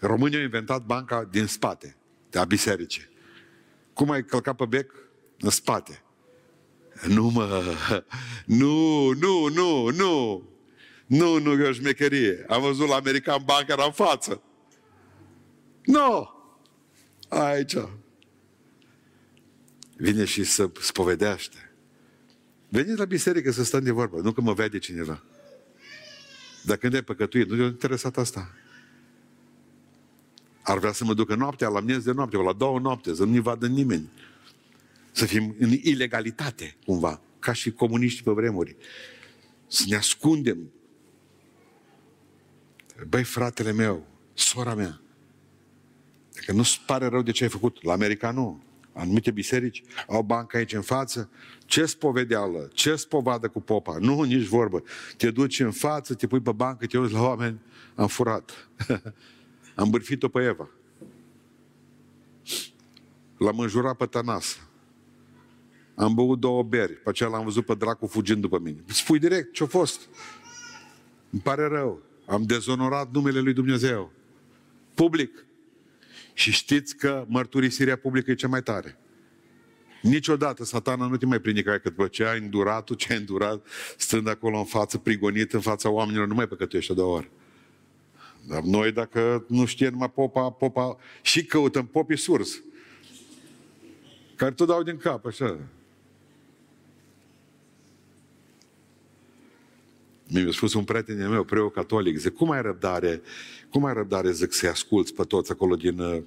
Românii 0.00 0.36
au 0.36 0.42
inventat 0.42 0.84
banca 0.84 1.24
din 1.24 1.46
spate, 1.46 1.96
de 2.30 2.38
a 2.38 2.44
bisericii. 2.44 3.08
Cum 3.92 4.10
ai 4.10 4.24
călcat 4.24 4.56
pe 4.56 4.64
bec? 4.64 4.92
În 5.38 5.50
spate. 5.50 6.02
Nu, 7.06 7.28
mă, 7.28 7.62
nu, 8.44 9.12
nu, 9.12 9.48
nu, 9.48 9.88
nu. 9.88 10.42
Nu, 11.06 11.38
nu, 11.38 11.52
e 11.52 11.68
o 11.68 11.72
șmecherie. 11.72 12.44
Am 12.48 12.60
văzut 12.60 12.88
la 12.88 12.94
American 12.94 13.42
Bank, 13.44 13.68
era 13.68 13.84
în 13.84 13.92
față. 13.92 14.42
Nu! 15.84 15.98
No. 15.98 16.28
Aici. 17.28 17.76
Vine 19.96 20.24
și 20.24 20.44
să 20.44 20.70
spovedește. 20.80 21.72
Veniți 22.68 22.98
la 22.98 23.04
biserică 23.04 23.50
să 23.50 23.64
stăm 23.64 23.82
de 23.82 23.90
vorbă, 23.90 24.20
nu 24.20 24.32
că 24.32 24.40
mă 24.40 24.52
vede 24.52 24.78
cineva. 24.78 25.22
Dar 26.62 26.76
când 26.76 26.94
e 26.94 27.02
păcătuit, 27.02 27.48
nu 27.48 27.62
e 27.62 27.66
interesat 27.66 28.16
asta. 28.16 28.50
Ar 30.62 30.78
vrea 30.78 30.92
să 30.92 31.04
mă 31.04 31.14
ducă 31.14 31.34
noaptea, 31.34 31.68
la 31.68 31.80
miez 31.80 32.02
de 32.02 32.12
noapte, 32.12 32.36
la 32.36 32.52
două 32.52 32.78
noapte, 32.78 33.14
să 33.14 33.24
nu-mi 33.24 33.40
vadă 33.40 33.66
nimeni. 33.66 34.08
Să 35.12 35.26
fim 35.26 35.54
în 35.58 35.70
ilegalitate, 35.70 36.76
cumva, 36.86 37.20
ca 37.38 37.52
și 37.52 37.70
comuniști 37.70 38.22
pe 38.22 38.30
vremuri. 38.30 38.76
Să 39.66 39.84
ne 39.88 39.96
ascundem. 39.96 40.72
Băi, 43.08 43.24
fratele 43.24 43.72
meu, 43.72 44.06
sora 44.34 44.74
mea, 44.74 45.00
dacă 46.34 46.52
nu-ți 46.52 46.80
pare 46.86 47.06
rău 47.06 47.22
de 47.22 47.30
ce 47.30 47.42
ai 47.42 47.50
făcut, 47.50 47.84
la 47.84 47.92
America 47.92 48.30
nu. 48.30 48.62
Anumite 48.92 49.30
biserici 49.30 49.82
au 50.08 50.22
bancă 50.22 50.56
aici 50.56 50.72
în 50.72 50.82
față. 50.82 51.30
Ce 51.64 51.86
spovedeală? 51.86 52.68
Ce 52.72 52.96
spovadă 52.96 53.48
cu 53.48 53.60
popa? 53.60 53.96
Nu, 53.98 54.22
nici 54.22 54.46
vorbă. 54.46 54.82
Te 55.16 55.30
duci 55.30 55.60
în 55.60 55.70
față, 55.70 56.14
te 56.14 56.26
pui 56.26 56.40
pe 56.40 56.52
bancă, 56.52 56.86
te 56.86 56.98
uiți 56.98 57.12
la 57.12 57.22
oameni, 57.22 57.60
am 57.94 58.06
furat. 58.06 58.68
am 59.74 59.90
bârfit-o 59.90 60.28
pe 60.28 60.42
Eva. 60.42 60.70
L-am 63.36 63.58
înjurat 63.58 63.96
pe 63.96 64.06
Tănasă. 64.06 64.67
Am 65.98 66.14
băut 66.14 66.40
două 66.40 66.62
beri, 66.62 66.92
pe 66.92 67.08
aceea 67.08 67.28
l-am 67.28 67.44
văzut 67.44 67.64
pe 67.64 67.74
dracu 67.74 68.06
fugind 68.06 68.40
după 68.40 68.58
mine. 68.58 68.76
Spui 68.86 69.18
direct 69.18 69.52
ce-a 69.52 69.66
fost. 69.66 70.00
Îmi 71.30 71.42
pare 71.42 71.66
rău. 71.66 72.02
Am 72.26 72.42
dezonorat 72.42 73.12
numele 73.12 73.40
lui 73.40 73.52
Dumnezeu. 73.52 74.12
Public. 74.94 75.44
Și 76.32 76.52
știți 76.52 76.96
că 76.96 77.24
mărturisirea 77.28 77.96
publică 77.96 78.30
e 78.30 78.34
cea 78.34 78.48
mai 78.48 78.62
tare. 78.62 78.98
Niciodată 80.02 80.64
satana 80.64 81.06
nu 81.06 81.16
te 81.16 81.26
mai 81.26 81.38
prinde 81.38 81.62
ca 81.62 81.78
că 81.78 81.88
după 81.88 82.06
ce 82.06 82.24
ai 82.24 82.38
îndurat 82.38 82.84
tu, 82.84 82.94
ce 82.94 83.12
ai 83.12 83.18
îndurat, 83.18 83.66
stând 83.96 84.28
acolo 84.28 84.58
în 84.58 84.64
față, 84.64 84.98
prigonit 84.98 85.52
în 85.52 85.60
fața 85.60 85.90
oamenilor, 85.90 86.26
nu 86.26 86.34
mai 86.34 86.48
păcătuiești 86.48 86.92
a 86.92 86.94
doua 86.94 87.16
ori. 87.16 87.30
Dar 88.48 88.62
noi, 88.62 88.92
dacă 88.92 89.44
nu 89.48 89.64
știe 89.64 89.88
numai 89.88 90.10
popa, 90.10 90.50
popa, 90.50 90.96
și 91.22 91.44
căutăm 91.44 91.86
popii 91.86 92.18
surs. 92.18 92.62
Care 94.36 94.52
tot 94.52 94.66
dau 94.66 94.82
din 94.82 94.96
cap, 94.96 95.26
așa. 95.26 95.58
Mi-a 100.30 100.52
spus 100.52 100.74
un 100.74 100.84
prieten 100.84 101.28
meu, 101.28 101.44
preot 101.44 101.72
catolic, 101.72 102.18
zic, 102.18 102.34
cum 102.34 102.50
ai 102.50 102.62
răbdare, 102.62 103.22
cum 103.70 103.84
ai 103.84 103.94
răbdare, 103.94 104.32
zic, 104.32 104.52
să-i 104.52 104.68
asculți 104.68 105.14
pe 105.14 105.22
toți 105.22 105.50
acolo 105.50 105.76
din 105.76 105.98
uh, 105.98 106.22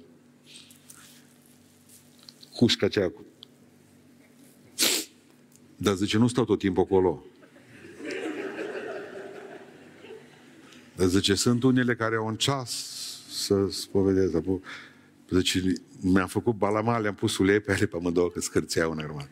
cușca 2.54 2.86
aceea. 2.86 3.10
Cu... 3.10 3.24
Dar 5.76 5.94
zice, 5.94 6.18
nu 6.18 6.26
stau 6.26 6.44
tot 6.44 6.58
timpul 6.58 6.82
acolo. 6.82 7.24
Dar 10.96 11.06
zice, 11.06 11.34
sunt 11.34 11.62
unele 11.62 11.94
care 11.94 12.16
au 12.16 12.26
un 12.26 12.36
ceas 12.36 12.70
să 13.28 13.66
spovedeze. 13.70 14.42
Zice, 15.30 15.72
mi-am 16.02 16.26
făcut 16.26 16.54
balamale, 16.54 17.08
am 17.08 17.14
pus 17.14 17.38
ulei 17.38 17.60
pe 17.60 17.72
ele 17.72 17.86
pe 17.86 17.96
amândouă 17.96 18.30
că 18.30 18.40
scârțeau 18.40 18.94
normal. 18.94 19.28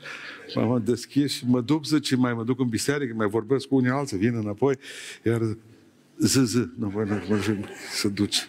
M-am 0.55 0.83
deschis 0.85 1.33
și 1.33 1.47
mă 1.47 1.61
duc, 1.61 1.85
zice, 1.85 2.16
mai 2.16 2.35
mă 2.35 2.45
duc 2.45 2.61
în 2.61 2.68
biserică, 2.68 3.14
mai 3.14 3.29
vorbesc 3.29 3.66
cu 3.66 3.75
unii 3.75 3.91
alții, 3.91 4.16
vin 4.16 4.35
înapoi, 4.35 4.79
iar 5.25 5.57
zi, 6.18 6.45
zi, 6.45 6.68
înapoi, 6.79 7.03
înapoi, 7.03 7.64
să 7.93 8.09
duci. 8.09 8.49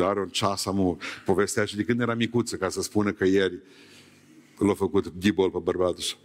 Are 0.00 0.20
un 0.20 0.28
ceas, 0.28 0.66
am 0.66 0.78
o 0.78 0.96
povestea 1.24 1.64
și 1.64 1.76
de 1.76 1.84
când 1.84 2.00
era 2.00 2.14
micuță, 2.14 2.56
ca 2.56 2.68
să 2.68 2.82
spună 2.82 3.12
că 3.12 3.24
ieri 3.24 3.58
l-a 4.58 4.74
făcut 4.74 5.12
dibol 5.12 5.50
pe 5.50 5.58
bărbatul 5.62 6.02
său. 6.02 6.18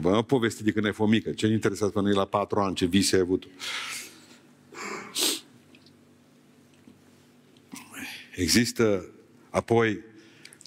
Mă 0.00 0.22
povesti 0.22 0.62
de 0.62 0.72
când 0.72 0.84
ai 0.84 0.92
fost 0.92 1.10
mică. 1.10 1.30
Ce-i 1.30 1.52
interesat 1.52 1.90
pe 1.90 2.00
noi 2.00 2.12
la 2.12 2.24
patru 2.24 2.60
ani, 2.60 2.74
ce 2.74 2.86
vise 2.86 3.16
ai 3.16 3.22
avut. 3.22 3.48
Există 8.34 9.10
apoi 9.56 10.00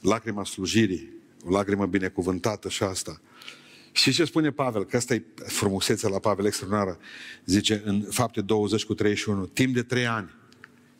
lacrima 0.01 0.45
slujirii, 0.45 1.13
o 1.45 1.49
lacrimă 1.49 1.85
binecuvântată 1.85 2.69
și 2.69 2.83
asta. 2.83 3.21
Și 3.91 4.11
ce 4.11 4.25
spune 4.25 4.51
Pavel? 4.51 4.85
Că 4.85 4.97
asta 4.97 5.13
e 5.13 5.23
frumusețea 5.35 6.09
la 6.09 6.19
Pavel 6.19 6.45
extraordinară. 6.45 6.99
Zice 7.45 7.81
în 7.85 8.01
fapte 8.01 8.41
20 8.41 8.85
cu 8.85 8.93
31, 8.93 9.45
timp 9.45 9.73
de 9.73 9.83
trei 9.83 10.07
ani, 10.07 10.33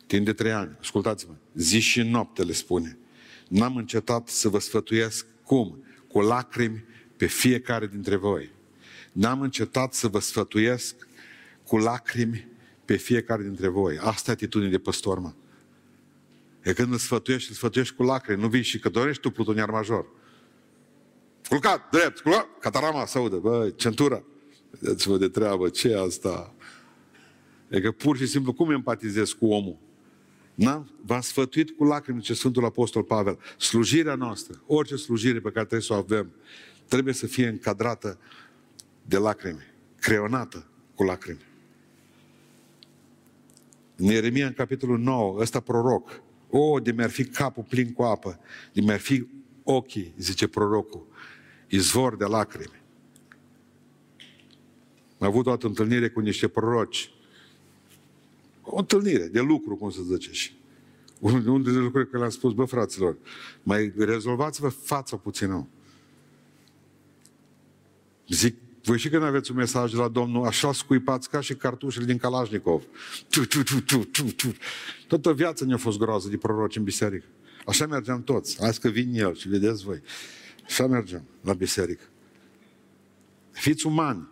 timp 0.06 0.24
de 0.24 0.32
trei 0.32 0.52
ani, 0.52 0.76
ascultați-mă, 0.80 1.34
zi 1.54 1.78
și 1.78 2.02
noapte 2.02 2.42
le 2.42 2.52
spune, 2.52 2.98
n-am 3.48 3.76
încetat 3.76 4.28
să 4.28 4.48
vă 4.48 4.58
sfătuiesc 4.58 5.26
cum? 5.44 5.84
Cu 6.08 6.20
lacrimi 6.20 6.84
pe 7.16 7.26
fiecare 7.26 7.86
dintre 7.86 8.16
voi. 8.16 8.50
N-am 9.12 9.40
încetat 9.40 9.94
să 9.94 10.08
vă 10.08 10.18
sfătuiesc 10.18 10.94
cu 11.64 11.76
lacrimi 11.76 12.48
pe 12.84 12.96
fiecare 12.96 13.42
dintre 13.42 13.68
voi. 13.68 13.98
Asta 13.98 14.30
e 14.30 14.34
atitudine 14.34 14.70
de 14.70 14.78
păstor, 14.78 15.18
mă. 15.18 15.32
E 16.62 16.72
când 16.72 16.92
îl 16.92 16.98
sfătuiești, 16.98 17.48
îl 17.48 17.56
sfătuiești 17.56 17.94
cu 17.94 18.02
lacrimi, 18.02 18.40
nu 18.40 18.48
vii 18.48 18.62
și 18.62 18.78
că 18.78 18.88
dorești 18.88 19.22
tu 19.22 19.30
plutoniar 19.30 19.70
major. 19.70 20.06
Culcat, 21.48 21.90
drept, 21.90 22.20
culcat, 22.20 22.46
catarama 22.60 23.06
să 23.06 23.18
audă, 23.18 23.36
bă, 23.36 23.72
centura. 23.76 24.22
Vedeți-vă 24.70 25.16
de 25.16 25.28
treabă, 25.28 25.68
ce 25.68 25.88
e 25.88 26.00
asta? 26.00 26.54
E 27.68 27.80
că 27.80 27.90
pur 27.90 28.16
și 28.16 28.26
simplu, 28.26 28.52
cum 28.52 28.70
empatizez 28.70 29.32
cu 29.32 29.46
omul? 29.46 29.78
N-am, 30.54 30.90
v-am 31.04 31.20
sfătuit 31.20 31.70
cu 31.70 31.84
lacrimi, 31.84 32.20
ce 32.20 32.34
Sfântul 32.34 32.64
Apostol 32.64 33.02
Pavel. 33.02 33.38
Slujirea 33.58 34.14
noastră, 34.14 34.62
orice 34.66 34.96
slujire 34.96 35.40
pe 35.40 35.50
care 35.50 35.66
trebuie 35.66 35.80
să 35.80 35.92
o 35.92 35.96
avem, 35.96 36.32
trebuie 36.88 37.14
să 37.14 37.26
fie 37.26 37.48
încadrată 37.48 38.18
de 39.02 39.16
lacrimi, 39.16 39.66
creionată 40.00 40.66
cu 40.94 41.02
lacrimi. 41.02 41.48
În 43.96 44.06
Ieremia, 44.06 44.46
în 44.46 44.52
capitolul 44.52 44.98
9, 44.98 45.40
ăsta 45.40 45.60
proroc, 45.60 46.22
o, 46.50 46.80
de 46.80 46.92
mi-ar 46.92 47.10
fi 47.10 47.24
capul 47.24 47.62
plin 47.68 47.92
cu 47.92 48.02
apă, 48.02 48.40
de 48.72 48.80
mi-ar 48.80 48.98
fi 48.98 49.26
ochii, 49.62 50.14
zice 50.18 50.46
prorocul, 50.46 51.06
izvor 51.68 52.16
de 52.16 52.24
lacrimi. 52.24 52.82
Am 55.18 55.26
avut 55.26 55.46
o 55.46 55.56
întâlnire 55.60 56.08
cu 56.08 56.20
niște 56.20 56.48
proroci. 56.48 57.10
O 58.62 58.78
întâlnire 58.78 59.26
de 59.26 59.40
lucru, 59.40 59.76
cum 59.76 59.90
să 59.90 60.02
zice. 60.02 60.32
Și 60.32 60.58
unul 61.18 61.62
dintre 61.62 61.82
lucruri 61.82 62.10
că 62.10 62.18
le-am 62.18 62.30
spus, 62.30 62.52
bă, 62.52 62.64
fraților, 62.64 63.16
mai 63.62 63.92
rezolvați-vă 63.96 64.68
fața 64.68 65.16
puțin, 65.16 65.50
nu? 65.50 65.68
Zic, 68.28 68.56
voi 68.82 68.98
și 68.98 69.08
când 69.08 69.22
aveți 69.22 69.50
un 69.50 69.56
mesaj 69.56 69.90
de 69.90 69.96
la 69.96 70.08
Domnul, 70.08 70.46
așa 70.46 70.72
scuipați 70.72 71.30
ca 71.30 71.40
și 71.40 71.54
cartușele 71.54 72.04
din 72.04 72.18
Kalashnikov. 72.18 72.82
Tu, 73.28 73.44
tu, 73.44 73.62
tu, 73.62 73.80
tu, 73.80 73.98
tu, 74.04 74.22
tu. 74.22 74.54
Toată 75.06 75.32
viața 75.32 75.64
ne-a 75.64 75.76
fost 75.76 75.98
groază 75.98 76.28
de 76.28 76.36
proroci 76.36 76.76
în 76.76 76.82
biserică. 76.82 77.26
Așa 77.66 77.86
mergeam 77.86 78.22
toți. 78.22 78.62
Azi 78.62 78.80
că 78.80 78.88
vin 78.88 79.14
el 79.14 79.34
și 79.34 79.48
vedeți 79.48 79.84
voi. 79.84 80.02
Așa 80.66 80.86
mergem 80.86 81.24
la 81.42 81.52
biserică. 81.52 82.04
Fiți 83.50 83.86
umani. 83.86 84.28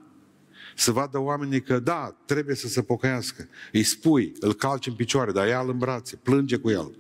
Să 0.75 0.93
vadă 0.93 1.19
oamenii 1.19 1.63
că, 1.63 1.79
da, 1.79 2.17
trebuie 2.25 2.55
să 2.55 2.69
se 2.69 2.83
pocăiască. 2.83 3.49
Îi 3.73 3.83
spui, 3.83 4.33
îl 4.41 4.55
calci 4.55 4.87
în 4.87 4.95
picioare, 4.95 5.33
dar 5.33 5.47
ia-l 5.47 5.69
în 5.69 5.79
brațe, 5.79 6.17
plânge 6.17 6.57
cu 6.57 6.71
el. 6.71 6.97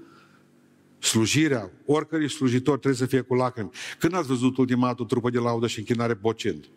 Slujirea, 0.99 1.71
oricărui 1.87 2.31
slujitor 2.31 2.79
trebuie 2.79 3.01
să 3.01 3.07
fie 3.07 3.21
cu 3.21 3.35
lacrimi. 3.35 3.71
Când 3.99 4.15
ați 4.15 4.27
văzut 4.27 4.57
ultimatul 4.57 5.07
trupă 5.07 5.31
de 5.31 5.39
laudă 5.39 5.67
și 5.67 5.79
închinare 5.79 6.15
bocind? 6.15 6.69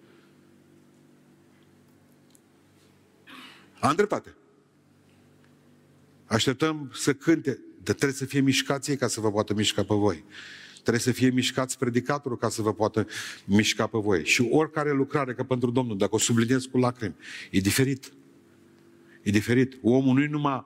Am 3.82 3.96
dreptate. 3.96 4.36
Așteptăm 6.26 6.92
să 6.94 7.14
cânte, 7.14 7.60
dar 7.84 7.96
trebuie 7.96 8.18
să 8.18 8.26
fie 8.26 8.40
mișcați 8.40 8.90
ei 8.90 8.98
ca 8.98 9.08
să 9.08 9.20
vă 9.20 9.32
poată 9.32 9.54
mișca 9.54 9.84
pe 9.84 9.94
voi. 9.94 10.24
Trebuie 10.74 11.00
să 11.00 11.12
fie 11.12 11.30
mișcați 11.30 11.78
predicatorul 11.78 12.38
ca 12.38 12.50
să 12.50 12.62
vă 12.62 12.74
poată 12.74 13.08
mișca 13.46 13.88
pe 13.88 13.98
voi. 13.98 14.26
Și 14.26 14.48
oricare 14.52 14.92
lucrare, 14.92 15.34
că 15.34 15.44
pentru 15.44 15.72
Domnul, 15.72 15.98
dacă 15.98 16.16
o 16.16 16.18
subliniez 16.18 16.66
cu 16.66 16.78
lacrimi, 16.78 17.16
e 17.52 17.60
diferit. 17.60 18.14
E 19.22 19.32
diferit. 19.32 19.78
Omul 19.82 20.16
nu 20.16 20.22
e 20.22 20.28
numai 20.28 20.66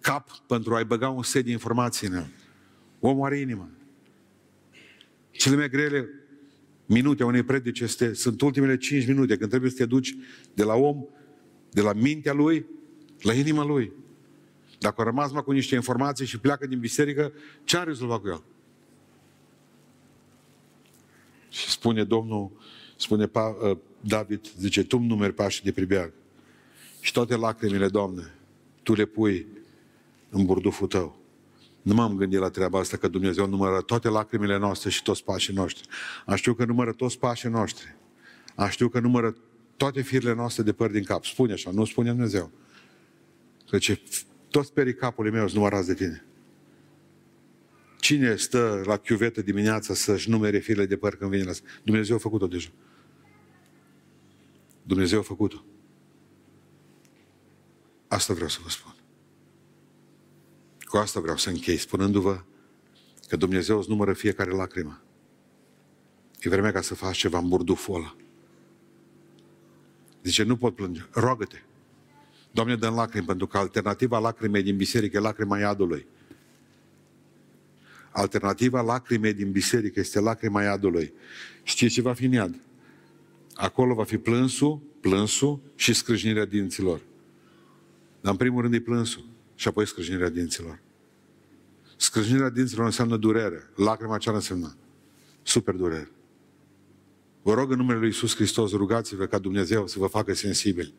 cap 0.00 0.30
pentru 0.46 0.74
a-i 0.74 0.84
băga 0.84 1.08
un 1.08 1.22
set 1.22 1.44
de 1.44 1.50
informații 1.50 2.06
în 2.06 2.14
el. 2.14 2.30
Omul 3.00 3.26
are 3.26 3.38
inimă. 3.38 3.70
Cele 5.30 5.56
mai 5.56 5.68
grele 5.68 6.08
minute 6.86 7.22
a 7.22 7.26
unei 7.26 7.42
predici 7.42 7.80
este, 7.80 8.12
sunt 8.12 8.40
ultimele 8.40 8.76
5 8.76 9.06
minute, 9.06 9.36
când 9.36 9.50
trebuie 9.50 9.70
să 9.70 9.76
te 9.76 9.86
duci 9.86 10.16
de 10.54 10.62
la 10.62 10.74
om, 10.74 11.04
de 11.72 11.80
la 11.80 11.92
mintea 11.92 12.32
lui, 12.32 12.66
la 13.20 13.32
inima 13.32 13.64
lui. 13.64 13.92
Dacă 14.78 15.00
a 15.00 15.04
rămas 15.04 15.32
mai 15.32 15.42
cu 15.42 15.52
niște 15.52 15.74
informații 15.74 16.26
și 16.26 16.38
pleacă 16.38 16.66
din 16.66 16.78
biserică, 16.78 17.32
ce 17.64 17.76
a 17.76 17.82
rezolvat 17.82 18.20
cu 18.20 18.28
el? 18.28 18.42
Și 21.48 21.70
spune 21.70 22.04
Domnul, 22.04 22.50
spune 22.96 23.30
uh, 23.34 23.76
David, 24.00 24.40
zice, 24.58 24.84
tu 24.84 24.98
nu 24.98 25.16
mergi 25.16 25.34
pașii 25.34 25.64
de 25.64 25.72
pribeag. 25.72 26.12
Și 27.00 27.12
toate 27.12 27.36
lacrimile, 27.36 27.88
Doamne, 27.88 28.34
Tu 28.82 28.94
le 28.94 29.04
pui 29.04 29.46
în 30.30 30.44
burduful 30.44 30.86
Tău. 30.86 31.16
Nu 31.82 31.94
m-am 31.94 32.16
gândit 32.16 32.38
la 32.38 32.48
treaba 32.48 32.78
asta 32.78 32.96
că 32.96 33.08
Dumnezeu 33.08 33.46
numără 33.46 33.80
toate 33.80 34.08
lacrimile 34.08 34.58
noastre 34.58 34.90
și 34.90 35.02
toți 35.02 35.24
pașii 35.24 35.54
noștri. 35.54 35.88
Am 36.26 36.34
știu 36.34 36.54
că 36.54 36.64
numără 36.64 36.92
toți 36.92 37.18
pașii 37.18 37.48
noștri. 37.48 37.96
Am 38.54 38.68
știu 38.68 38.88
că 38.88 39.00
numără 39.00 39.36
toate 39.82 40.02
firile 40.02 40.34
noastre 40.34 40.62
de 40.62 40.72
păr 40.72 40.90
din 40.90 41.04
cap. 41.04 41.24
Spune 41.24 41.52
așa, 41.52 41.70
nu 41.70 41.84
spune 41.84 42.10
Dumnezeu. 42.10 42.50
Că 43.68 43.78
ce 43.78 44.02
toți 44.50 44.72
perii 44.72 44.94
capului 44.94 45.30
meu 45.30 45.42
sunt 45.42 45.54
numărați 45.54 45.86
de 45.86 45.94
tine. 45.94 46.24
Cine 48.00 48.36
stă 48.36 48.82
la 48.84 48.96
chiuvetă 48.96 49.42
dimineața 49.42 49.94
să-și 49.94 50.30
numere 50.30 50.58
firile 50.58 50.86
de 50.86 50.96
păr 50.96 51.16
când 51.16 51.30
vine 51.30 51.42
la 51.42 51.52
Dumnezeu 51.82 52.16
a 52.16 52.18
făcut-o 52.18 52.46
deja. 52.46 52.68
Dumnezeu 54.82 55.18
a 55.18 55.22
făcut-o. 55.22 55.64
Asta 58.08 58.34
vreau 58.34 58.48
să 58.48 58.58
vă 58.62 58.68
spun. 58.68 58.94
Cu 60.80 60.96
asta 60.96 61.20
vreau 61.20 61.36
să 61.36 61.48
închei, 61.48 61.76
spunându-vă 61.76 62.44
că 63.28 63.36
Dumnezeu 63.36 63.78
îți 63.78 63.88
numără 63.88 64.12
fiecare 64.12 64.50
lacrimă. 64.50 65.02
E 66.40 66.48
vremea 66.48 66.72
ca 66.72 66.80
să 66.80 66.94
faci 66.94 67.16
ceva 67.16 67.38
în 67.38 67.48
burduful 67.48 67.94
ăla. 67.94 68.16
Zice, 70.22 70.42
nu 70.42 70.56
pot 70.56 70.74
plânge. 70.74 71.06
Roagă-te. 71.10 71.62
Doamne, 72.50 72.76
dă 72.76 72.88
lacrimi, 72.88 73.26
pentru 73.26 73.46
că 73.46 73.58
alternativa 73.58 74.18
lacrimei 74.18 74.62
din 74.62 74.76
biserică 74.76 75.16
e 75.16 75.20
lacrima 75.20 75.58
iadului. 75.58 76.06
Alternativa 78.10 78.80
lacrimei 78.80 79.32
din 79.32 79.50
biserică 79.50 80.00
este 80.00 80.20
lacrima 80.20 80.62
iadului. 80.62 81.12
Știți 81.62 81.94
ce 81.94 82.00
va 82.02 82.12
fi 82.12 82.24
în 82.24 82.32
iad? 82.32 82.60
Acolo 83.54 83.94
va 83.94 84.04
fi 84.04 84.18
plânsul, 84.18 84.80
plânsul 85.00 85.60
și 85.74 85.92
scrâșnirea 85.92 86.44
dinților. 86.44 87.00
Dar 88.20 88.32
în 88.32 88.38
primul 88.38 88.62
rând 88.62 88.74
e 88.74 88.80
plânsul 88.80 89.24
și 89.54 89.68
apoi 89.68 89.86
scrâșnirea 89.86 90.28
dinților. 90.28 90.80
Scrâșnirea 91.96 92.48
dinților 92.48 92.84
înseamnă 92.84 93.16
durere. 93.16 93.70
Lacrima 93.76 94.18
ce 94.18 94.28
ar 94.28 94.34
însemna? 94.34 94.76
Super 95.42 95.74
durere. 95.74 96.10
Vă 97.42 97.54
rog 97.54 97.70
în 97.70 97.76
numele 97.76 97.98
Lui 97.98 98.08
Iisus 98.08 98.34
Hristos, 98.34 98.72
rugați-vă 98.72 99.26
ca 99.26 99.38
Dumnezeu 99.38 99.86
să 99.86 99.98
vă 99.98 100.06
facă 100.06 100.34
sensibili. 100.34 100.94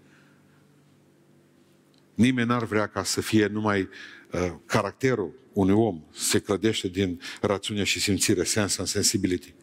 Nimeni 2.14 2.48
n-ar 2.48 2.66
vrea 2.66 2.88
ca 2.88 3.04
să 3.04 3.22
fie 3.22 3.48
numai 3.48 3.90
uh, 4.32 4.54
caracterul 4.66 5.34
unui 5.54 5.74
om 5.74 6.04
se 6.12 6.40
clădește 6.40 6.88
din 6.88 7.22
rațiune 7.42 7.84
și 7.84 8.00
simțire, 8.00 8.44
sense 8.44 8.80
and 8.80 8.88
sensibility. 8.90 9.56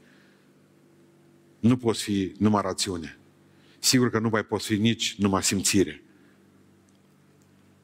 Nu 1.61 1.77
poți 1.77 2.03
fi 2.03 2.33
numai 2.39 2.63
rațiune. 2.63 3.19
Sigur 3.79 4.11
că 4.11 4.19
nu 4.19 4.29
mai 4.29 4.45
poți 4.45 4.67
fi 4.67 4.77
nici 4.77 5.15
numai 5.19 5.43
simțire. 5.43 6.03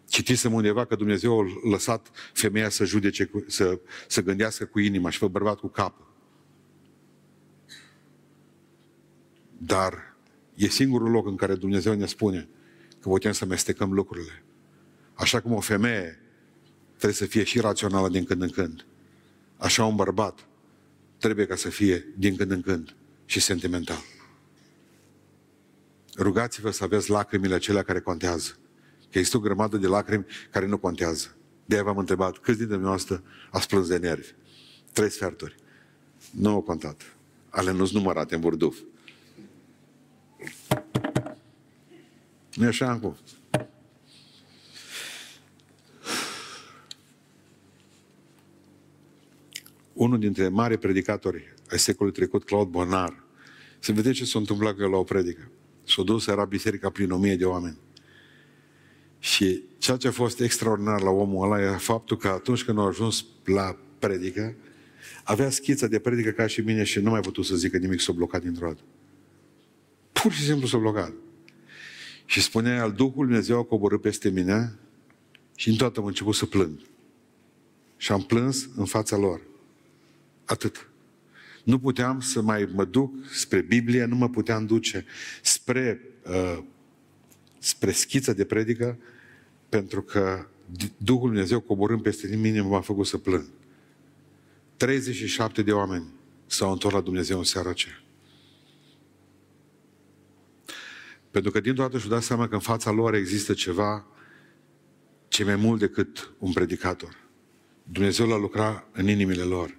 Citisem 0.09 0.53
undeva 0.53 0.85
că 0.85 0.97
Dumnezeu 0.97 1.41
a 1.41 1.45
lăsat 1.71 2.11
femeia 2.33 2.69
să 2.69 2.85
judece, 2.85 3.31
să, 3.47 3.81
să 4.09 4.23
gândească 4.23 4.65
cu 4.65 4.79
inima 4.79 5.11
și 5.11 5.19
pe 5.19 5.27
bărbat 5.27 5.59
cu 5.59 5.69
capul. 5.69 6.06
Dar 9.59 10.17
e 10.55 10.69
singurul 10.69 11.11
loc 11.11 11.27
în 11.27 11.37
care 11.37 11.55
Dumnezeu 11.55 11.95
ne 11.95 12.07
spune 12.07 12.49
că 13.01 13.09
putem 13.09 13.33
să 13.33 13.45
mestecăm 13.45 13.93
lucrurile. 13.93 14.43
Așa 15.15 15.41
cum 15.41 15.53
o 15.53 15.61
femeie 15.61 16.21
trebuie 16.89 17.13
să 17.13 17.27
fie 17.27 17.45
și 17.45 17.61
rațională 17.61 18.09
din 18.09 18.25
când 18.25 18.43
în 18.43 18.51
când. 18.51 18.87
Așa 19.57 19.85
un 19.85 19.97
bărbat 19.97 20.49
trebuie 21.19 21.47
ca 21.47 21.57
să 21.57 21.69
fie 21.69 22.15
din 22.17 22.37
când 22.37 22.51
în 22.51 22.61
când 22.61 22.95
și 23.25 23.41
sentimental. 23.41 24.03
Rugați-vă 26.19 26.71
să 26.71 26.85
aveți 26.85 27.11
lacrimile 27.11 27.55
acelea 27.55 27.83
care 27.83 28.01
contează. 28.01 28.57
Că 29.11 29.19
este 29.19 29.37
o 29.37 29.41
grămadă 29.41 29.77
de 29.77 29.87
lacrimi 29.87 30.27
care 30.51 30.67
nu 30.67 30.79
contează. 30.79 31.37
De-aia 31.65 31.83
v-am 31.85 31.99
întrebat, 31.99 32.39
câți 32.39 32.59
dintre 32.59 32.75
dumneavoastră 32.75 33.23
ați 33.51 33.69
plâns 33.69 33.89
de 33.89 33.97
nervi? 33.97 34.29
Trei 34.93 35.11
sferturi. 35.11 35.55
Nu 36.31 36.51
au 36.51 36.61
contat. 36.61 37.17
Ale 37.49 37.73
nu-s 37.73 37.93
numărate 37.93 38.35
în 38.35 38.41
burduf. 38.41 38.79
Nu 42.55 42.65
e 42.65 42.67
așa 42.67 42.91
acum? 42.91 43.17
Unul 49.93 50.19
dintre 50.19 50.49
mari 50.49 50.79
predicatori 50.79 51.55
ai 51.71 51.79
secolului 51.79 52.19
trecut, 52.19 52.45
Claude 52.45 52.71
Bonar, 52.71 53.25
să 53.79 53.93
vedeți 53.93 54.17
ce 54.17 54.25
s-a 54.25 54.39
întâmplat 54.39 54.75
cu 54.75 54.83
el 54.83 54.91
la 54.91 54.97
o 54.97 55.03
predică. 55.03 55.51
S-a 55.85 56.03
dus, 56.03 56.27
era 56.27 56.45
biserica 56.45 56.91
prin 56.91 57.11
o 57.11 57.19
mie 57.19 57.37
de 57.37 57.45
oameni. 57.45 57.79
Și 59.19 59.63
ceea 59.79 59.97
ce 59.97 60.09
a 60.09 60.11
fost 60.11 60.41
extraordinar 60.41 61.01
la 61.01 61.11
omul 61.11 61.45
ăla 61.45 61.61
era 61.61 61.77
faptul 61.77 62.17
că 62.17 62.29
atunci 62.29 62.65
când 62.65 62.79
a 62.79 62.83
ajuns 62.83 63.25
la 63.45 63.77
predică, 63.99 64.55
avea 65.25 65.51
schița 65.51 65.87
de 65.87 65.99
predică 65.99 66.31
ca 66.31 66.47
și 66.47 66.61
mine 66.61 66.85
și 66.85 67.01
nu 67.01 67.11
mai 67.11 67.21
putut 67.21 67.45
să 67.45 67.57
zică 67.57 67.77
nimic, 67.77 68.01
s-a 68.01 68.13
blocat 68.13 68.43
dintr-o 68.43 68.67
dată. 68.67 68.81
Pur 70.27 70.35
și 70.35 70.45
simplu 70.45 70.67
s-a 70.67 70.79
blocat. 70.79 71.13
Și 72.25 72.43
spunea 72.43 72.83
al 72.83 72.93
Duhul 72.93 73.27
Dumnezeu 73.27 73.59
a 73.59 73.65
coborât 73.65 74.01
peste 74.01 74.29
mine 74.29 74.79
și 75.55 75.69
în 75.69 75.77
toată 75.77 76.01
am 76.01 76.07
început 76.07 76.35
să 76.35 76.47
plâng. 76.47 76.79
Și 77.97 78.13
am 78.13 78.23
plâns 78.23 78.69
în 78.77 78.85
fața 78.85 79.17
lor. 79.17 79.41
Atât. 80.45 80.89
Nu 81.65 81.79
puteam 81.79 82.21
să 82.21 82.43
mai 82.43 82.69
mă 82.75 82.85
duc 82.85 83.13
spre 83.33 83.61
Biblie, 83.61 84.05
nu 84.05 84.17
mă 84.17 84.29
puteam 84.29 84.67
duce 84.67 85.05
spre, 85.43 86.01
uh, 86.25 86.59
spre 87.59 87.93
schiță 87.93 88.33
de 88.33 88.45
predică, 88.45 88.99
pentru 89.69 90.03
că 90.03 90.47
Duhul 90.97 91.29
Dumnezeu 91.29 91.61
coborând 91.61 92.03
peste 92.03 92.37
mine 92.37 92.61
m-a 92.61 92.81
făcut 92.81 93.07
să 93.07 93.19
plâng. 93.19 93.47
37 94.77 95.63
de 95.63 95.73
oameni 95.73 96.07
s-au 96.47 96.73
întors 96.73 96.95
la 96.95 97.01
Dumnezeu 97.01 97.39
în 97.39 97.45
seara 97.45 97.71
aceea. 97.71 98.01
Pentru 101.37 101.55
că 101.55 101.61
din 101.61 101.75
toată 101.75 101.99
și-au 101.99 102.11
dat 102.11 102.23
seama 102.23 102.49
că 102.49 102.55
în 102.55 102.61
fața 102.61 102.91
lor 102.91 103.15
există 103.15 103.55
ceva 103.55 104.07
ce 105.29 105.45
mai 105.45 105.57
mult 105.57 105.81
decât 105.81 106.33
un 106.39 106.53
predicator. 106.53 107.29
Dumnezeu 107.83 108.27
l-a 108.27 108.37
lucrat 108.37 108.89
în 108.93 109.09
inimile 109.09 109.43
lor. 109.43 109.79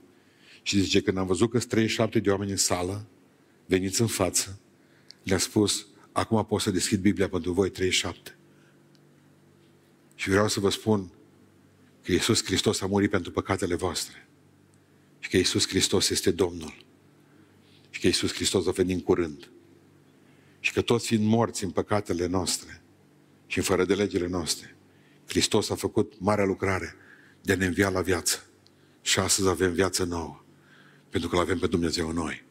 Și 0.62 0.80
zice, 0.80 1.02
când 1.02 1.18
am 1.18 1.26
văzut 1.28 1.50
că 1.50 1.58
sunt 1.58 1.70
37 1.70 2.20
de 2.20 2.30
oameni 2.30 2.52
în 2.52 2.58
sală, 2.58 3.08
veniți 3.66 4.02
în 4.02 4.08
față, 4.08 4.60
le-a 5.24 5.38
spus, 5.38 5.88
acum 6.12 6.46
pot 6.46 6.62
să 6.62 6.72
deschid 6.72 7.00
Biblia 7.00 7.30
pentru 7.30 7.52
voi 7.52 7.70
37. 7.70 8.38
Și 10.16 10.30
vreau 10.30 10.48
să 10.48 10.60
vă 10.60 10.70
spun 10.70 11.12
că 12.04 12.12
Iisus 12.12 12.44
Hristos 12.44 12.82
a 12.82 12.86
murit 12.86 13.10
pentru 13.10 13.32
păcatele 13.32 13.76
voastre. 13.76 14.28
Și 15.20 15.30
că 15.30 15.38
Iisus 15.38 15.68
Hristos 15.68 16.10
este 16.10 16.32
Domnul. 16.32 16.86
Și 17.90 18.00
că 18.00 18.08
Iisus 18.08 18.34
Hristos 18.34 18.64
va 18.64 18.72
veni 18.72 18.94
în 18.94 19.02
curând. 19.02 19.52
Și 20.68 20.74
că 20.74 20.82
toți 20.82 21.08
fiind 21.08 21.26
morți 21.26 21.64
în 21.64 21.70
păcatele 21.70 22.26
noastre 22.26 22.82
și 23.46 23.58
în 23.58 23.64
fără 23.64 23.86
de 23.86 23.96
legile 23.96 24.28
noastre, 24.28 24.76
Hristos 25.28 25.70
a 25.70 25.76
făcut 25.76 26.14
marea 26.20 26.46
lucrare 26.46 26.96
de 27.42 27.52
a 27.52 27.56
ne 27.56 27.66
învia 27.66 27.90
la 27.90 28.02
viață. 28.02 28.44
Și 29.02 29.20
astăzi 29.20 29.48
avem 29.48 29.74
viață 29.74 30.04
nouă. 30.04 30.44
Pentru 31.10 31.30
că 31.30 31.36
îl 31.36 31.42
avem 31.42 31.60
pe 31.60 31.68
Dumnezeu 31.68 32.10
în 32.10 32.16
noi. 32.16 32.46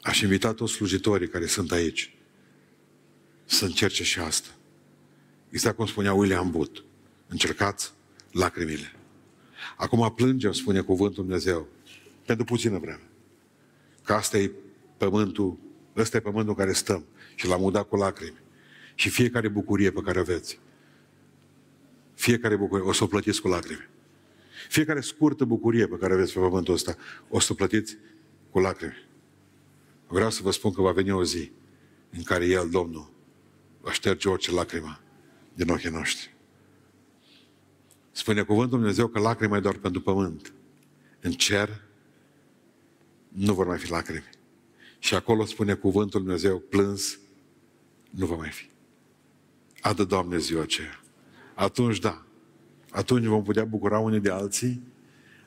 Aș 0.00 0.20
invita 0.20 0.54
toți 0.54 0.72
slujitorii 0.72 1.28
care 1.28 1.46
sunt 1.46 1.72
aici 1.72 2.14
să 3.44 3.64
încerce 3.64 4.04
și 4.04 4.18
asta. 4.18 4.48
Exact 5.50 5.76
cum 5.76 5.86
spunea 5.86 6.14
William 6.14 6.50
Booth. 6.50 6.80
Încercați 7.26 7.92
lacrimile. 8.30 8.92
Acum 9.76 10.12
plângem, 10.16 10.52
spune 10.52 10.80
cuvântul 10.80 11.24
Dumnezeu, 11.24 11.68
pentru 12.24 12.44
puțină 12.44 12.78
vreme. 12.78 13.08
Că 14.02 14.12
asta 14.12 14.38
e 14.38 14.50
pământul, 14.96 15.64
ăsta 16.02 16.16
e 16.16 16.20
pământul 16.20 16.48
în 16.48 16.54
care 16.54 16.72
stăm 16.72 17.04
și 17.34 17.46
l-am 17.46 17.62
udat 17.62 17.88
cu 17.88 17.96
lacrimi. 17.96 18.40
Și 18.94 19.08
fiecare 19.08 19.48
bucurie 19.48 19.90
pe 19.90 20.00
care 20.00 20.18
o 20.18 20.20
aveți, 20.20 20.60
fiecare 22.14 22.56
bucurie, 22.56 22.84
o 22.84 22.92
să 22.92 23.04
o 23.04 23.06
plătiți 23.06 23.40
cu 23.40 23.48
lacrimi. 23.48 23.88
Fiecare 24.68 25.00
scurtă 25.00 25.44
bucurie 25.44 25.86
pe 25.86 25.96
care 25.96 26.12
aveți 26.12 26.32
pe 26.32 26.38
pământul 26.38 26.74
ăsta, 26.74 26.96
o 27.28 27.40
să 27.40 27.52
o 27.52 27.54
plătiți 27.54 27.96
cu 28.50 28.58
lacrimi. 28.58 29.08
Vreau 30.06 30.30
să 30.30 30.42
vă 30.42 30.50
spun 30.50 30.72
că 30.72 30.82
va 30.82 30.92
veni 30.92 31.10
o 31.10 31.24
zi 31.24 31.50
în 32.10 32.22
care 32.22 32.46
El, 32.46 32.68
Domnul, 32.70 33.10
va 33.80 33.92
șterge 33.92 34.28
orice 34.28 34.52
lacrimă 34.52 35.00
din 35.54 35.68
ochii 35.68 35.90
noștri. 35.90 36.34
Spune 38.12 38.42
cuvântul 38.42 38.78
Dumnezeu 38.78 39.06
că 39.06 39.18
lacrima 39.18 39.56
e 39.56 39.60
doar 39.60 39.76
pentru 39.76 40.00
pământ. 40.00 40.52
În 41.20 41.32
cer 41.32 41.82
nu 43.28 43.54
vor 43.54 43.66
mai 43.66 43.78
fi 43.78 43.90
lacrimi. 43.90 44.35
Și 45.06 45.14
acolo 45.14 45.44
spune 45.44 45.74
cuvântul 45.74 46.20
Dumnezeu, 46.20 46.58
plâns, 46.58 47.18
nu 48.10 48.26
va 48.26 48.36
mai 48.36 48.50
fi. 48.50 48.64
Adă, 49.80 50.04
Doamne, 50.04 50.38
ziua 50.38 50.62
aceea. 50.62 51.00
Atunci, 51.54 51.98
da. 51.98 52.24
Atunci 52.90 53.24
vom 53.24 53.42
putea 53.42 53.64
bucura 53.64 53.98
unii 53.98 54.20
de 54.20 54.30
alții, 54.30 54.82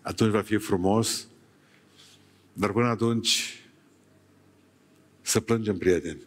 atunci 0.02 0.32
va 0.32 0.42
fi 0.42 0.58
frumos, 0.58 1.28
dar 2.54 2.72
până 2.72 2.88
atunci 2.88 3.64
să 5.22 5.40
plângem, 5.40 5.78
prieteni. 5.78 6.22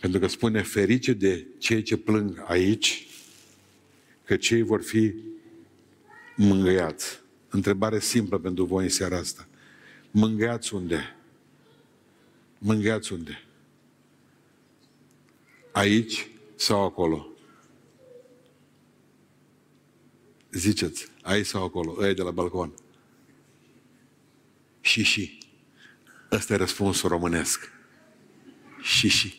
Pentru 0.00 0.20
că 0.20 0.26
spune 0.26 0.62
ferice 0.62 1.12
de 1.12 1.46
cei 1.58 1.82
ce 1.82 1.96
plâng 1.96 2.44
aici, 2.46 3.06
că 4.24 4.36
cei 4.36 4.62
vor 4.62 4.82
fi 4.82 5.14
mângâiați. 6.36 7.20
Întrebare 7.48 8.00
simplă 8.00 8.38
pentru 8.38 8.64
voi 8.64 8.84
în 8.84 8.90
seara 8.90 9.16
asta. 9.16 9.48
Mângâiați 10.10 10.74
unde? 10.74 11.14
Mângâiați 12.62 13.12
unde? 13.12 13.44
Aici 15.72 16.28
sau 16.54 16.84
acolo? 16.84 17.26
Ziceți, 20.50 21.06
aici 21.22 21.46
sau 21.46 21.64
acolo, 21.64 21.96
ăia 21.98 22.12
de 22.12 22.22
la 22.22 22.30
balcon. 22.30 22.74
Și 24.80 25.02
și. 25.02 25.38
Ăsta 26.32 26.52
e 26.52 26.56
răspunsul 26.56 27.08
românesc. 27.08 27.72
Și 28.82 29.08
și. 29.08 29.34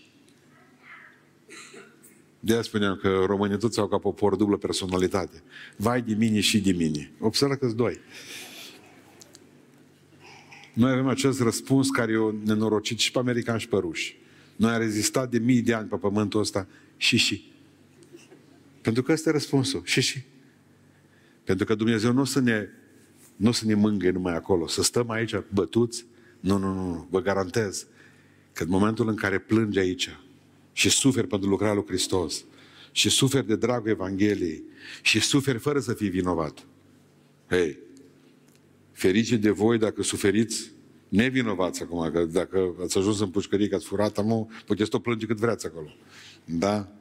De 2.39 2.53
aia 2.53 2.61
spuneam 2.61 2.95
că 2.95 3.24
românii 3.26 3.57
toți 3.57 3.80
au 3.80 3.88
ca 3.88 3.97
popor 3.97 4.36
dublă 4.36 4.57
personalitate. 4.57 5.43
Vai 5.78 6.01
de 6.01 6.13
mine 6.13 6.39
și 6.39 6.61
de 6.61 6.72
mine. 6.72 7.11
Observă 7.19 7.55
că 7.55 7.67
doi. 7.67 7.99
Noi 10.74 10.91
avem 10.91 11.07
acest 11.07 11.41
răspuns 11.41 11.89
care 11.89 12.11
e 12.11 12.45
nenorocit 12.45 12.99
și 12.99 13.11
pe 13.11 13.19
americani 13.19 13.59
și 13.59 13.67
pe 13.67 13.78
ruși. 13.78 14.17
Noi 14.55 14.72
am 14.72 14.80
rezistat 14.80 15.30
de 15.30 15.39
mii 15.39 15.61
de 15.61 15.74
ani 15.74 15.88
pe 15.88 15.95
pământul 15.95 16.39
ăsta 16.39 16.67
și 16.97 17.17
și. 17.17 17.51
Pentru 18.82 19.03
că 19.03 19.11
ăsta 19.11 19.30
e 19.30 19.32
răspunsul. 19.32 19.82
Și 19.84 20.01
și. 20.01 20.22
Pentru 21.43 21.65
că 21.65 21.76
Dumnezeu 21.76 22.11
nu 22.13 22.22
o 22.22 22.26
să 22.26 22.39
ne, 22.39 22.67
nu 23.36 23.49
o 23.49 23.51
să 23.51 23.65
ne 23.65 23.74
mângâie 23.74 24.11
numai 24.11 24.36
acolo. 24.36 24.67
Să 24.67 24.84
stăm 24.84 25.09
aici 25.09 25.36
bătuți. 25.53 26.05
Nu, 26.39 26.57
nu, 26.57 26.74
nu. 26.74 27.07
Vă 27.09 27.22
garantez 27.22 27.88
că 28.53 28.63
în 28.63 28.69
momentul 28.69 29.07
în 29.07 29.15
care 29.15 29.39
plângi 29.39 29.80
aici 29.80 30.19
și 30.74 30.89
suferi 30.89 31.28
pentru 31.28 31.49
lucrarea 31.49 31.76
lui 31.76 31.86
Hristos 31.88 32.43
și 32.91 33.09
suferi 33.09 33.47
de 33.47 33.55
dragul 33.55 33.89
Evangheliei 33.89 34.63
și 35.01 35.19
suferi 35.19 35.57
fără 35.57 35.80
să 35.80 35.93
fii 35.93 36.09
vinovat. 36.09 36.65
Hei, 37.49 37.78
ferice 39.01 39.37
de 39.37 39.49
voi 39.49 39.77
dacă 39.77 40.03
suferiți 40.03 40.71
nevinovați 41.09 41.81
acum, 41.81 42.11
că 42.11 42.25
dacă 42.25 42.75
ați 42.81 42.97
ajuns 42.97 43.19
în 43.19 43.29
pușcărie 43.29 43.67
că 43.67 43.75
ați 43.75 43.85
furat, 43.85 44.17
amu, 44.17 44.49
puteți 44.65 44.89
tot 44.89 45.01
plânge 45.01 45.25
cât 45.25 45.37
vreați 45.37 45.65
acolo. 45.65 45.95
Da? 46.45 46.91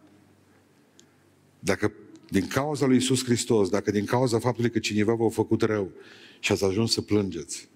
Dacă 1.59 1.93
din 2.29 2.47
cauza 2.47 2.87
lui 2.87 2.97
Isus 2.97 3.25
Hristos, 3.25 3.69
dacă 3.69 3.91
din 3.91 4.05
cauza 4.05 4.39
faptului 4.39 4.71
că 4.71 4.79
cineva 4.79 5.15
v-a 5.15 5.29
făcut 5.29 5.63
rău 5.63 5.91
și 6.39 6.53
ați 6.53 6.65
ajuns 6.65 6.93
să 6.93 7.01
plângeți, 7.01 7.69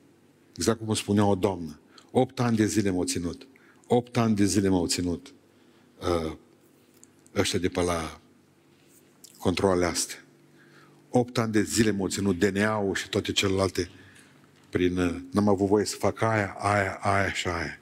exact 0.57 0.79
cum 0.79 0.95
spunea 0.95 1.27
o 1.27 1.35
doamnă, 1.35 1.81
opt 2.11 2.41
ani 2.41 2.57
de 2.57 2.67
zile 2.67 2.91
m-au 2.91 3.05
ținut. 3.05 3.47
Opt 3.87 4.17
ani 4.17 4.35
de 4.35 4.45
zile 4.45 4.69
m-au 4.69 4.87
ținut 4.87 5.35
uh, 6.01 6.33
ăștia 7.37 7.59
de 7.59 7.69
pe 7.69 7.81
la 7.81 8.21
controlele 9.39 9.85
astea. 9.85 10.25
Opt 11.09 11.39
ani 11.39 11.53
de 11.53 11.63
zile 11.63 11.91
m-au 11.91 12.09
ținut 12.09 12.39
DNA-ul 12.39 12.95
și 12.95 13.09
toate 13.09 13.33
celelalte 13.33 13.89
prin... 14.75 14.97
Uh, 14.97 15.15
n-am 15.31 15.49
avut 15.49 15.67
voie 15.67 15.85
să 15.85 15.97
fac 15.97 16.21
aia, 16.21 16.57
aia, 16.59 16.99
aia 17.03 17.33
și 17.33 17.49
aia. 17.49 17.81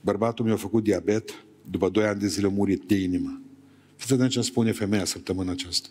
Bărbatul 0.00 0.44
mi-a 0.44 0.56
făcut 0.56 0.82
diabet, 0.82 1.44
după 1.70 1.88
doi 1.88 2.04
ani 2.04 2.20
de 2.20 2.26
zile 2.26 2.46
a 2.46 2.50
murit 2.50 2.82
de 2.82 2.94
inimă. 2.94 3.40
Să 3.96 4.06
vedem 4.08 4.28
ce 4.28 4.40
spune 4.40 4.72
femeia 4.72 5.04
săptămâna 5.04 5.50
aceasta. 5.50 5.88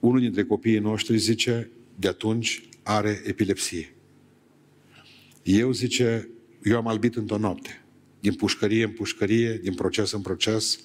Unul 0.00 0.20
dintre 0.20 0.44
copiii 0.44 0.78
noștri 0.78 1.18
zice, 1.18 1.70
de 1.98 2.08
atunci 2.08 2.68
are 2.82 3.22
epilepsie. 3.24 3.94
Eu 5.42 5.72
zice, 5.72 6.28
eu 6.62 6.76
am 6.76 6.88
albit 6.88 7.16
într-o 7.16 7.38
noapte. 7.38 7.84
Din 8.20 8.34
pușcărie 8.34 8.84
în 8.84 8.92
pușcărie, 8.92 9.58
din 9.62 9.74
proces 9.74 10.12
în 10.12 10.20
proces. 10.20 10.80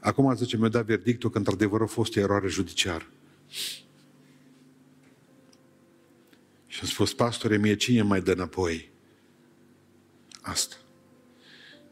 Acum 0.00 0.34
zice, 0.34 0.56
mi-a 0.56 0.68
dat 0.68 0.86
verdictul 0.86 1.30
că 1.30 1.38
într-adevăr 1.38 1.82
a 1.82 1.86
fost 1.86 2.16
o 2.16 2.20
eroare 2.20 2.48
judiciară. 2.48 3.06
Și 6.70 6.80
am 6.82 6.86
spus, 6.86 7.14
pastore, 7.14 7.56
mie 7.56 7.76
cine 7.76 8.02
mai 8.02 8.20
dă 8.20 8.32
înapoi? 8.32 8.92
Asta. 10.40 10.76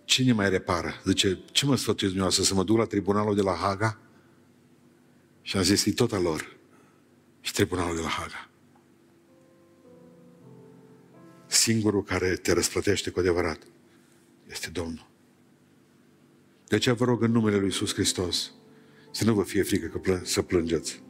Cine 0.04 0.32
mai 0.32 0.50
repară? 0.50 1.02
Zice, 1.04 1.38
ce 1.52 1.66
mă 1.66 1.76
sfătuiți 1.76 2.14
dumneavoastră? 2.14 2.44
Să 2.44 2.54
mă 2.54 2.64
duc 2.64 2.76
la 2.76 2.84
tribunalul 2.84 3.34
de 3.34 3.42
la 3.42 3.54
Haga? 3.54 4.00
Și 5.42 5.56
am 5.56 5.62
zis, 5.62 5.84
e 5.84 5.92
tot 5.92 6.12
al 6.12 6.22
lor. 6.22 6.56
Și 7.40 7.52
tribunalul 7.52 7.96
de 7.96 8.00
la 8.00 8.08
Haga. 8.08 8.50
Singurul 11.46 12.02
care 12.02 12.36
te 12.36 12.52
răsplătește 12.52 13.10
cu 13.10 13.18
adevărat 13.18 13.58
este 14.46 14.70
Domnul. 14.70 15.08
De 16.66 16.76
aceea 16.76 16.94
vă 16.94 17.04
rog 17.04 17.22
în 17.22 17.30
numele 17.30 17.56
Lui 17.56 17.64
Iisus 17.64 17.92
Hristos 17.92 18.52
să 19.10 19.24
nu 19.24 19.34
vă 19.34 19.42
fie 19.42 19.62
frică 19.62 19.86
că 19.86 19.98
plân- 19.98 20.24
să 20.24 20.42
plângeți. 20.42 21.02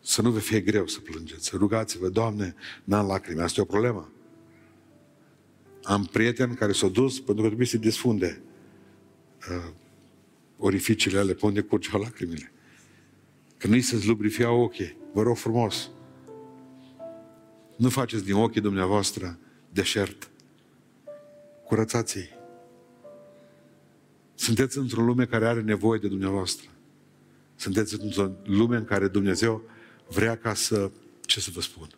Să 0.00 0.22
nu 0.22 0.30
vă 0.30 0.38
fie 0.38 0.60
greu 0.60 0.86
să 0.86 1.00
plângeți. 1.00 1.56
Rugați-vă, 1.56 2.08
Doamne, 2.08 2.54
n-am 2.84 3.06
lacrimi. 3.06 3.40
Asta 3.40 3.60
e 3.60 3.62
o 3.62 3.66
problemă. 3.66 4.12
Am 5.82 6.04
prieteni 6.04 6.54
care 6.54 6.72
s-au 6.72 6.88
dus 6.88 7.14
pentru 7.14 7.42
că 7.42 7.46
trebuie 7.46 7.66
să 7.66 7.78
desfunde 7.78 8.42
uh, 9.50 9.72
orificiile 10.58 11.18
ale 11.18 11.34
pe 11.34 11.46
unde 11.46 11.60
curgeau 11.60 12.00
lacrimile. 12.00 12.52
Că 13.56 13.66
nu-i 13.66 13.80
să-ți 13.80 14.06
lubrifiau 14.06 14.60
ochii. 14.60 14.96
Vă 15.12 15.22
rog 15.22 15.36
frumos. 15.36 15.90
Nu 17.76 17.88
faceți 17.88 18.24
din 18.24 18.34
ochii 18.34 18.60
dumneavoastră 18.60 19.38
deșert. 19.72 20.30
Curățați-i. 21.64 22.28
Sunteți 24.34 24.78
într-o 24.78 25.02
lume 25.02 25.24
care 25.26 25.46
are 25.46 25.60
nevoie 25.60 25.98
de 25.98 26.08
dumneavoastră. 26.08 26.68
Sunteți 27.56 28.02
într-o 28.02 28.30
lume 28.44 28.76
în 28.76 28.84
care 28.84 29.08
Dumnezeu 29.08 29.62
vrea 30.10 30.36
ca 30.36 30.54
să, 30.54 30.90
ce 31.20 31.40
să 31.40 31.50
vă 31.52 31.60
spun, 31.60 31.88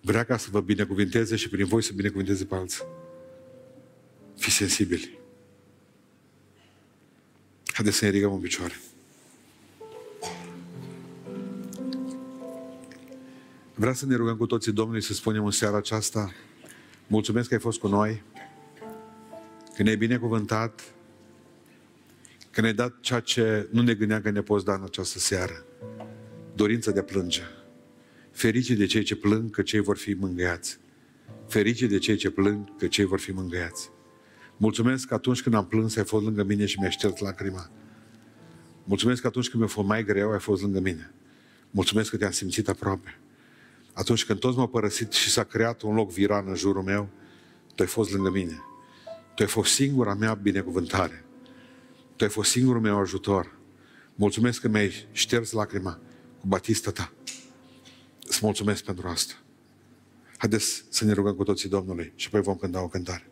vrea 0.00 0.24
ca 0.24 0.36
să 0.36 0.48
vă 0.50 0.60
binecuvinteze 0.60 1.36
și 1.36 1.48
prin 1.48 1.66
voi 1.66 1.82
să 1.82 1.92
binecuvinteze 1.94 2.44
pe 2.44 2.54
alții. 2.54 2.84
Fi 4.36 4.50
sensibili. 4.50 5.18
Haideți 7.72 7.96
să 7.96 8.04
ne 8.04 8.10
ridicăm 8.10 8.32
în 8.32 8.40
picioare. 8.40 8.74
Vreau 13.74 13.94
să 13.94 14.06
ne 14.06 14.14
rugăm 14.16 14.36
cu 14.36 14.46
toții 14.46 14.72
Domnului 14.72 15.02
să 15.02 15.12
spunem 15.12 15.44
în 15.44 15.50
seara 15.50 15.76
aceasta 15.76 16.32
mulțumesc 17.06 17.48
că 17.48 17.54
ai 17.54 17.60
fost 17.60 17.78
cu 17.78 17.88
noi, 17.88 18.22
că 19.74 19.82
ne-ai 19.82 19.96
binecuvântat, 19.96 20.94
că 22.50 22.60
ne-ai 22.60 22.74
dat 22.74 23.00
ceea 23.00 23.20
ce 23.20 23.68
nu 23.70 23.82
ne 23.82 23.94
gândeam 23.94 24.20
că 24.20 24.30
ne 24.30 24.42
poți 24.42 24.64
da 24.64 24.74
în 24.74 24.82
această 24.82 25.18
seară. 25.18 25.64
Dorința 26.56 26.90
de 26.90 26.98
a 26.98 27.02
plânge. 27.02 27.42
Ferice 28.30 28.74
de 28.74 28.86
cei 28.86 29.02
ce 29.02 29.16
plâng, 29.16 29.50
că 29.50 29.62
cei 29.62 29.80
vor 29.80 29.96
fi 29.96 30.12
mângâiați. 30.12 30.78
Ferice 31.48 31.86
de 31.86 31.98
cei 31.98 32.16
ce 32.16 32.30
plâng, 32.30 32.76
că 32.76 32.86
cei 32.86 33.04
vor 33.04 33.20
fi 33.20 33.30
mângâiați. 33.30 33.90
Mulțumesc 34.56 35.06
că 35.06 35.14
atunci 35.14 35.42
când 35.42 35.54
am 35.54 35.66
plâns, 35.66 35.96
ai 35.96 36.04
fost 36.04 36.24
lângă 36.24 36.42
mine 36.42 36.66
și 36.66 36.78
mi-ai 36.78 36.90
șters 36.90 37.18
lacrima. 37.18 37.70
Mulțumesc 38.84 39.20
că 39.20 39.26
atunci 39.26 39.48
când 39.48 39.62
mi-a 39.62 39.72
fost 39.72 39.86
mai 39.86 40.04
greu, 40.04 40.32
ai 40.32 40.38
fost 40.38 40.62
lângă 40.62 40.80
mine. 40.80 41.14
Mulțumesc 41.70 42.10
că 42.10 42.16
te-am 42.16 42.30
simțit 42.30 42.68
aproape. 42.68 43.18
Atunci 43.92 44.24
când 44.24 44.38
toți 44.38 44.56
m-au 44.56 44.68
părăsit 44.68 45.12
și 45.12 45.30
s-a 45.30 45.44
creat 45.44 45.82
un 45.82 45.94
loc 45.94 46.10
viran 46.10 46.44
în 46.48 46.54
jurul 46.54 46.82
meu, 46.82 47.08
tu 47.74 47.82
ai 47.82 47.88
fost 47.88 48.12
lângă 48.12 48.30
mine. 48.30 48.60
Tu 49.34 49.42
ai 49.42 49.48
fost 49.48 49.72
singura 49.72 50.14
mea 50.14 50.34
binecuvântare. 50.34 51.24
Tu 52.16 52.24
ai 52.24 52.30
fost 52.30 52.50
singurul 52.50 52.80
meu 52.80 52.98
ajutor. 52.98 53.58
Mulțumesc 54.14 54.60
că 54.60 54.68
mi-ai 54.68 55.08
șters 55.12 55.52
lacrima 55.52 55.92
cu 55.92 56.13
batista 56.46 56.90
ta. 56.90 57.12
Îți 58.26 58.38
mulțumesc 58.42 58.84
pentru 58.84 59.08
asta. 59.08 59.34
Haideți 60.36 60.84
să 60.88 61.04
ne 61.04 61.12
rugăm 61.12 61.34
cu 61.34 61.44
toții 61.44 61.68
Domnului 61.68 62.12
și 62.14 62.26
apoi 62.26 62.40
vom 62.40 62.56
cânta 62.56 62.82
o 62.82 62.88
cântare. 62.88 63.30